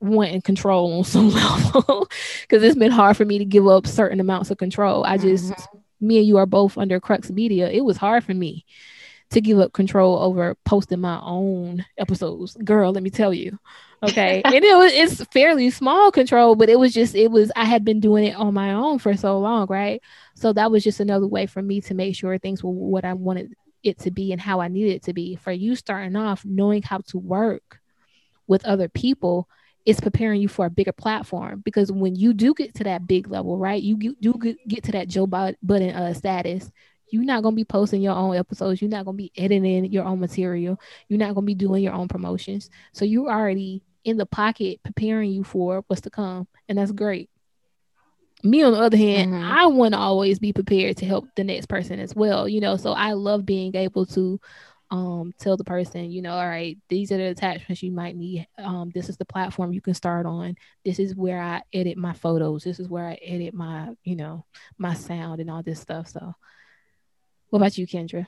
[0.00, 1.30] wanting control on some
[1.74, 2.08] level
[2.42, 5.04] because it's been hard for me to give up certain amounts of control.
[5.04, 6.06] I just mm-hmm.
[6.06, 7.68] me and you are both under Crux Media.
[7.68, 8.64] It was hard for me
[9.30, 12.56] to give up control over posting my own episodes.
[12.64, 13.58] Girl, let me tell you.
[14.02, 14.40] Okay.
[14.44, 17.84] and it was it's fairly small control, but it was just it was I had
[17.84, 20.00] been doing it on my own for so long, right?
[20.34, 23.14] So that was just another way for me to make sure things were what I
[23.14, 25.36] wanted it to be and how I needed it to be.
[25.36, 27.80] For you starting off, knowing how to work
[28.46, 29.48] with other people
[29.84, 33.28] is preparing you for a bigger platform because when you do get to that big
[33.28, 33.82] level, right?
[33.82, 34.34] You do
[34.66, 36.70] get to that Joe Budden uh, status
[37.10, 38.80] you're not gonna be posting your own episodes.
[38.80, 40.80] You're not gonna be editing your own material.
[41.08, 42.70] You're not gonna be doing your own promotions.
[42.92, 47.30] So you already in the pocket preparing you for what's to come, and that's great.
[48.44, 49.52] Me on the other hand, mm-hmm.
[49.52, 52.48] I want to always be prepared to help the next person as well.
[52.48, 54.40] You know, so I love being able to
[54.90, 58.46] um tell the person you know all right these are the attachments you might need
[58.58, 62.14] um this is the platform you can start on this is where i edit my
[62.14, 64.46] photos this is where i edit my you know
[64.78, 66.32] my sound and all this stuff so
[67.50, 68.26] what about you, Kendra?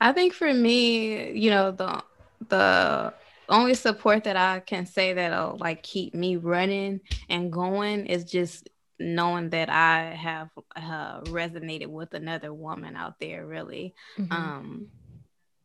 [0.00, 2.02] I think for me, you know, the
[2.48, 3.14] the
[3.48, 8.68] only support that I can say that'll like keep me running and going is just
[8.98, 13.94] knowing that I have uh, resonated with another woman out there, really.
[14.18, 14.32] Mm-hmm.
[14.32, 14.86] Um,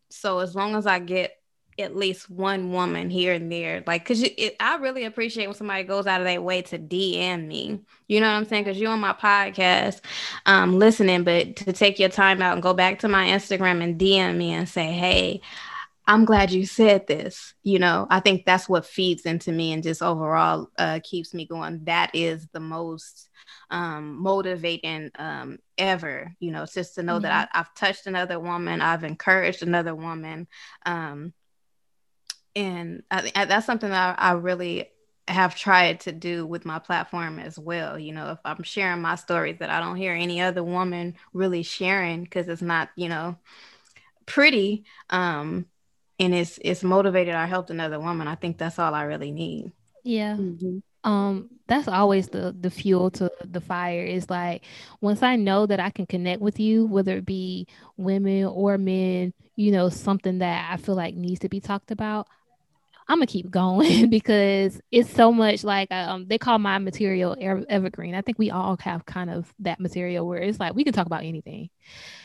[0.10, 1.38] so as long as I get
[1.77, 3.84] at least one woman here and there.
[3.85, 7.47] Like, cause it, I really appreciate when somebody goes out of their way to DM
[7.47, 7.81] me.
[8.07, 8.65] You know what I'm saying?
[8.65, 10.02] Cause you're on my podcast,
[10.45, 13.99] um, listening, but to take your time out and go back to my Instagram and
[13.99, 15.41] DM me and say, "Hey,
[16.07, 19.84] I'm glad you said this." You know, I think that's what feeds into me and
[19.84, 21.84] just overall uh, keeps me going.
[21.85, 23.30] That is the most
[23.69, 26.34] um, motivating um, ever.
[26.39, 27.23] You know, just to know mm-hmm.
[27.23, 30.47] that I, have touched another woman, I've encouraged another woman.
[30.85, 31.34] Um,
[32.56, 34.90] and I, I, that's something that I, I really
[35.27, 37.98] have tried to do with my platform as well.
[37.98, 41.64] You know, if I'm sharing my stories that I don't hear any other woman really
[41.64, 43.38] sharing because it's not, you know,
[44.26, 45.65] pretty, um,
[46.19, 48.27] and it's it's motivated or helped another woman.
[48.27, 49.73] I think that's all I really need.
[50.03, 50.36] Yeah.
[50.36, 50.80] Mm-hmm.
[51.03, 54.64] Um, that's always the the fuel to the fire is like
[55.02, 57.68] once I know that I can connect with you, whether it be
[57.98, 62.27] women or men, you know, something that I feel like needs to be talked about,
[63.07, 67.36] I'm gonna keep going because it's so much like um they call my material
[67.69, 68.15] evergreen.
[68.15, 71.06] I think we all have kind of that material where it's like we can talk
[71.06, 71.69] about anything,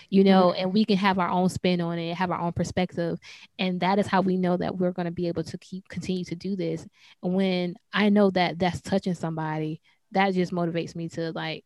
[0.08, 0.62] you know, mm-hmm.
[0.62, 3.18] and we can have our own spin on it, have our own perspective,
[3.58, 6.34] and that is how we know that we're gonna be able to keep continue to
[6.34, 6.86] do this.
[7.22, 9.82] And when I know that that's touching somebody,
[10.12, 11.64] that just motivates me to like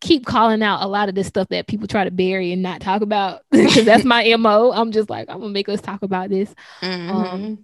[0.00, 2.80] keep calling out a lot of this stuff that people try to bury and not
[2.80, 4.70] talk about because that's my mo.
[4.72, 6.54] I'm just like I'm gonna make us talk about this.
[6.82, 7.10] Mm-hmm.
[7.10, 7.58] Um,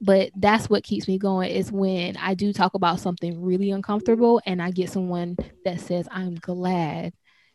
[0.00, 4.40] but that's what keeps me going is when I do talk about something really uncomfortable
[4.46, 7.12] and I get someone that says, I'm glad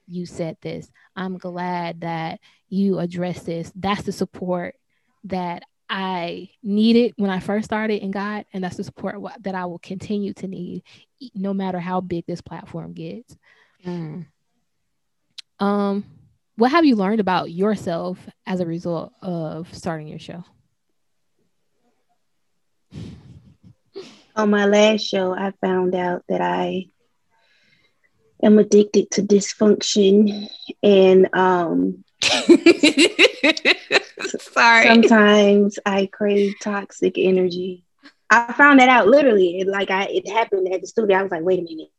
[0.08, 0.92] you said this.
[1.16, 2.40] I'm glad that
[2.70, 3.72] you addressed this.
[3.76, 4.76] That's the support
[5.24, 9.66] that I needed when I first started in God, and that's the support that I
[9.66, 10.84] will continue to need
[11.34, 13.36] no matter how big this platform gets.
[13.86, 14.26] Mm.
[15.60, 16.06] Um,
[16.56, 20.44] what have you learned about yourself as a result of starting your show?
[24.36, 26.88] On my last show, I found out that I
[28.44, 30.50] am addicted to dysfunction
[30.84, 32.04] and um
[34.40, 34.84] Sorry.
[34.84, 37.84] Sometimes I crave toxic energy.
[38.30, 39.64] I found that out literally.
[39.66, 41.18] Like I it happened at the studio.
[41.18, 41.90] I was like, wait a minute.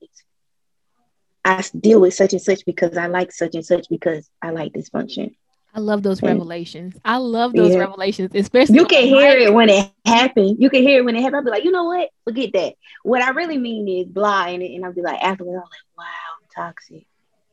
[1.45, 4.73] I deal with such and such because I like such and such because I like
[4.73, 5.37] dysfunction.
[5.77, 6.97] I love those revelations.
[7.05, 7.81] I love those yeah.
[7.81, 10.57] revelations, especially you can hear it when it happened.
[10.59, 11.37] You can hear it when it happened.
[11.37, 12.09] I'll be like, you know what?
[12.25, 12.77] Forget that.
[13.03, 16.05] What I really mean is blah, and, and I'll be like, afterwards, I'm like, wow,
[16.41, 17.07] I'm toxic.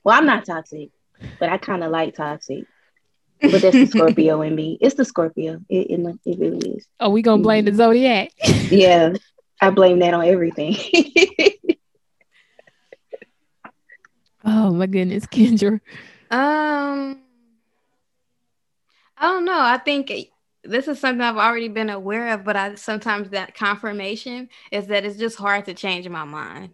[0.06, 0.92] Well, I'm not toxic,
[1.38, 2.64] but I kind of like toxic.
[3.42, 4.78] But that's the Scorpio in me.
[4.80, 5.60] It's the Scorpio.
[5.68, 6.88] It, it, it really is.
[7.02, 8.30] Are we gonna blame the zodiac?
[8.72, 9.16] yeah,
[9.60, 10.78] I blame that on everything.
[14.46, 15.82] oh my goodness, Kendra.
[16.32, 17.20] Um,
[19.18, 19.60] I don't know.
[19.60, 20.12] I think
[20.64, 25.06] this is something I've already been aware of, but I sometimes that confirmation is that
[25.06, 26.74] it's just hard to change my mind.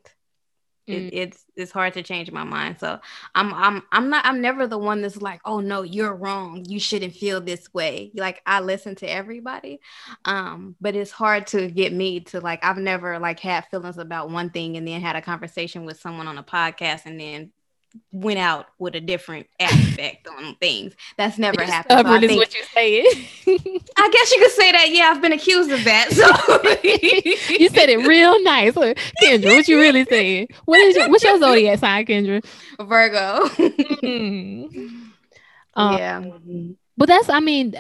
[0.90, 1.10] It, mm.
[1.14, 2.80] it's it's hard to change my mind.
[2.80, 3.00] So
[3.36, 6.66] I'm I'm I'm not I'm never the one that's like, oh no, you're wrong.
[6.68, 8.12] You shouldn't feel this way.
[8.16, 9.82] Like I listen to everybody,
[10.26, 14.32] um, but it's hard to get me to like I've never like had feelings about
[14.32, 17.52] one thing and then had a conversation with someone on a podcast and then
[18.12, 20.94] went out with a different aspect on things.
[21.18, 22.00] That's never You're happened.
[22.00, 23.06] Stubborn so is what you're saying.
[23.98, 24.88] I guess you could say that.
[24.90, 26.12] Yeah, I've been accused of that.
[26.12, 26.26] So
[27.58, 29.56] you said it real nice, Kendra.
[29.56, 30.50] What you really saying?
[30.66, 32.46] What is your, what's your zodiac sign, Kendra?
[32.80, 33.46] Virgo.
[34.04, 35.04] mm-hmm.
[35.74, 36.24] um, yeah,
[36.98, 37.30] but that's.
[37.30, 37.76] I mean,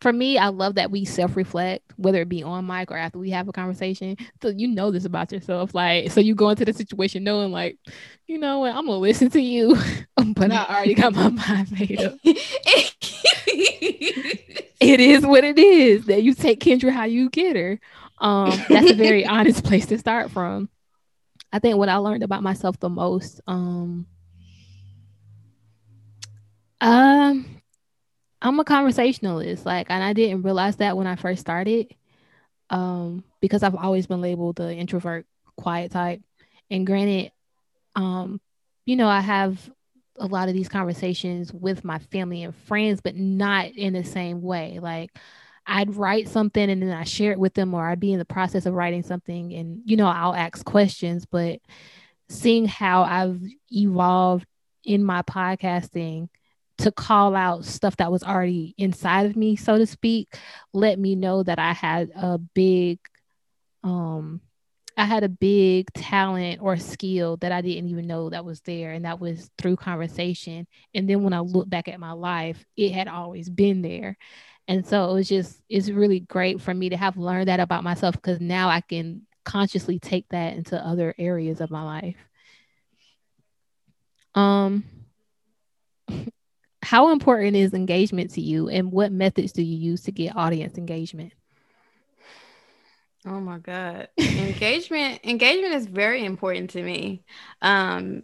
[0.00, 3.18] for me, I love that we self reflect, whether it be on mic or after
[3.18, 4.16] we have a conversation.
[4.42, 5.74] So you know this about yourself.
[5.74, 7.78] Like, so you go into the situation knowing, like,
[8.26, 9.76] you know what, I'm gonna listen to you,
[10.16, 12.18] but I already got my mind made up.
[14.80, 17.78] it is what it is that you take Kendra how you get her.
[18.18, 20.68] Um, that's a very honest place to start from.
[21.52, 24.06] I think what I learned about myself the most, um,
[26.80, 27.55] um,
[28.46, 29.66] I'm a conversationalist.
[29.66, 31.94] Like, and I didn't realize that when I first started,
[32.70, 36.22] um, because I've always been labeled the introvert, quiet type.
[36.70, 37.32] And granted,
[37.94, 38.40] um,
[38.84, 39.70] you know, I have
[40.18, 44.42] a lot of these conversations with my family and friends, but not in the same
[44.42, 44.78] way.
[44.80, 45.10] Like,
[45.66, 48.24] I'd write something and then I share it with them, or I'd be in the
[48.24, 51.26] process of writing something, and you know, I'll ask questions.
[51.26, 51.60] But
[52.28, 53.40] seeing how I've
[53.72, 54.46] evolved
[54.84, 56.28] in my podcasting
[56.78, 60.36] to call out stuff that was already inside of me, so to speak,
[60.72, 62.98] let me know that I had a big
[63.84, 64.40] um
[64.96, 68.92] I had a big talent or skill that I didn't even know that was there.
[68.92, 70.66] And that was through conversation.
[70.94, 74.16] And then when I look back at my life, it had always been there.
[74.68, 77.84] And so it was just, it's really great for me to have learned that about
[77.84, 82.16] myself because now I can consciously take that into other areas of my life.
[84.34, 84.84] Um,
[86.86, 90.78] how important is engagement to you and what methods do you use to get audience
[90.78, 91.32] engagement?
[93.26, 94.06] Oh my god.
[94.16, 97.24] Engagement engagement is very important to me.
[97.60, 98.22] Um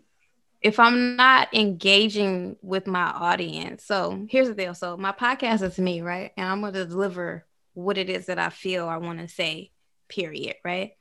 [0.61, 4.75] if i'm not engaging with my audience so here's the deal.
[4.75, 6.31] So my podcast is me right?
[6.37, 7.45] And i'm going to deliver
[7.75, 9.73] what it is that i feel i want to say
[10.09, 10.93] period right?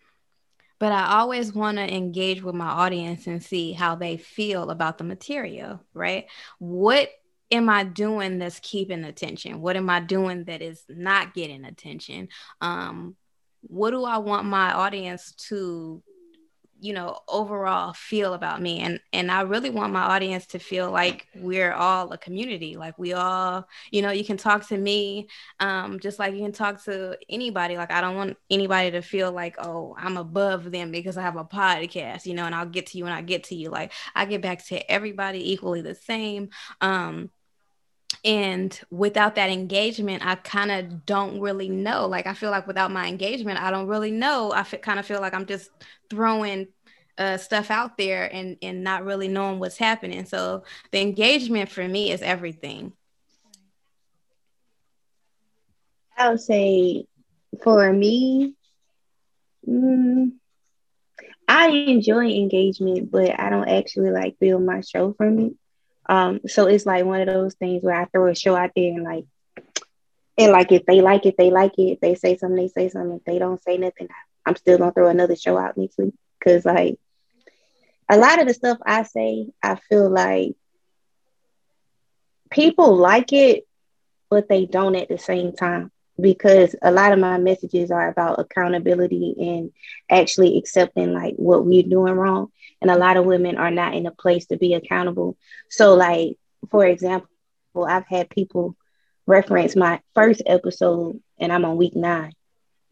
[0.79, 4.97] But I always want to engage with my audience and see how they feel about
[4.97, 6.25] the material, right?
[6.57, 7.11] What
[7.51, 9.61] am I doing that's keeping attention?
[9.61, 12.29] What am I doing that is not getting attention?
[12.61, 13.15] Um,
[13.61, 16.01] what do I want my audience to,
[16.79, 18.79] you know, overall feel about me?
[18.79, 22.75] And and I really want my audience to feel like we're all a community.
[22.77, 25.27] Like we all, you know, you can talk to me,
[25.59, 27.77] um, just like you can talk to anybody.
[27.77, 31.35] Like I don't want anybody to feel like, oh, I'm above them because I have
[31.35, 33.69] a podcast, you know, and I'll get to you and I get to you.
[33.69, 36.49] Like I get back to everybody equally the same.
[36.79, 37.29] Um,
[38.23, 42.05] and without that engagement i kind of don't really know.
[42.07, 44.51] Like i feel like without my engagement i don't really know.
[44.53, 45.71] I kind of feel like i'm just
[46.09, 46.67] throwing
[47.17, 50.25] uh, stuff out there and and not really knowing what's happening.
[50.25, 52.93] So the engagement for me is everything.
[56.17, 57.05] I would say
[57.63, 58.55] for me
[59.67, 60.31] mm,
[61.47, 65.53] i enjoy engagement but i don't actually like build my show from it
[66.11, 68.91] um, so it's like one of those things where I throw a show out there
[68.91, 69.23] and like,
[70.37, 71.93] and like if they like it, they like it.
[71.93, 73.15] If they say something, they say something.
[73.15, 74.09] If they don't say nothing,
[74.45, 76.13] I'm still gonna throw another show out next week.
[76.43, 76.99] Cause like
[78.09, 80.55] a lot of the stuff I say, I feel like
[82.49, 83.65] people like it,
[84.29, 88.37] but they don't at the same time because a lot of my messages are about
[88.37, 89.71] accountability and
[90.09, 92.51] actually accepting like what we're doing wrong
[92.81, 95.37] and a lot of women are not in a place to be accountable.
[95.69, 96.37] So, like
[96.69, 97.29] for example,
[97.87, 98.75] I've had people
[99.25, 102.33] reference my first episode, and I'm on week nine.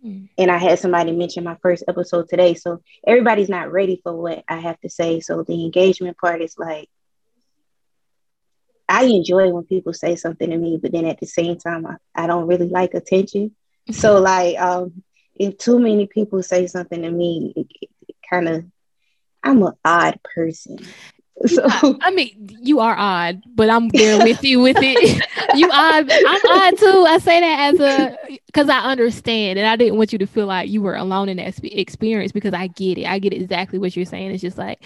[0.06, 0.30] Mm.
[0.38, 2.54] And I had somebody mention my first episode today.
[2.54, 5.20] So everybody's not ready for what I have to say.
[5.20, 6.90] So the engagement part is like,
[8.88, 11.98] I enjoy when people say something to me, but then at the same time, I,
[12.16, 13.56] I don't really like attention.
[13.92, 15.02] So like, um,
[15.36, 18.66] if too many people say something to me, it, it kind of,
[19.44, 20.80] I'm an odd person.
[21.46, 25.24] So yeah, I mean, you are odd, but I'm there with you with it.
[25.56, 27.06] you odd, I'm odd too.
[27.08, 30.48] I say that as a because I understand, and I didn't want you to feel
[30.48, 33.06] like you were alone in that experience because I get it.
[33.06, 34.32] I get exactly what you're saying.
[34.32, 34.84] It's just like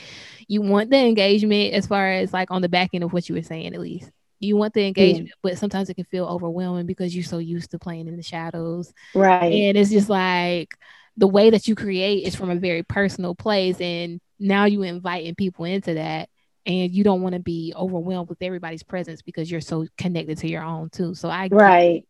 [0.48, 3.36] you want the engagement as far as like on the back end of what you
[3.36, 4.12] were saying, at least.
[4.40, 5.42] You want the engagement, mm.
[5.42, 8.94] but sometimes it can feel overwhelming because you're so used to playing in the shadows.
[9.16, 9.52] Right.
[9.52, 10.76] And it's just like
[11.18, 13.80] the way that you create is from a very personal place.
[13.80, 16.30] And now you inviting people into that
[16.66, 20.50] and you don't want to be overwhelmed with everybody's presence because you're so connected to
[20.50, 21.14] your own too.
[21.14, 22.06] So I right.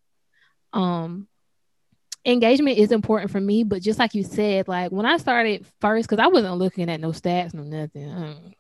[0.74, 1.28] Um
[2.26, 6.08] engagement is important for me, but just like you said, like when I started first,
[6.08, 8.56] because I wasn't looking at no stats, no nothing.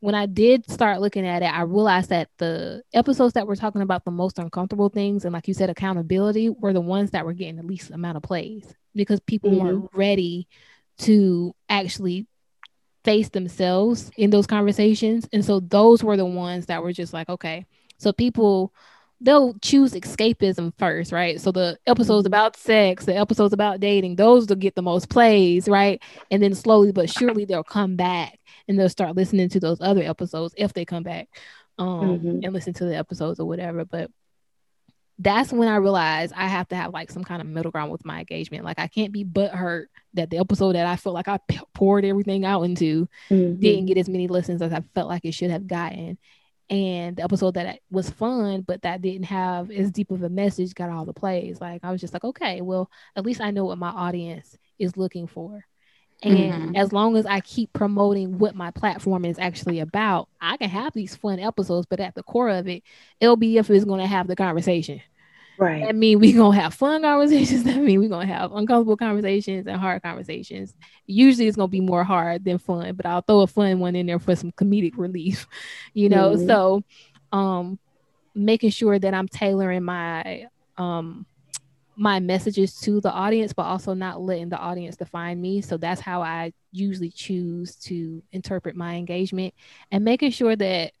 [0.00, 3.80] When I did start looking at it, I realized that the episodes that were talking
[3.80, 7.32] about the most uncomfortable things and, like you said, accountability were the ones that were
[7.32, 9.64] getting the least amount of plays because people mm-hmm.
[9.64, 10.46] weren't ready
[10.98, 12.26] to actually
[13.04, 15.28] face themselves in those conversations.
[15.32, 17.66] And so those were the ones that were just like, okay.
[17.98, 18.72] So people
[19.20, 21.40] they'll choose escapism first, right?
[21.40, 25.68] So the episodes about sex, the episodes about dating, those will get the most plays,
[25.68, 26.02] right?
[26.30, 30.02] And then slowly but surely they'll come back and they'll start listening to those other
[30.02, 31.28] episodes if they come back
[31.78, 32.40] um mm-hmm.
[32.44, 33.84] and listen to the episodes or whatever.
[33.84, 34.10] But
[35.18, 38.04] that's when I realized I have to have like some kind of middle ground with
[38.04, 38.64] my engagement.
[38.64, 42.04] Like I can't be butthurt that the episode that I felt like I p- poured
[42.04, 43.60] everything out into mm-hmm.
[43.60, 46.18] didn't get as many listens as I felt like it should have gotten.
[46.70, 50.74] And the episode that was fun, but that didn't have as deep of a message,
[50.74, 51.60] got all the plays.
[51.60, 54.96] Like I was just like, okay, well, at least I know what my audience is
[54.96, 55.64] looking for.
[56.22, 56.76] And mm-hmm.
[56.76, 60.94] as long as I keep promoting what my platform is actually about, I can have
[60.94, 62.82] these fun episodes, but at the core of it,
[63.20, 65.02] LBF is going to have the conversation.
[65.58, 65.84] Right.
[65.84, 67.62] That mean we're gonna have fun conversations.
[67.64, 70.74] That mean we're gonna have uncomfortable conversations and hard conversations.
[71.06, 74.06] Usually it's gonna be more hard than fun, but I'll throw a fun one in
[74.06, 75.46] there for some comedic relief.
[75.96, 76.46] You know, mm-hmm.
[76.48, 76.82] so
[77.30, 77.78] um
[78.34, 80.46] making sure that I'm tailoring my
[80.76, 81.24] um
[81.96, 85.60] my messages to the audience, but also not letting the audience define me.
[85.60, 89.54] So that's how I usually choose to interpret my engagement
[89.90, 90.92] and making sure that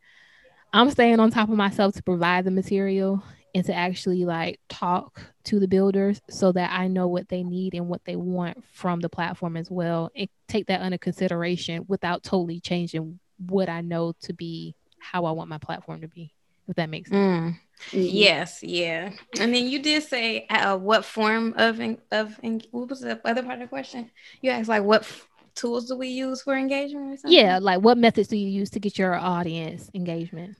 [0.72, 3.22] I'm staying on top of myself to provide the material
[3.54, 7.74] and to actually like talk to the builders so that I know what they need
[7.74, 12.24] and what they want from the platform as well and take that under consideration without
[12.24, 16.32] totally changing what I know to be how I want my platform to be
[16.66, 17.22] if that makes sense.
[17.22, 17.58] Mm.
[17.90, 18.00] Mm-hmm.
[18.00, 19.12] Yes, yeah.
[19.38, 21.80] And then you did say uh, what form of
[22.10, 22.38] of
[22.70, 24.10] what was the other part of the question?
[24.40, 27.20] You asked like what f- tools do we use for engagement?
[27.24, 30.56] Yeah, like what methods do you use to get your audience engagement?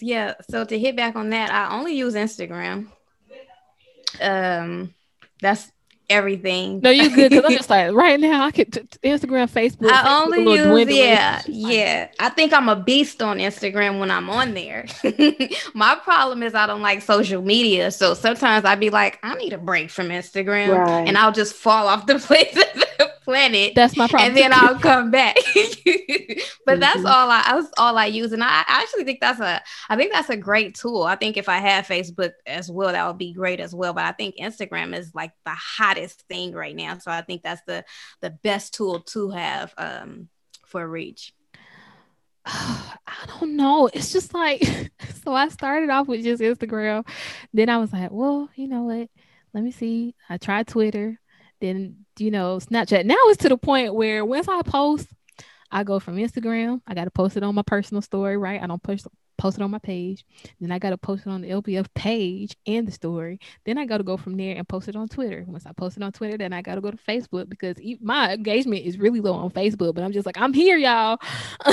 [0.00, 2.88] Yeah, so to hit back on that, I only use Instagram.
[4.20, 4.94] Um,
[5.40, 5.70] that's
[6.10, 6.80] everything.
[6.80, 8.44] No, you good because I'm just like right now.
[8.44, 9.90] I could t- Instagram, Facebook.
[9.90, 12.08] I only use yeah, yeah.
[12.18, 14.86] I think I'm a beast on Instagram when I'm on there.
[15.74, 19.52] My problem is I don't like social media, so sometimes I'd be like, I need
[19.52, 21.08] a break from Instagram, right.
[21.08, 22.58] and I'll just fall off the place
[23.22, 23.74] planet.
[23.74, 24.28] That's my problem.
[24.28, 25.36] And then I'll come back.
[25.54, 26.80] but mm-hmm.
[26.80, 28.32] that's all I that's all I use.
[28.32, 31.02] And I, I actually think that's a I think that's a great tool.
[31.02, 33.92] I think if I had Facebook as well, that would be great as well.
[33.92, 36.98] But I think Instagram is like the hottest thing right now.
[36.98, 37.84] So I think that's the
[38.20, 40.28] the best tool to have um
[40.66, 41.34] for reach.
[42.46, 43.88] I don't know.
[43.92, 44.62] It's just like
[45.24, 47.06] so I started off with just Instagram.
[47.52, 49.08] Then I was like, well, you know what?
[49.52, 50.14] Let me see.
[50.28, 51.19] I tried Twitter
[51.60, 53.04] then you know Snapchat.
[53.04, 55.08] Now it's to the point where once I post,
[55.70, 56.80] I go from Instagram.
[56.86, 58.60] I got to post it on my personal story, right?
[58.60, 59.06] I don't post
[59.40, 60.24] post it on my page.
[60.60, 63.40] Then I got to post it on the LBF page and the story.
[63.64, 65.44] Then I got to go from there and post it on Twitter.
[65.46, 68.34] Once I post it on Twitter, then I got to go to Facebook because my
[68.34, 69.94] engagement is really low on Facebook.
[69.94, 71.18] But I'm just like, I'm here, y'all.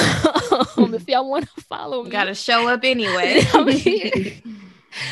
[0.78, 3.42] um, if y'all want to follow me, got to show up anyway.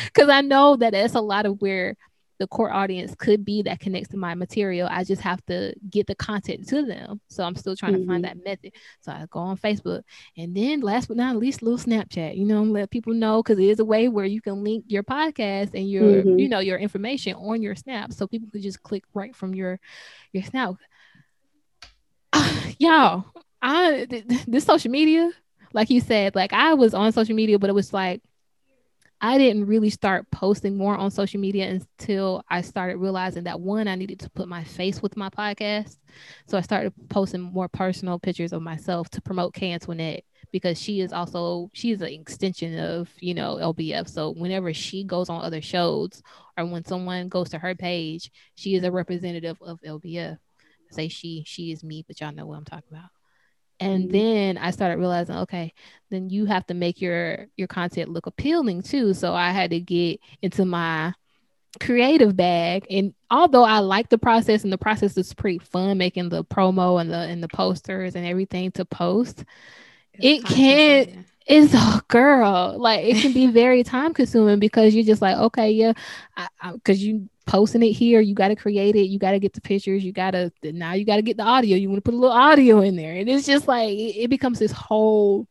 [0.06, 1.96] Because I know that it's a lot of where
[2.38, 4.88] the core audience could be that connects to my material.
[4.90, 7.20] I just have to get the content to them.
[7.28, 8.02] So I'm still trying mm-hmm.
[8.02, 8.38] to find mm-hmm.
[8.38, 8.72] that method.
[9.00, 10.02] So I go on Facebook
[10.36, 13.68] and then last but not least, little Snapchat, you know, let people know because it
[13.68, 16.38] is a way where you can link your podcast and your, mm-hmm.
[16.38, 18.12] you know, your information on your snap.
[18.12, 19.80] So people could just click right from your
[20.32, 20.74] your snap.
[22.78, 23.24] y'all,
[23.62, 24.06] I
[24.46, 25.30] this social media,
[25.72, 28.22] like you said, like I was on social media, but it was like
[29.20, 33.88] I didn't really start posting more on social media until I started realizing that one,
[33.88, 35.96] I needed to put my face with my podcast.
[36.46, 41.00] So I started posting more personal pictures of myself to promote Kay Antoinette because she
[41.00, 44.08] is also she's an extension of you know LBF.
[44.08, 46.22] So whenever she goes on other shows
[46.58, 50.36] or when someone goes to her page, she is a representative of LBF.
[50.90, 53.15] Say she, she is me, but y'all know what I'm talking about
[53.80, 54.12] and mm-hmm.
[54.12, 55.72] then i started realizing okay
[56.10, 59.14] then you have to make your your content look appealing too.
[59.14, 61.12] So i had to get into my
[61.78, 62.86] creative bag.
[62.90, 67.00] And although i like the process and the process is pretty fun making the promo
[67.00, 69.44] and the and the posters and everything to post
[70.14, 75.04] it's it can it's a girl like it can be very time consuming because you're
[75.04, 75.92] just like okay yeah
[76.74, 78.20] because you posting it here.
[78.20, 79.06] You got to create it.
[79.06, 80.04] You got to get the pictures.
[80.04, 81.76] You got to now you got to get the audio.
[81.76, 84.30] You want to put a little audio in there, and it's just like it, it
[84.30, 85.46] becomes this whole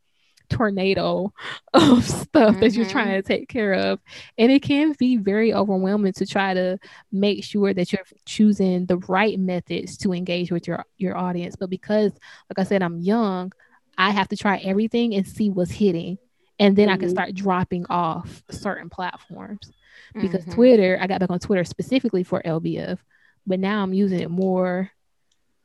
[0.48, 1.34] tornado
[1.74, 2.60] of stuff mm-hmm.
[2.60, 3.16] that you're trying mm-hmm.
[3.16, 4.00] to take care of
[4.38, 6.78] and it can be very overwhelming to try to
[7.12, 11.68] make sure that you're choosing the right methods to engage with your your audience but
[11.68, 13.52] because like i said i'm young
[13.98, 16.18] i have to try everything and see what's hitting
[16.60, 16.94] and then mm-hmm.
[16.94, 17.16] i can mm-hmm.
[17.16, 19.72] start dropping off certain platforms
[20.14, 20.52] because mm-hmm.
[20.52, 22.98] Twitter, I got back on Twitter specifically for LBF,
[23.46, 24.92] but now I'm using it more.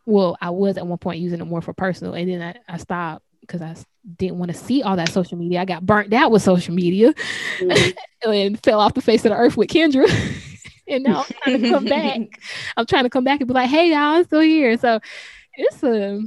[0.07, 2.77] Well, I was at one point using it more for personal, and then I, I
[2.79, 3.77] stopped because I
[4.17, 5.61] didn't want to see all that social media.
[5.61, 7.15] I got burnt out with social media
[7.59, 8.31] mm-hmm.
[8.31, 10.07] and fell off the face of the earth with Kendra.
[10.89, 12.21] and now I'm trying to come back.
[12.77, 14.77] I'm trying to come back and be like, hey, y'all, I'm still here.
[14.79, 15.01] So
[15.55, 16.23] it's a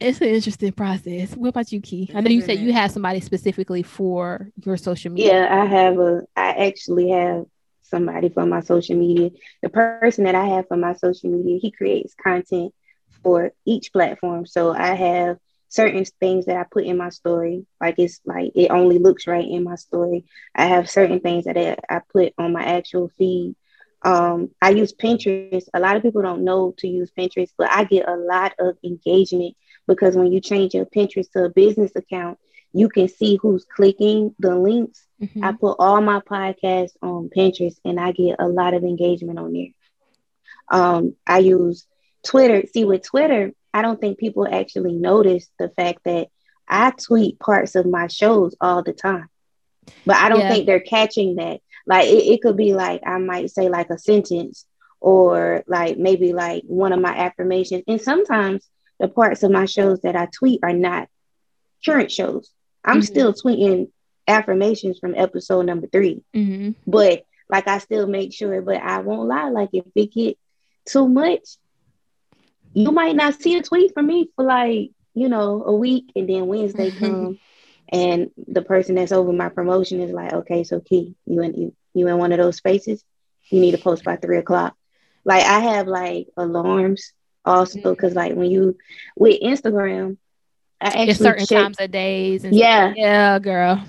[0.00, 1.36] it's an interesting process.
[1.36, 2.10] What about you, Key?
[2.14, 5.40] I know you said you have somebody specifically for your social media.
[5.40, 6.22] Yeah, I have a.
[6.36, 7.46] I actually have
[7.82, 9.30] somebody for my social media.
[9.62, 12.74] The person that I have for my social media, he creates content
[13.22, 14.46] for each platform.
[14.46, 18.70] So I have certain things that I put in my story, like it's like it
[18.70, 20.24] only looks right in my story.
[20.54, 21.56] I have certain things that
[21.88, 23.54] I put on my actual feed.
[24.02, 25.68] Um, I use Pinterest.
[25.74, 28.76] A lot of people don't know to use Pinterest, but I get a lot of
[28.84, 29.56] engagement
[29.86, 32.38] because when you change your Pinterest to a business account,
[32.72, 35.06] you can see who's clicking the links.
[35.20, 35.44] Mm-hmm.
[35.44, 39.52] I put all my podcasts on Pinterest and I get a lot of engagement on
[39.52, 39.68] there.
[40.68, 41.86] Um, I use
[42.24, 42.64] Twitter.
[42.72, 46.28] See, with Twitter, I don't think people actually notice the fact that
[46.68, 49.28] I tweet parts of my shows all the time,
[50.04, 50.50] but I don't yeah.
[50.50, 51.60] think they're catching that.
[51.86, 54.66] Like it, it could be like I might say like a sentence
[55.00, 57.84] or like maybe like one of my affirmations.
[57.86, 61.08] And sometimes the parts of my shows that I tweet are not
[61.84, 62.50] current shows.
[62.84, 63.02] I'm mm-hmm.
[63.02, 63.90] still tweeting
[64.28, 66.70] affirmations from episode number 3 mm-hmm.
[66.84, 68.62] but like I still make sure.
[68.62, 70.38] But I won't lie, like if it get
[70.84, 71.56] too much,
[72.72, 76.28] you might not see a tweet from me for like you know a week, and
[76.28, 77.38] then Wednesday come,
[77.88, 81.76] and the person that's over my promotion is like, okay, so Key, you in you,
[81.94, 83.04] you in one of those spaces?
[83.50, 84.74] You need to post by three o'clock.
[85.24, 87.12] Like I have like alarms
[87.46, 88.18] also because mm-hmm.
[88.18, 88.76] like when you
[89.16, 90.18] with Instagram,
[90.80, 92.44] I actually it's certain check, times of days.
[92.44, 93.82] yeah, yeah, girl.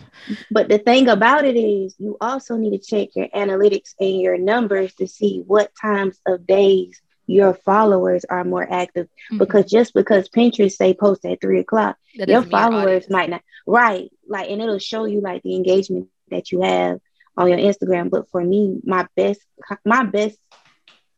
[0.49, 4.37] But the thing about it is, you also need to check your analytics and your
[4.37, 9.07] numbers to see what times of days your followers are more active.
[9.07, 9.39] Mm-hmm.
[9.39, 13.41] Because just because Pinterest say post at three o'clock, that your followers your might not.
[13.65, 16.99] Right, like, and it'll show you like the engagement that you have
[17.35, 18.09] on your Instagram.
[18.09, 19.41] But for me, my best,
[19.83, 20.37] my best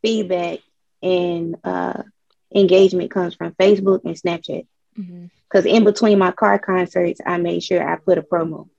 [0.01, 0.59] feedback
[1.01, 2.03] and uh
[2.53, 4.65] engagement comes from Facebook and Snapchat.
[4.95, 5.75] Because mm-hmm.
[5.75, 8.69] in between my car concerts, I made sure I put a promo.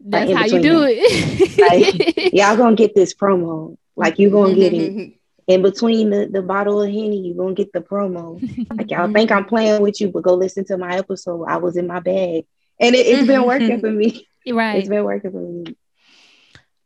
[0.00, 0.88] That's like how you do them.
[0.90, 1.58] it.
[1.58, 3.76] like, y'all gonna get this promo.
[3.96, 5.14] Like you gonna get it.
[5.46, 8.40] In between the, the bottle of Henny, you gonna get the promo.
[8.70, 11.44] Like y'all think I'm playing with you, but go listen to my episode.
[11.44, 12.46] I was in my bag.
[12.78, 14.28] And it, has been working for me.
[14.48, 14.76] Right.
[14.76, 15.76] It's been working for me.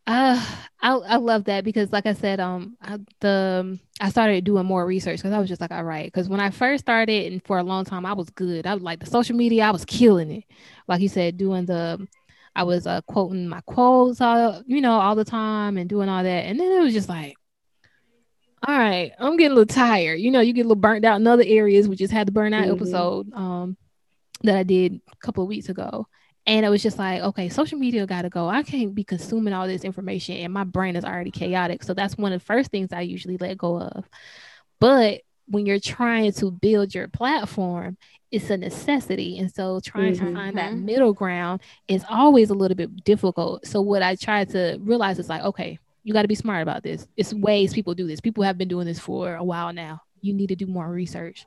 [0.06, 0.44] Uh,
[0.82, 4.84] I I love that because, like I said, um, I, the I started doing more
[4.84, 7.58] research because I was just like, all right, because when I first started and for
[7.58, 8.66] a long time, I was good.
[8.66, 10.44] I was like the social media, I was killing it.
[10.86, 12.06] Like you said, doing the,
[12.54, 16.22] I was uh, quoting my quotes, all you know, all the time and doing all
[16.22, 17.36] that, and then it was just like,
[18.66, 20.20] all right, I'm getting a little tired.
[20.20, 21.88] You know, you get a little burnt out in other areas.
[21.88, 22.72] We just had the burnout mm-hmm.
[22.72, 23.78] episode um
[24.42, 26.06] that I did a couple of weeks ago
[26.46, 28.48] and it was just like, okay, social media got to go.
[28.48, 31.82] I can't be consuming all this information, and my brain is already chaotic.
[31.82, 34.04] So that's one of the first things I usually let go of.
[34.78, 37.96] But when you're trying to build your platform,
[38.30, 39.38] it's a necessity.
[39.38, 40.26] And so trying mm-hmm.
[40.26, 40.84] to find that mm-hmm.
[40.84, 43.66] middle ground is always a little bit difficult.
[43.66, 46.82] So what I try to realize is like, okay, you got to be smart about
[46.82, 47.06] this.
[47.16, 48.20] It's ways people do this.
[48.20, 50.02] People have been doing this for a while now.
[50.20, 51.46] You need to do more research.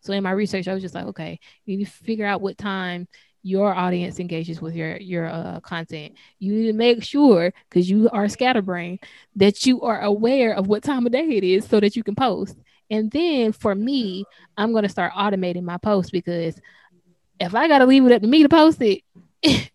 [0.00, 2.56] So in my research, I was just like, okay, you need to figure out what
[2.56, 3.08] time
[3.42, 6.14] your audience engages with your your uh, content.
[6.38, 9.00] You need to make sure because you are scatterbrained
[9.36, 12.14] that you are aware of what time of day it is so that you can
[12.14, 12.56] post.
[12.90, 14.24] And then for me,
[14.56, 16.60] I'm gonna start automating my posts because
[17.40, 19.02] if I gotta leave it up to me to post it,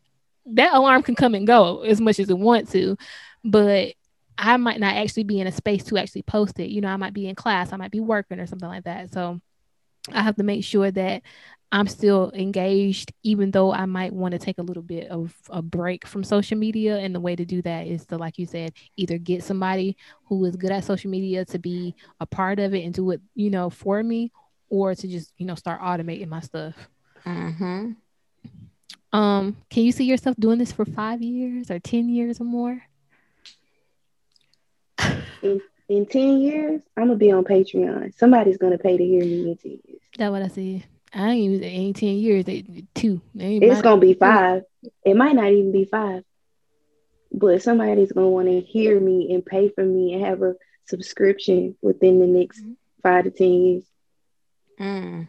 [0.46, 2.98] that alarm can come and go as much as it wants to,
[3.44, 3.94] but
[4.38, 6.70] I might not actually be in a space to actually post it.
[6.70, 9.14] You know, I might be in class, I might be working or something like that.
[9.14, 9.40] So
[10.12, 11.22] I have to make sure that
[11.74, 15.64] I'm still engaged, even though I might want to take a little bit of a
[15.64, 17.00] break from social media.
[17.00, 20.46] And the way to do that is to, like you said, either get somebody who
[20.46, 23.50] is good at social media to be a part of it and do it, you
[23.50, 24.32] know, for me,
[24.70, 26.76] or to just, you know, start automating my stuff.
[27.26, 27.94] Mm-hmm.
[29.12, 32.84] Um, can you see yourself doing this for five years or 10 years or more?
[35.42, 35.60] In,
[35.90, 38.16] in 10 years, I'm gonna be on Patreon.
[38.16, 40.02] Somebody's gonna pay to hear me in 10 years.
[40.20, 40.86] That's what I see.
[41.14, 43.22] I ain't even ain't 10 years, they two.
[43.36, 44.64] They it's gonna be five.
[45.06, 46.24] It might not even be five.
[47.32, 51.76] But somebody's gonna want to hear me and pay for me and have a subscription
[51.82, 52.74] within the next mm-hmm.
[53.02, 53.84] five to ten years.
[54.80, 55.28] Mm.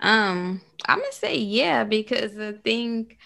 [0.00, 3.16] Um, I'm gonna say yeah because the thing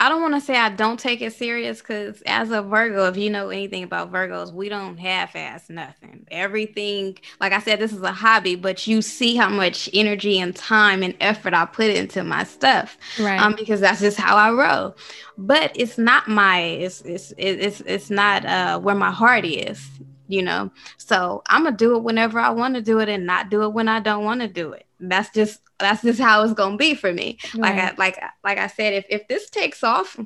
[0.00, 3.18] I don't want to say I don't take it serious because as a Virgo, if
[3.18, 6.26] you know anything about Virgos, we don't half ass nothing.
[6.30, 10.56] Everything, like I said, this is a hobby, but you see how much energy and
[10.56, 12.96] time and effort I put into my stuff.
[13.18, 13.38] Right.
[13.38, 14.96] Um, because that's just how I roll.
[15.36, 19.86] But it's not my, it's it's it's it's not uh where my heart is
[20.30, 20.70] you know.
[20.96, 23.72] So I'm gonna do it whenever I want to do it and not do it
[23.72, 24.86] when I don't want to do it.
[24.98, 27.38] That's just that's just how it's gonna be for me.
[27.54, 27.76] Right.
[27.76, 30.18] Like I like like I said, if if this takes off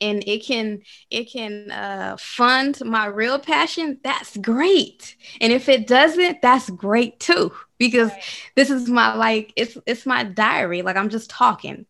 [0.00, 5.86] and it can it can uh, fund my real passion that's great and if it
[5.86, 8.24] doesn't that's great too because right.
[8.54, 11.86] this is my like it's it's my diary like i'm just talking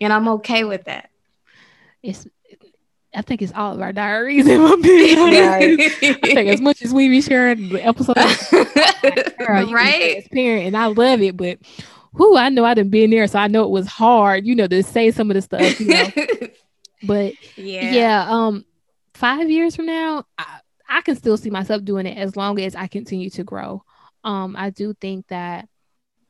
[0.00, 1.10] and i'm okay with that
[2.02, 2.26] it's
[3.14, 4.46] I think it's all of our diaries.
[4.46, 8.50] If I'm being honest, I think as much as we be sharing the episodes,
[9.38, 10.12] girl, right?
[10.12, 11.36] Transparent, and I love it.
[11.36, 11.58] But
[12.14, 14.66] who I know I didn't been there, so I know it was hard, you know,
[14.66, 15.80] to say some of the stuff.
[15.80, 16.08] You know,
[17.04, 18.26] but yeah, yeah.
[18.28, 18.64] Um,
[19.14, 22.74] five years from now, I, I can still see myself doing it as long as
[22.74, 23.84] I continue to grow.
[24.24, 25.68] Um, I do think that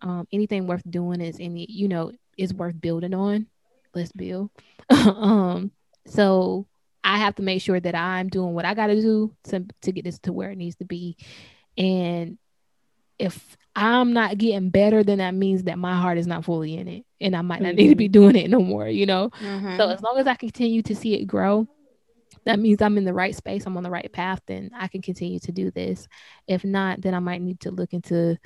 [0.00, 3.46] um, anything worth doing is any, you know, is worth building on.
[3.94, 4.50] Let's build.
[4.90, 5.70] um,
[6.06, 6.66] so
[7.04, 9.92] I have to make sure that I'm doing what I got to do to to
[9.92, 11.16] get this to where it needs to be.
[11.76, 12.38] And
[13.18, 16.88] if I'm not getting better, then that means that my heart is not fully in
[16.88, 17.76] it, and I might not mm-hmm.
[17.76, 18.12] need to be mm-hmm.
[18.12, 18.88] doing it no more.
[18.88, 19.30] You know.
[19.30, 19.76] Mm-hmm.
[19.76, 21.68] So as long as I continue to see it grow,
[22.46, 23.66] that means I'm in the right space.
[23.66, 24.40] I'm on the right path.
[24.46, 26.08] Then I can continue to do this.
[26.48, 28.38] If not, then I might need to look into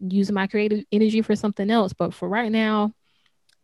[0.00, 1.92] using my creative energy for something else.
[1.92, 2.92] But for right now,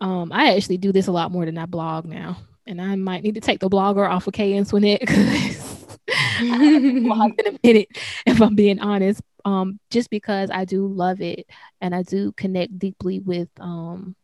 [0.01, 3.23] um, I actually do this a lot more than I blog now and I might
[3.23, 7.89] need to take the blogger off of Kay Antoinette because I blog in a minute,
[8.27, 9.23] if I'm being honest.
[9.45, 11.47] Um, just because I do love it
[11.83, 14.17] and I do connect deeply with um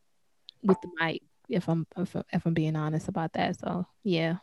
[0.62, 1.23] with the mic.
[1.49, 4.37] If I'm if, if I'm being honest about that, so yeah.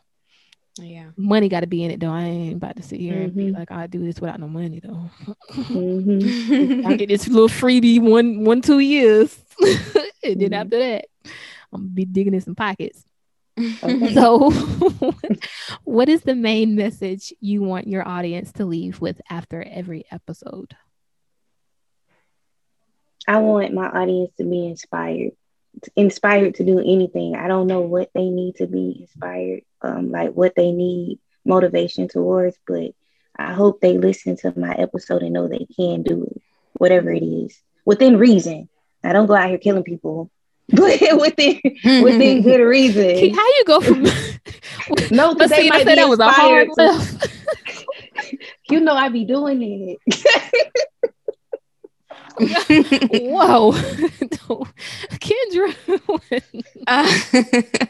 [0.80, 1.10] Yeah.
[1.16, 2.12] Money got to be in it though.
[2.12, 3.22] I ain't about to sit here mm-hmm.
[3.24, 3.58] and be mm-hmm.
[3.58, 5.10] like, I do this without no money though.
[5.52, 6.86] mm-hmm.
[6.86, 9.36] I get this little freebie one, one, two years.
[9.60, 9.76] and
[10.22, 10.54] then mm-hmm.
[10.54, 11.06] after that,
[11.72, 13.04] I'm gonna be digging in some pockets.
[13.58, 14.14] Okay.
[14.14, 14.50] so,
[15.84, 20.76] what is the main message you want your audience to leave with after every episode?
[23.26, 25.32] I want my audience to be inspired,
[25.96, 27.34] inspired to do anything.
[27.34, 32.08] I don't know what they need to be inspired, um, like what they need motivation
[32.08, 32.92] towards, but
[33.36, 36.42] I hope they listen to my episode and know they can do it,
[36.74, 38.68] whatever it is, within reason.
[39.04, 40.30] I don't go out here killing people
[40.72, 41.60] within
[42.02, 43.34] within good reason.
[43.34, 44.02] How you go from
[45.10, 45.34] no?
[45.34, 47.32] Because they might be that was a hard left.
[48.68, 49.98] you know, I be doing it.
[52.38, 53.72] Whoa,
[55.18, 55.74] Kendra.
[56.86, 57.86] uh,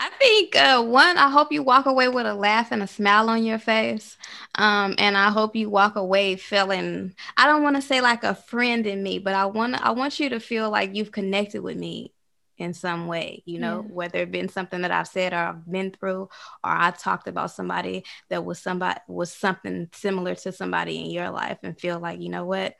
[0.00, 3.28] I think uh, one, I hope you walk away with a laugh and a smile
[3.28, 4.16] on your face.
[4.54, 8.36] Um, and I hope you walk away feeling, I don't want to say like a
[8.36, 11.76] friend in me, but I want I want you to feel like you've connected with
[11.76, 12.14] me
[12.58, 13.92] in some way, you know, yeah.
[13.92, 16.30] whether it been something that I've said or I've been through, or
[16.62, 21.58] I talked about somebody that was somebody was something similar to somebody in your life
[21.64, 22.76] and feel like, you know what?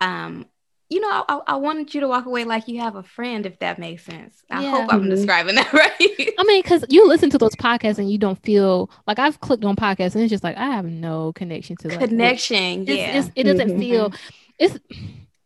[0.00, 0.46] Um,
[0.90, 3.58] you know, I, I wanted you to walk away like you have a friend, if
[3.60, 4.42] that makes sense.
[4.50, 4.70] I yeah.
[4.70, 5.10] hope I'm mm-hmm.
[5.10, 6.34] describing that right.
[6.38, 9.64] I mean, because you listen to those podcasts and you don't feel like I've clicked
[9.64, 12.82] on podcasts and it's just like I have no connection to like, connection.
[12.82, 13.78] It's, yeah, it's, it doesn't mm-hmm.
[13.78, 14.12] feel.
[14.58, 14.78] It's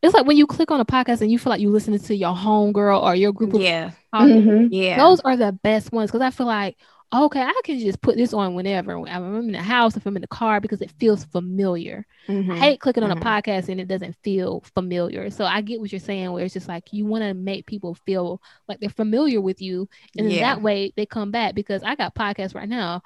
[0.03, 2.15] it's like when you click on a podcast and you feel like you listening to
[2.15, 4.73] your homegirl or your group of yeah, mm-hmm.
[4.73, 4.97] yeah.
[4.97, 6.77] Those are the best ones because I feel like
[7.15, 10.21] okay, I can just put this on whenever I'm in the house, if I'm in
[10.21, 12.07] the car, because it feels familiar.
[12.27, 12.53] Mm-hmm.
[12.53, 13.23] I hate clicking on mm-hmm.
[13.23, 15.31] a podcast and it doesn't feel familiar.
[15.31, 17.95] So I get what you're saying, where it's just like you want to make people
[17.95, 20.41] feel like they're familiar with you, and yeah.
[20.41, 21.55] that way they come back.
[21.55, 23.03] Because I got podcasts right now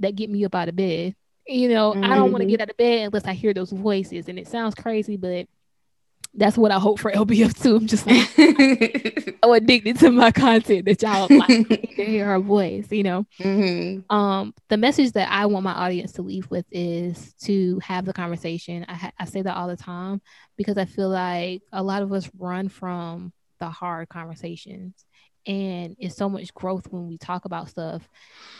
[0.00, 1.14] that get me up out of bed.
[1.46, 2.04] You know, mm-hmm.
[2.04, 4.48] I don't want to get out of bed unless I hear those voices, and it
[4.48, 5.46] sounds crazy, but
[6.36, 7.76] that's what I hope for LBF too.
[7.76, 12.86] I'm just like I'm addicted to my content that y'all like to hear her voice,
[12.90, 13.26] you know.
[13.40, 14.14] Mm-hmm.
[14.14, 18.12] Um, the message that I want my audience to leave with is to have the
[18.12, 18.84] conversation.
[18.88, 20.20] I, ha- I say that all the time
[20.56, 25.04] because I feel like a lot of us run from the hard conversations
[25.46, 28.08] and it's so much growth when we talk about stuff.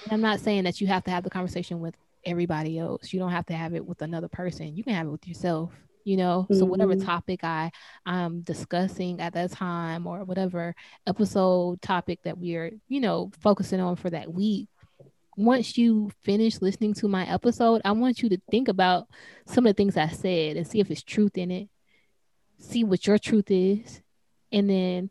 [0.05, 3.13] And I'm not saying that you have to have the conversation with everybody else.
[3.13, 4.77] You don't have to have it with another person.
[4.77, 5.73] You can have it with yourself
[6.07, 6.59] you know mm-hmm.
[6.59, 7.05] so whatever mm-hmm.
[7.05, 7.71] topic i
[8.07, 10.75] i'm discussing at that time or whatever
[11.07, 14.69] episode topic that we're you know focusing on for that week
[15.37, 19.09] once you finish listening to my episode i want you to think about
[19.47, 21.69] some of the things i said and see if it's truth in it
[22.59, 24.01] see what your truth is
[24.53, 25.11] and then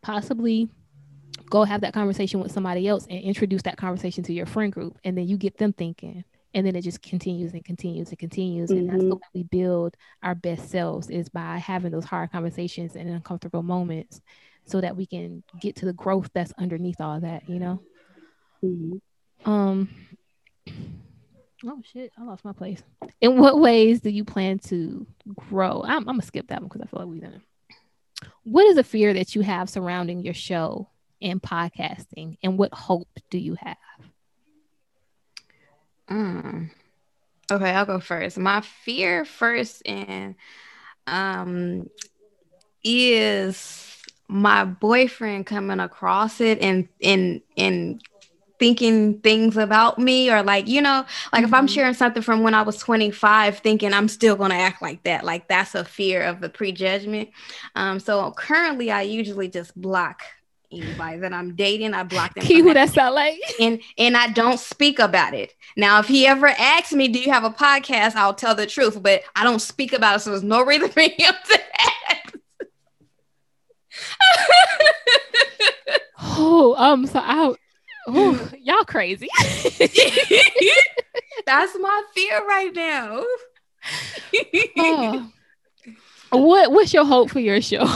[0.00, 0.70] possibly
[1.50, 4.96] go have that conversation with somebody else and introduce that conversation to your friend group
[5.02, 8.70] and then you get them thinking and then it just continues and continues and continues
[8.70, 8.78] mm-hmm.
[8.78, 9.14] and that's the mm-hmm.
[9.14, 14.20] way we build our best selves is by having those hard conversations and uncomfortable moments
[14.64, 17.80] so that we can get to the growth that's underneath all that you know
[18.64, 19.50] mm-hmm.
[19.50, 19.88] um
[21.64, 22.82] oh shit i lost my place
[23.20, 26.82] in what ways do you plan to grow i'm, I'm gonna skip that one because
[26.82, 27.42] i feel like we done
[28.44, 30.88] what is a fear that you have surrounding your show
[31.20, 33.76] and podcasting and what hope do you have
[36.10, 36.70] Mm.
[37.50, 38.38] Okay, I'll go first.
[38.38, 40.34] My fear first and
[41.06, 41.88] um
[42.84, 43.88] is
[44.28, 48.02] my boyfriend coming across it and and and
[48.58, 51.44] thinking things about me or like you know like mm-hmm.
[51.44, 51.74] if i'm mm-hmm.
[51.74, 55.24] sharing something from when i was 25 thinking i'm still going to act like that
[55.24, 57.30] like that's a fear of the prejudgment
[57.76, 60.22] um so currently i usually just block
[60.70, 62.44] anybody that I'm dating, I block them.
[62.46, 63.38] who that sound like?
[63.60, 65.54] And and I don't speak about it.
[65.76, 69.02] Now, if he ever asks me, "Do you have a podcast?" I'll tell the truth,
[69.02, 72.34] but I don't speak about it, so there's no reason for him to ask.
[76.20, 77.54] oh, um, so I,
[78.08, 79.28] oh, y'all crazy.
[81.46, 83.24] That's my fear right now.
[84.76, 85.32] oh.
[86.30, 87.86] What What's your hope for your show?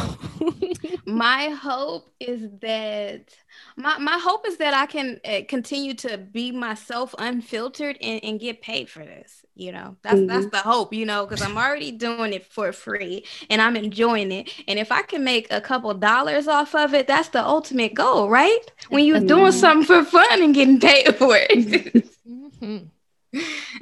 [1.07, 3.35] my hope is that
[3.77, 8.41] my, my hope is that I can uh, continue to be myself unfiltered and, and
[8.41, 9.45] get paid for this.
[9.55, 10.27] You know, that's mm-hmm.
[10.27, 14.33] that's the hope, you know, because I'm already doing it for free and I'm enjoying
[14.33, 14.51] it.
[14.67, 18.31] And if I can make a couple dollars off of it, that's the ultimate goal,
[18.31, 18.61] right?
[18.89, 22.07] When you're doing something for fun and getting paid for it.
[22.29, 22.87] mm-hmm.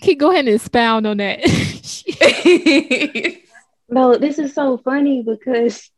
[0.00, 1.38] Keep go ahead and expound on that.
[3.88, 5.90] no, this is so funny because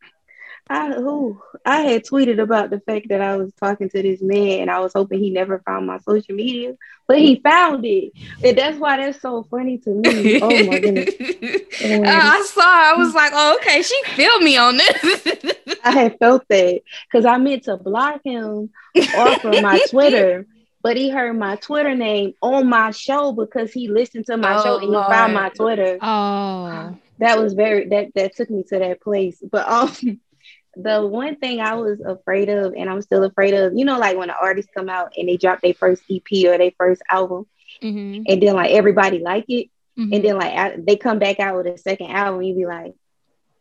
[0.71, 4.61] I who I had tweeted about the fact that I was talking to this man
[4.61, 6.75] and I was hoping he never found my social media,
[7.09, 8.13] but he found it.
[8.45, 10.41] And that's why that's so funny to me.
[10.41, 11.15] Oh my goodness.
[11.83, 15.57] And I saw I was like, oh, okay, she feel me on this.
[15.85, 18.71] I had felt that because I meant to block him
[19.17, 20.47] off of my Twitter
[20.83, 24.63] but he heard my Twitter name on my show because he listened to my oh,
[24.63, 25.07] show and he Lord.
[25.09, 25.99] found my Twitter.
[26.01, 29.43] Oh, that was very that that took me to that place.
[29.51, 30.21] But um,
[30.77, 34.17] the one thing I was afraid of, and I'm still afraid of, you know, like
[34.17, 37.47] when the artists come out and they drop their first EP or their first album,
[37.83, 38.23] mm-hmm.
[38.27, 40.13] and then like everybody like it, mm-hmm.
[40.13, 42.95] and then like I, they come back out with a second album, you be like,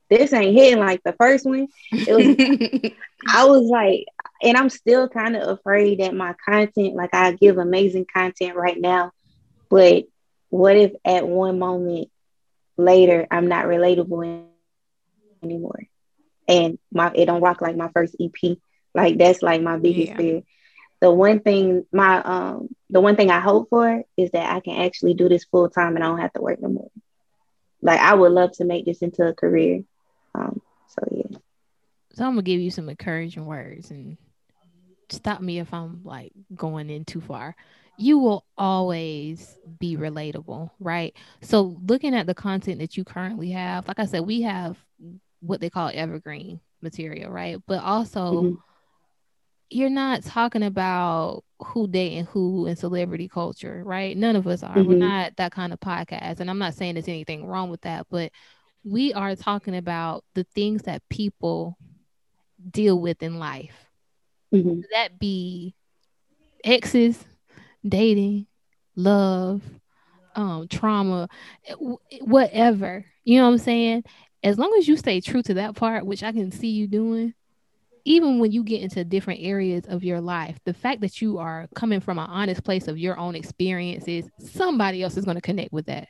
[0.10, 1.68] this ain't hitting like the first one.
[1.92, 2.92] It was,
[3.28, 4.06] I was like,
[4.42, 8.80] and I'm still kind of afraid that my content, like I give amazing content right
[8.80, 9.12] now,
[9.70, 10.06] but
[10.50, 12.10] what if at one moment
[12.78, 14.46] later I'm not relatable
[15.44, 15.84] anymore,
[16.48, 18.58] and my it don't rock like my first EP.
[18.96, 20.18] Like that's like my biggest yeah.
[20.18, 20.42] fear.
[21.02, 24.82] The one thing my um the one thing I hope for is that I can
[24.82, 26.92] actually do this full time and I don't have to work no more.
[27.82, 29.84] Like I would love to make this into a career.
[30.36, 31.38] Um, so yeah.
[32.14, 34.18] So I'm gonna give you some encouraging words and
[35.10, 37.56] stop me if I'm like going in too far.
[38.00, 41.14] you will always be relatable, right?
[41.42, 44.78] So looking at the content that you currently have, like I said, we have
[45.42, 47.62] what they call evergreen material, right?
[47.68, 48.56] But also mm-hmm.
[49.70, 54.16] you're not talking about who dating who in celebrity culture, right?
[54.16, 54.74] None of us are.
[54.76, 54.88] Mm-hmm.
[54.88, 56.40] We're not that kind of podcast.
[56.40, 58.32] And I'm not saying there's anything wrong with that, but
[58.84, 61.78] we are talking about the things that people
[62.72, 63.76] deal with in life.
[64.54, 64.82] Mm-hmm.
[64.92, 65.76] That be
[66.64, 67.24] exes,
[67.88, 68.48] dating,
[68.96, 69.62] love,
[70.36, 71.30] um, trauma,
[72.22, 73.06] whatever.
[73.24, 74.04] You know what I'm saying?
[74.44, 77.34] As long as you stay true to that part, which I can see you doing,
[78.06, 81.68] even when you get into different areas of your life, the fact that you are
[81.76, 85.74] coming from an honest place of your own experiences, somebody else is going to connect
[85.74, 86.08] with that.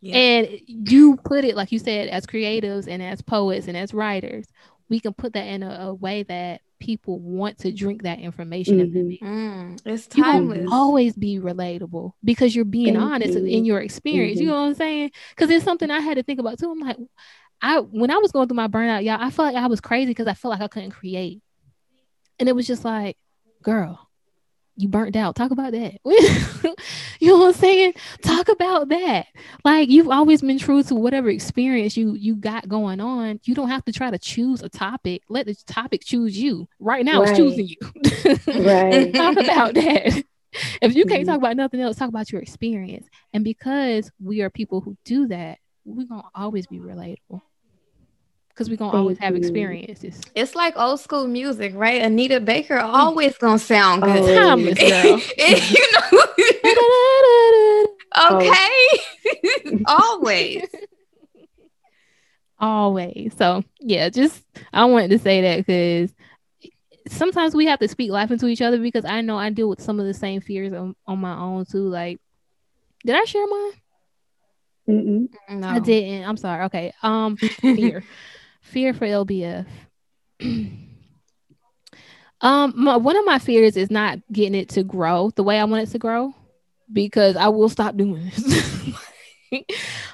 [0.00, 0.16] Yeah.
[0.16, 4.46] And you put it, like you said, as creatives and as poets and as writers,
[4.88, 8.78] we can put that in a, a way that people want to drink that information
[8.78, 9.26] mm-hmm.
[9.26, 13.44] mm, it's timeless always be relatable because you're being Thank honest you.
[13.46, 14.44] in your experience mm-hmm.
[14.44, 16.78] you know what i'm saying because it's something i had to think about too i'm
[16.78, 16.98] like
[17.62, 20.10] i when i was going through my burnout y'all i felt like i was crazy
[20.10, 21.40] because i felt like i couldn't create
[22.38, 23.16] and it was just like
[23.62, 24.05] girl
[24.76, 25.34] you burnt out.
[25.34, 25.98] Talk about that.
[27.20, 27.94] you know what I'm saying?
[28.22, 29.26] Talk about that.
[29.64, 33.40] Like you've always been true to whatever experience you you got going on.
[33.44, 35.22] You don't have to try to choose a topic.
[35.28, 36.68] Let the topic choose you.
[36.78, 37.30] Right now right.
[37.30, 37.76] it's choosing you.
[38.64, 39.12] right.
[39.14, 40.24] Talk about that.
[40.80, 41.30] If you can't mm-hmm.
[41.30, 43.06] talk about nothing else, talk about your experience.
[43.32, 47.42] And because we are people who do that, we're gonna always be relatable
[48.56, 50.18] because we're gonna always have experiences.
[50.34, 52.00] It's like old school music, right?
[52.00, 54.22] Anita Baker always gonna sound good.
[54.22, 55.20] Oh, Timeless girl.
[55.38, 56.26] you know.
[58.32, 59.82] okay.
[59.86, 60.64] always.
[62.58, 63.34] Always.
[63.36, 64.42] So yeah, just
[64.72, 66.14] I wanted to say that because
[67.08, 69.82] sometimes we have to speak life into each other because I know I deal with
[69.82, 71.86] some of the same fears on, on my own too.
[71.86, 72.20] Like,
[73.04, 73.72] did I share mine?
[74.88, 75.28] Mm-mm.
[75.50, 75.68] No.
[75.68, 76.26] I didn't.
[76.26, 76.64] I'm sorry.
[76.64, 76.94] Okay.
[77.02, 78.02] Um, fear
[78.66, 79.66] fear for LBF.
[82.40, 85.64] um, my, one of my fears is not getting it to grow the way I
[85.64, 86.34] want it to grow
[86.92, 88.94] because I will stop doing this.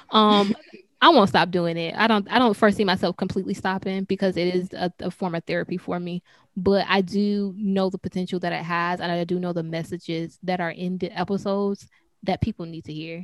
[0.09, 0.55] um,
[1.01, 1.95] I won't stop doing it.
[1.97, 2.31] I don't.
[2.31, 5.77] I don't first see myself completely stopping because it is a, a form of therapy
[5.77, 6.23] for me.
[6.55, 10.39] But I do know the potential that it has, and I do know the messages
[10.43, 11.89] that are in the episodes
[12.23, 13.17] that people need to hear.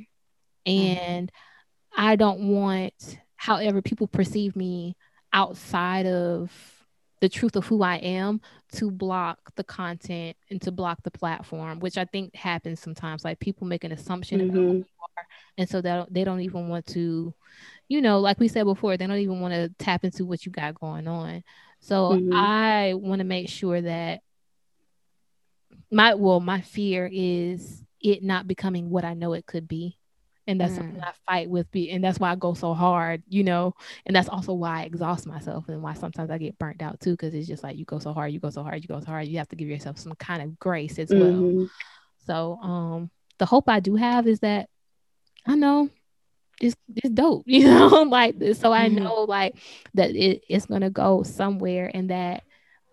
[0.68, 1.00] Mm-hmm.
[1.00, 2.02] And mm-hmm.
[2.06, 4.98] I don't want, however, people perceive me
[5.34, 6.52] outside of
[7.22, 8.42] the truth of who I am
[8.74, 13.26] to block the content and to block the platform, which I think happens sometimes.
[13.26, 14.50] Like people make an assumption mm-hmm.
[14.50, 14.86] about who you
[15.18, 15.28] are,
[15.58, 17.34] and so that they don't even want to,
[17.88, 20.52] you know, like we said before, they don't even want to tap into what you
[20.52, 21.44] got going on.
[21.82, 22.34] So mm-hmm.
[22.34, 24.22] I want to make sure that
[25.92, 29.99] my well, my fear is it not becoming what I know it could be
[30.50, 30.78] and that's mm.
[30.78, 34.28] something I fight with and that's why I go so hard you know and that's
[34.28, 37.48] also why I exhaust myself and why sometimes I get burnt out too because it's
[37.48, 39.38] just like you go so hard you go so hard you go so hard you
[39.38, 41.58] have to give yourself some kind of grace as mm-hmm.
[41.58, 41.70] well
[42.26, 44.70] so um the hope I do have is that
[45.46, 45.90] I know
[46.60, 49.04] it's, it's dope you know like so I mm-hmm.
[49.04, 49.56] know like
[49.94, 52.44] that it, it's gonna go somewhere and that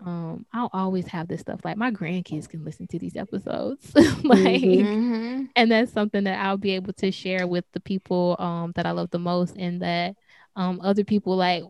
[0.05, 3.93] um i'll always have this stuff like my grandkids can listen to these episodes.
[4.24, 5.44] Like mm-hmm.
[5.55, 8.90] and that's something that i'll be able to share with the people um that i
[8.90, 10.16] love the most and that
[10.56, 11.62] um other people like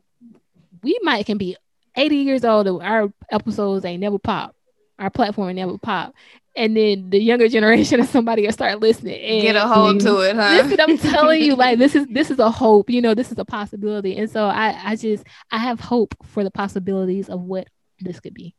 [0.83, 1.57] we might can be
[1.97, 4.55] 80 years old our episodes ain't never pop.
[4.99, 6.15] Our platform never pop.
[6.55, 10.21] And then the younger generation of somebody will start listening and get a hold to
[10.21, 10.63] it huh?
[10.63, 13.39] Listen, i'm telling you like this is this is a hope you know this is
[13.39, 14.17] a possibility.
[14.17, 17.69] And so i i just i have hope for the possibilities of what
[18.01, 18.55] this could be.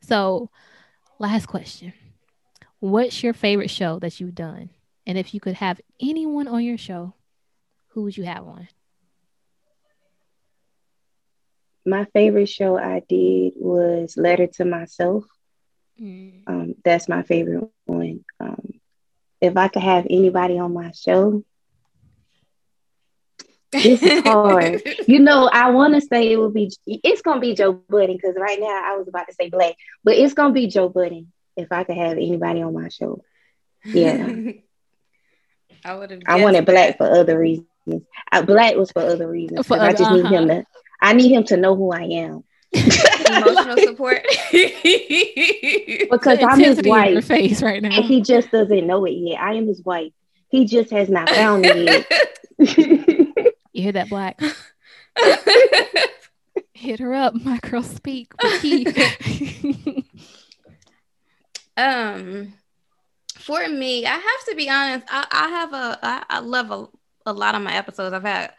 [0.00, 0.50] So,
[1.18, 1.92] last question.
[2.80, 4.70] What's your favorite show that you've done?
[5.06, 7.14] And if you could have anyone on your show,
[7.88, 8.68] who would you have on?
[11.84, 15.24] My favorite show I did was Letter to Myself.
[16.00, 16.42] Mm.
[16.46, 18.24] Um, that's my favorite one.
[18.40, 18.80] Um,
[19.40, 21.44] if I could have anybody on my show,
[23.72, 24.82] this is hard.
[25.06, 28.16] you know, I want to say it would be, it's going to be Joe Budden
[28.16, 29.74] because right now I was about to say Black,
[30.04, 33.22] but it's going to be Joe Budden if I could have anybody on my show.
[33.84, 34.28] Yeah.
[35.84, 36.20] I would have.
[36.26, 37.66] I wanted Black for other reasons.
[38.30, 39.66] I, Black was for other reasons.
[39.66, 40.14] For other, I just uh-huh.
[40.16, 40.60] need him uh-huh.
[40.60, 40.66] to,
[41.00, 42.44] I need him to know who I am.
[42.74, 44.24] emotional support
[46.10, 47.94] because I'm his wife face right now.
[47.94, 49.40] and he just doesn't know it yet.
[49.40, 50.12] I am his wife.
[50.48, 53.18] He just has not found me yet.
[53.72, 54.40] You hear that, Black?
[56.74, 57.82] Hit her up, my girl.
[57.82, 58.32] Speak.
[61.76, 62.54] Um,
[63.34, 65.06] for me, I have to be honest.
[65.10, 68.12] I, I have a I, I love a, a lot of my episodes.
[68.12, 68.52] I've had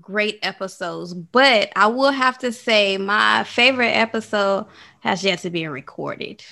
[0.00, 4.66] great episodes, but I will have to say my favorite episode
[5.00, 6.44] has yet to be recorded.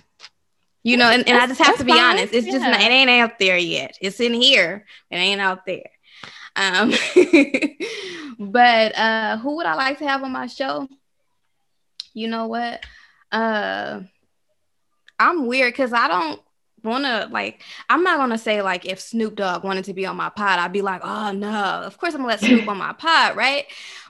[0.83, 2.19] You know, and, and I just have to be fine.
[2.19, 2.33] honest.
[2.33, 2.53] It's yeah.
[2.53, 3.99] just not, it ain't out there yet.
[4.01, 4.87] It's in here.
[5.11, 5.91] It ain't out there.
[6.57, 6.93] Um,
[8.39, 10.89] but uh, who would I like to have on my show?
[12.15, 12.85] You know what?
[13.31, 14.01] Uh,
[15.19, 16.41] I'm weird because I don't
[16.83, 17.63] want to like.
[17.89, 20.73] I'm not gonna say like if Snoop Dogg wanted to be on my pod, I'd
[20.73, 21.51] be like, oh no,
[21.85, 23.67] of course I'm gonna let Snoop on my pod, right?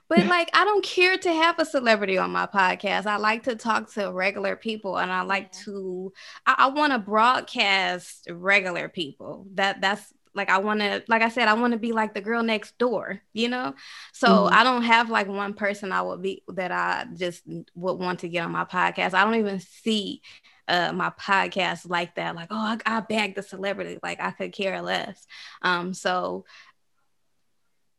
[0.09, 3.07] But like, I don't care to have a celebrity on my podcast.
[3.07, 6.13] I like to talk to regular people, and I like to.
[6.47, 9.49] I, I want to broadcast regular people.
[9.55, 12.21] That that's like I want to, like I said, I want to be like the
[12.21, 13.75] girl next door, you know.
[14.13, 14.55] So mm-hmm.
[14.55, 17.43] I don't have like one person I would be that I just
[17.75, 19.15] would want to get on my podcast.
[19.15, 20.23] I don't even see
[20.69, 22.37] uh, my podcast like that.
[22.37, 23.99] Like, oh, I, I bag the celebrity.
[24.03, 25.27] Like I could care less.
[25.63, 26.45] Um, so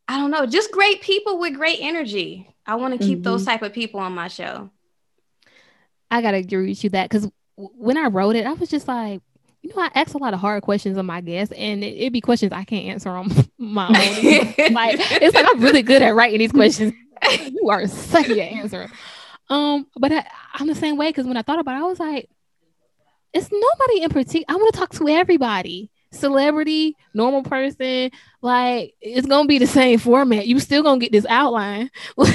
[0.07, 2.55] I don't know, just great people with great energy.
[2.65, 3.23] I want to keep mm-hmm.
[3.23, 4.69] those type of people on my show.
[6.09, 9.21] I gotta agree with you that because when I wrote it, I was just like,
[9.67, 12.13] you know, I ask a lot of hard questions on my guests, and it, would
[12.13, 13.93] be questions I can't answer on my own.
[14.73, 16.93] like it's like I'm really good at writing these questions.
[17.51, 18.91] you are sucky at answering.
[19.49, 21.99] Um, but I, I'm the same way because when I thought about it, I was
[21.99, 22.29] like,
[23.33, 24.45] it's nobody in particular.
[24.47, 28.11] I want to talk to everybody celebrity, normal person,
[28.41, 30.47] like it's gonna be the same format.
[30.47, 31.89] You still gonna get this outline.
[32.17, 32.25] you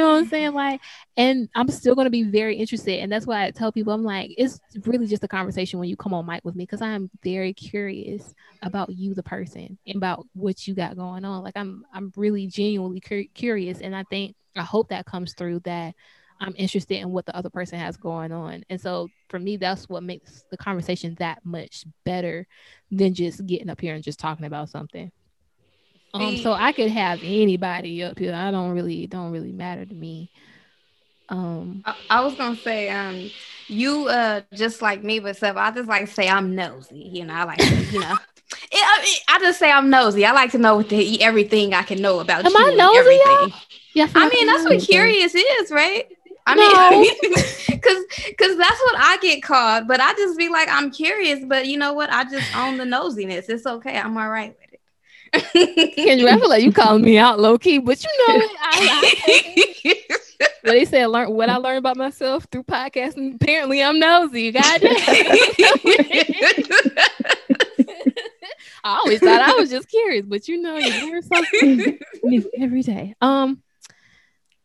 [0.00, 0.52] know what I'm saying?
[0.54, 0.80] Like,
[1.16, 3.00] and I'm still gonna be very interested.
[3.00, 5.96] And that's why I tell people I'm like, it's really just a conversation when you
[5.96, 10.26] come on mic with me because I'm very curious about you, the person, and about
[10.34, 11.42] what you got going on.
[11.42, 15.60] Like I'm I'm really genuinely cur- curious, and I think I hope that comes through
[15.60, 15.94] that
[16.40, 18.64] I'm interested in what the other person has going on.
[18.70, 22.46] And so for me, that's what makes the conversation that much better
[22.90, 25.12] than just getting up here and just talking about something.
[26.12, 28.34] Um, so I could have anybody up here.
[28.34, 30.30] I don't really don't really matter to me.
[31.28, 33.30] Um, I, I was gonna say, um,
[33.68, 35.56] you uh just like me, but stuff.
[35.56, 36.98] I just like to say I'm nosy.
[37.12, 38.16] You know, I like to, you know.
[38.72, 40.26] It, I, I, just say I'm nosy.
[40.26, 42.58] I like to know the, everything I can know about Am you.
[42.58, 42.98] Am I nosy?
[42.98, 43.60] Everything.
[43.94, 46.06] Yeah, I, I mean that's what curious is, right?
[46.50, 46.90] I no.
[47.00, 47.14] mean,
[47.68, 49.86] because because that's what I get called.
[49.88, 51.40] But I just be like, I'm curious.
[51.44, 52.12] But you know what?
[52.12, 53.48] I just own the nosiness.
[53.48, 53.96] It's okay.
[53.96, 54.80] I'm all right with it.
[55.94, 57.78] Can you ever let you call me out low key?
[57.78, 59.94] But you know, I, I
[60.62, 63.36] but they said learn what I learned about myself through podcasting.
[63.36, 64.52] Apparently, I'm nosy.
[64.52, 64.62] God
[68.82, 71.98] I always thought I was just curious, but you know, you learn something
[72.58, 73.14] every day.
[73.20, 73.62] Um,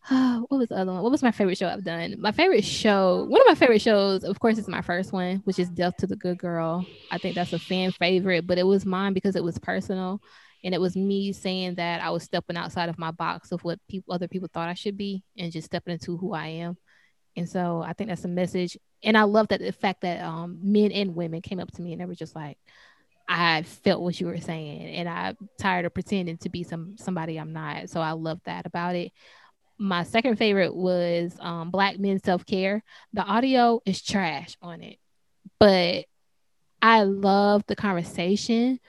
[0.09, 1.01] what was the other one?
[1.01, 2.15] What was my favorite show I've done?
[2.19, 5.57] My favorite show, one of my favorite shows, of course, is my first one, which
[5.57, 6.85] is Death to the Good Girl.
[7.09, 10.21] I think that's a fan favorite, but it was mine because it was personal,
[10.63, 13.79] and it was me saying that I was stepping outside of my box of what
[14.07, 16.77] other people thought I should be, and just stepping into who I am.
[17.35, 20.59] And so I think that's a message, and I love that the fact that um,
[20.61, 22.59] men and women came up to me and they were just like,
[23.27, 27.37] I felt what you were saying, and I'm tired of pretending to be some somebody
[27.37, 27.89] I'm not.
[27.89, 29.11] So I love that about it
[29.77, 32.83] my second favorite was um, Black Men Self Care.
[33.13, 34.97] The audio is trash on it,
[35.59, 36.05] but
[36.81, 38.79] I love the conversation.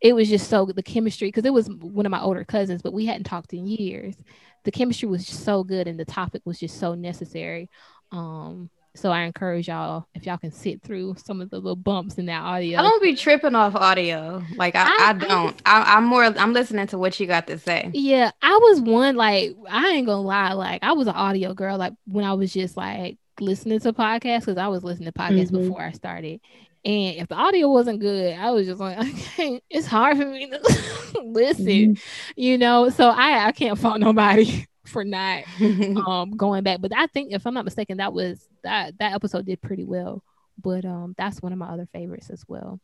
[0.00, 2.92] It was just so the chemistry because it was one of my older cousins, but
[2.92, 4.16] we hadn't talked in years.
[4.64, 7.70] The chemistry was so good, and the topic was just so necessary.
[8.10, 12.16] Um, so I encourage y'all if y'all can sit through some of the little bumps
[12.16, 12.78] in that audio.
[12.78, 14.42] I don't be tripping off audio.
[14.56, 15.62] Like I, I, I don't.
[15.66, 16.24] I, am more.
[16.24, 17.90] I'm listening to what you got to say.
[17.92, 19.16] Yeah, I was one.
[19.16, 20.52] Like I ain't gonna lie.
[20.52, 21.78] Like I was an audio girl.
[21.78, 25.50] Like when I was just like listening to podcasts because I was listening to podcasts
[25.50, 25.68] mm-hmm.
[25.68, 26.40] before I started.
[26.84, 30.48] And if the audio wasn't good, I was just like, okay, it's hard for me
[30.48, 30.60] to
[31.24, 32.00] listen, mm-hmm.
[32.36, 32.90] you know.
[32.90, 35.44] So I I can't fault nobody for not
[36.06, 36.80] um going back.
[36.80, 40.22] But I think if I'm not mistaken, that was that that episode did pretty well.
[40.62, 42.80] But um that's one of my other favorites as well.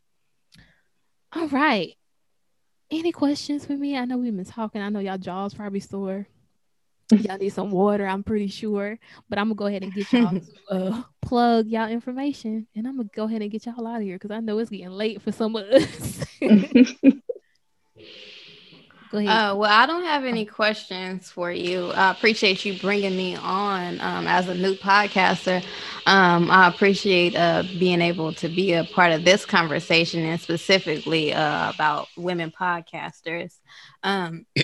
[1.34, 1.94] All right.
[2.90, 3.96] Any questions for me?
[3.96, 4.82] I know we've been talking.
[4.82, 6.26] I know y'all jaws probably sore.
[7.10, 8.98] y'all need some water, I'm pretty sure.
[9.28, 13.08] But I'm gonna go ahead and get y'all uh, plug y'all information, and I'm gonna
[13.14, 15.32] go ahead and get y'all out of here because I know it's getting late for
[15.32, 16.24] some of us.
[19.12, 19.28] Go ahead.
[19.28, 21.90] Uh, well, I don't have any questions for you.
[21.90, 25.62] I appreciate you bringing me on um, as a new podcaster.
[26.06, 31.34] Um, I appreciate uh, being able to be a part of this conversation and specifically
[31.34, 33.52] uh, about women podcasters.
[34.02, 34.46] Um,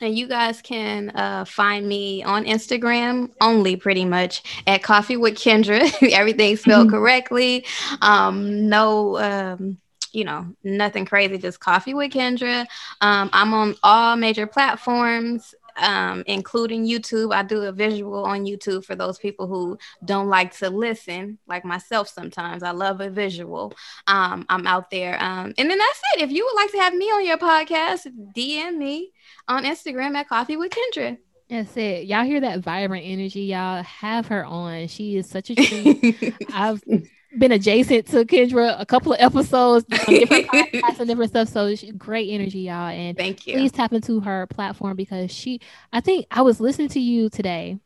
[0.00, 5.34] and you guys can uh, find me on Instagram only, pretty much at Coffee with
[5.34, 5.88] Kendra.
[6.12, 6.96] Everything spelled mm-hmm.
[6.96, 7.64] correctly.
[8.02, 9.78] Um, no, um,
[10.12, 11.38] you know, nothing crazy.
[11.38, 12.66] Just Coffee with Kendra.
[13.00, 17.34] Um, I'm on all major platforms um, including YouTube.
[17.34, 21.64] I do a visual on YouTube for those people who don't like to listen, like
[21.64, 22.62] myself sometimes.
[22.62, 23.72] I love a visual.
[24.06, 25.20] Um, I'm out there.
[25.22, 26.22] Um, and then that's it.
[26.22, 28.06] If you would like to have me on your podcast,
[28.36, 29.12] DM me
[29.48, 31.18] on Instagram at Coffee with Kendra.
[31.48, 32.06] That's it.
[32.06, 33.42] Y'all hear that vibrant energy.
[33.42, 34.86] Y'all have her on.
[34.86, 36.34] She is such a treat.
[36.52, 36.82] I've
[37.38, 41.48] been adjacent to Kendra a couple of episodes, different podcasts and different stuff.
[41.48, 42.88] So great energy, y'all.
[42.88, 43.54] And thank you.
[43.54, 45.60] Please tap into her platform because she,
[45.92, 47.78] I think I was listening to you today.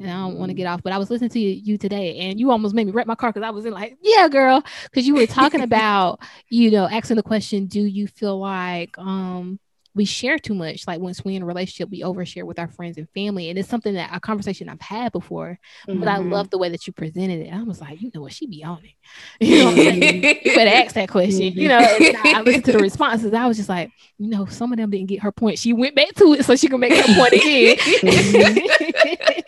[0.00, 2.40] And I don't want to get off, but I was listening to you, today, and
[2.40, 5.06] you almost made me wreck my car because I was in like, yeah, girl, because
[5.06, 9.60] you were talking about, you know, asking the question, do you feel like, um,
[9.94, 10.86] we share too much.
[10.86, 13.50] Like once we in a relationship, we overshare with our friends and family.
[13.50, 16.00] And it's something that a conversation I've had before, mm-hmm.
[16.00, 16.32] but I mm-hmm.
[16.32, 17.52] love the way that you presented it.
[17.52, 18.92] I was like, you know what, she be on it.
[19.52, 20.22] You know, what I mean?
[20.22, 21.52] you better ask that question.
[21.52, 23.34] You know, I, I listened to the responses.
[23.34, 25.58] I was just like, you know, some of them didn't get her point.
[25.58, 27.76] She went back to it so she can make her point again.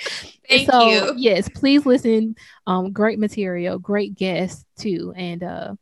[0.49, 1.15] Thank so, you.
[1.17, 2.35] Yes, please listen.
[2.67, 5.75] Um, great material, great guests too, and uh,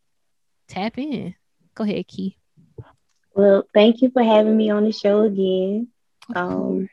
[0.69, 1.35] tap in.
[1.75, 2.37] Go ahead, Key.
[3.35, 5.89] Well, thank you for having me on the show again.
[6.35, 6.89] Um,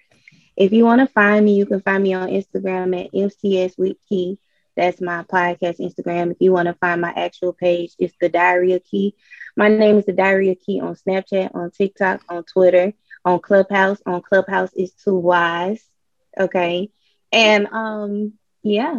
[0.56, 3.98] if you want to find me, you can find me on Instagram at MCS with
[4.07, 4.40] Key.
[4.76, 6.32] That's my podcast Instagram.
[6.32, 9.16] If you want to find my actual page, it's the Diary of Key.
[9.57, 12.94] My name is the Diary of Key on Snapchat, on TikTok, on Twitter,
[13.26, 14.02] on Clubhouse.
[14.06, 15.84] On Clubhouse is Too Wise.
[16.40, 16.90] Okay.
[17.34, 18.34] And um,
[18.64, 18.94] yeah.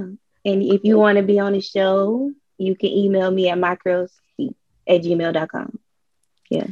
[0.45, 4.11] And if you want to be on the show, you can email me at micros
[4.87, 5.79] at gmail.com.
[6.51, 6.67] Yeah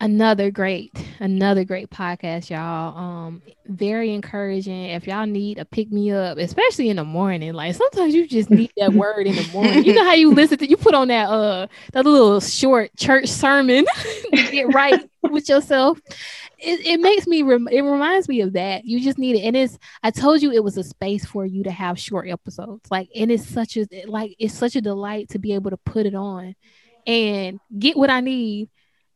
[0.00, 2.96] another great another great podcast y'all.
[2.96, 4.84] Um very encouraging.
[4.86, 8.50] If y'all need a pick me up especially in the morning like sometimes you just
[8.50, 9.84] need that word in the morning.
[9.84, 13.28] You know how you listen to you put on that uh that little short church
[13.28, 13.86] sermon
[14.34, 15.98] to get right with yourself.
[16.58, 18.84] It, it makes me rem- it reminds me of that.
[18.84, 19.42] You just need it.
[19.42, 22.90] And it's i told you it was a space for you to have short episodes.
[22.90, 26.04] Like and it's such a like it's such a delight to be able to put
[26.04, 26.54] it on
[27.06, 28.68] and get what i need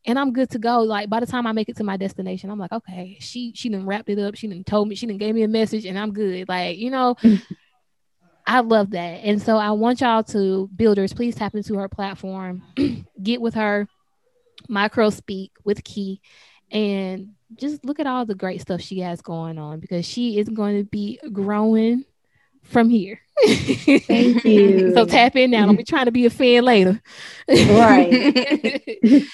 [0.06, 0.80] and I'm good to go.
[0.80, 3.68] Like by the time I make it to my destination, I'm like, okay, she she
[3.68, 4.34] didn't wrapped it up.
[4.36, 6.48] She didn't told me, she didn't gave me a message, and I'm good.
[6.48, 7.16] Like, you know,
[8.46, 9.20] I love that.
[9.22, 12.62] And so I want y'all to builders, please tap into her platform,
[13.22, 13.86] get with her,
[14.68, 16.20] micro speak with Key,
[16.70, 20.48] and just look at all the great stuff she has going on because she is
[20.48, 22.04] going to be growing
[22.62, 23.20] from here.
[23.44, 24.94] Thank you.
[24.94, 25.66] so tap in now.
[25.66, 27.00] Don't be trying to be a fan later.
[27.48, 28.82] Right.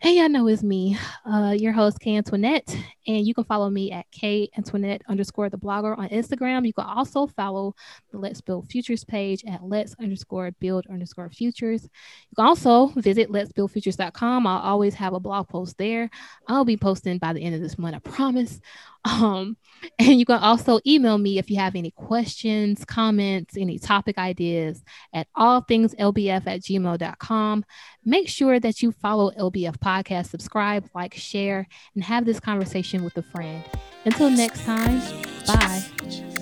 [0.00, 0.96] Hey, I know it's me,
[1.26, 2.74] uh, your host, Kay Antoinette,
[3.06, 6.66] and you can follow me at Kay Antoinette underscore the blogger on Instagram.
[6.66, 7.74] You can also follow
[8.12, 11.84] the Let's Build Futures page at Let's underscore build underscore futures.
[11.84, 14.46] You can also visit Let's Build Futures.com.
[14.46, 16.10] I'll always have a blog post there.
[16.48, 18.60] I'll be posting by the end of this month, I promise.
[19.02, 19.56] Um,
[19.98, 24.84] and you can also email me if you have any questions, comments, any topic ideas
[25.14, 27.64] at allthingslbf at gmail.com.
[28.04, 33.16] Make sure that you follow LBF Podcast, subscribe, like, share, and have this conversation with
[33.16, 33.62] a friend.
[34.04, 35.00] Until next time,
[35.46, 36.39] bye.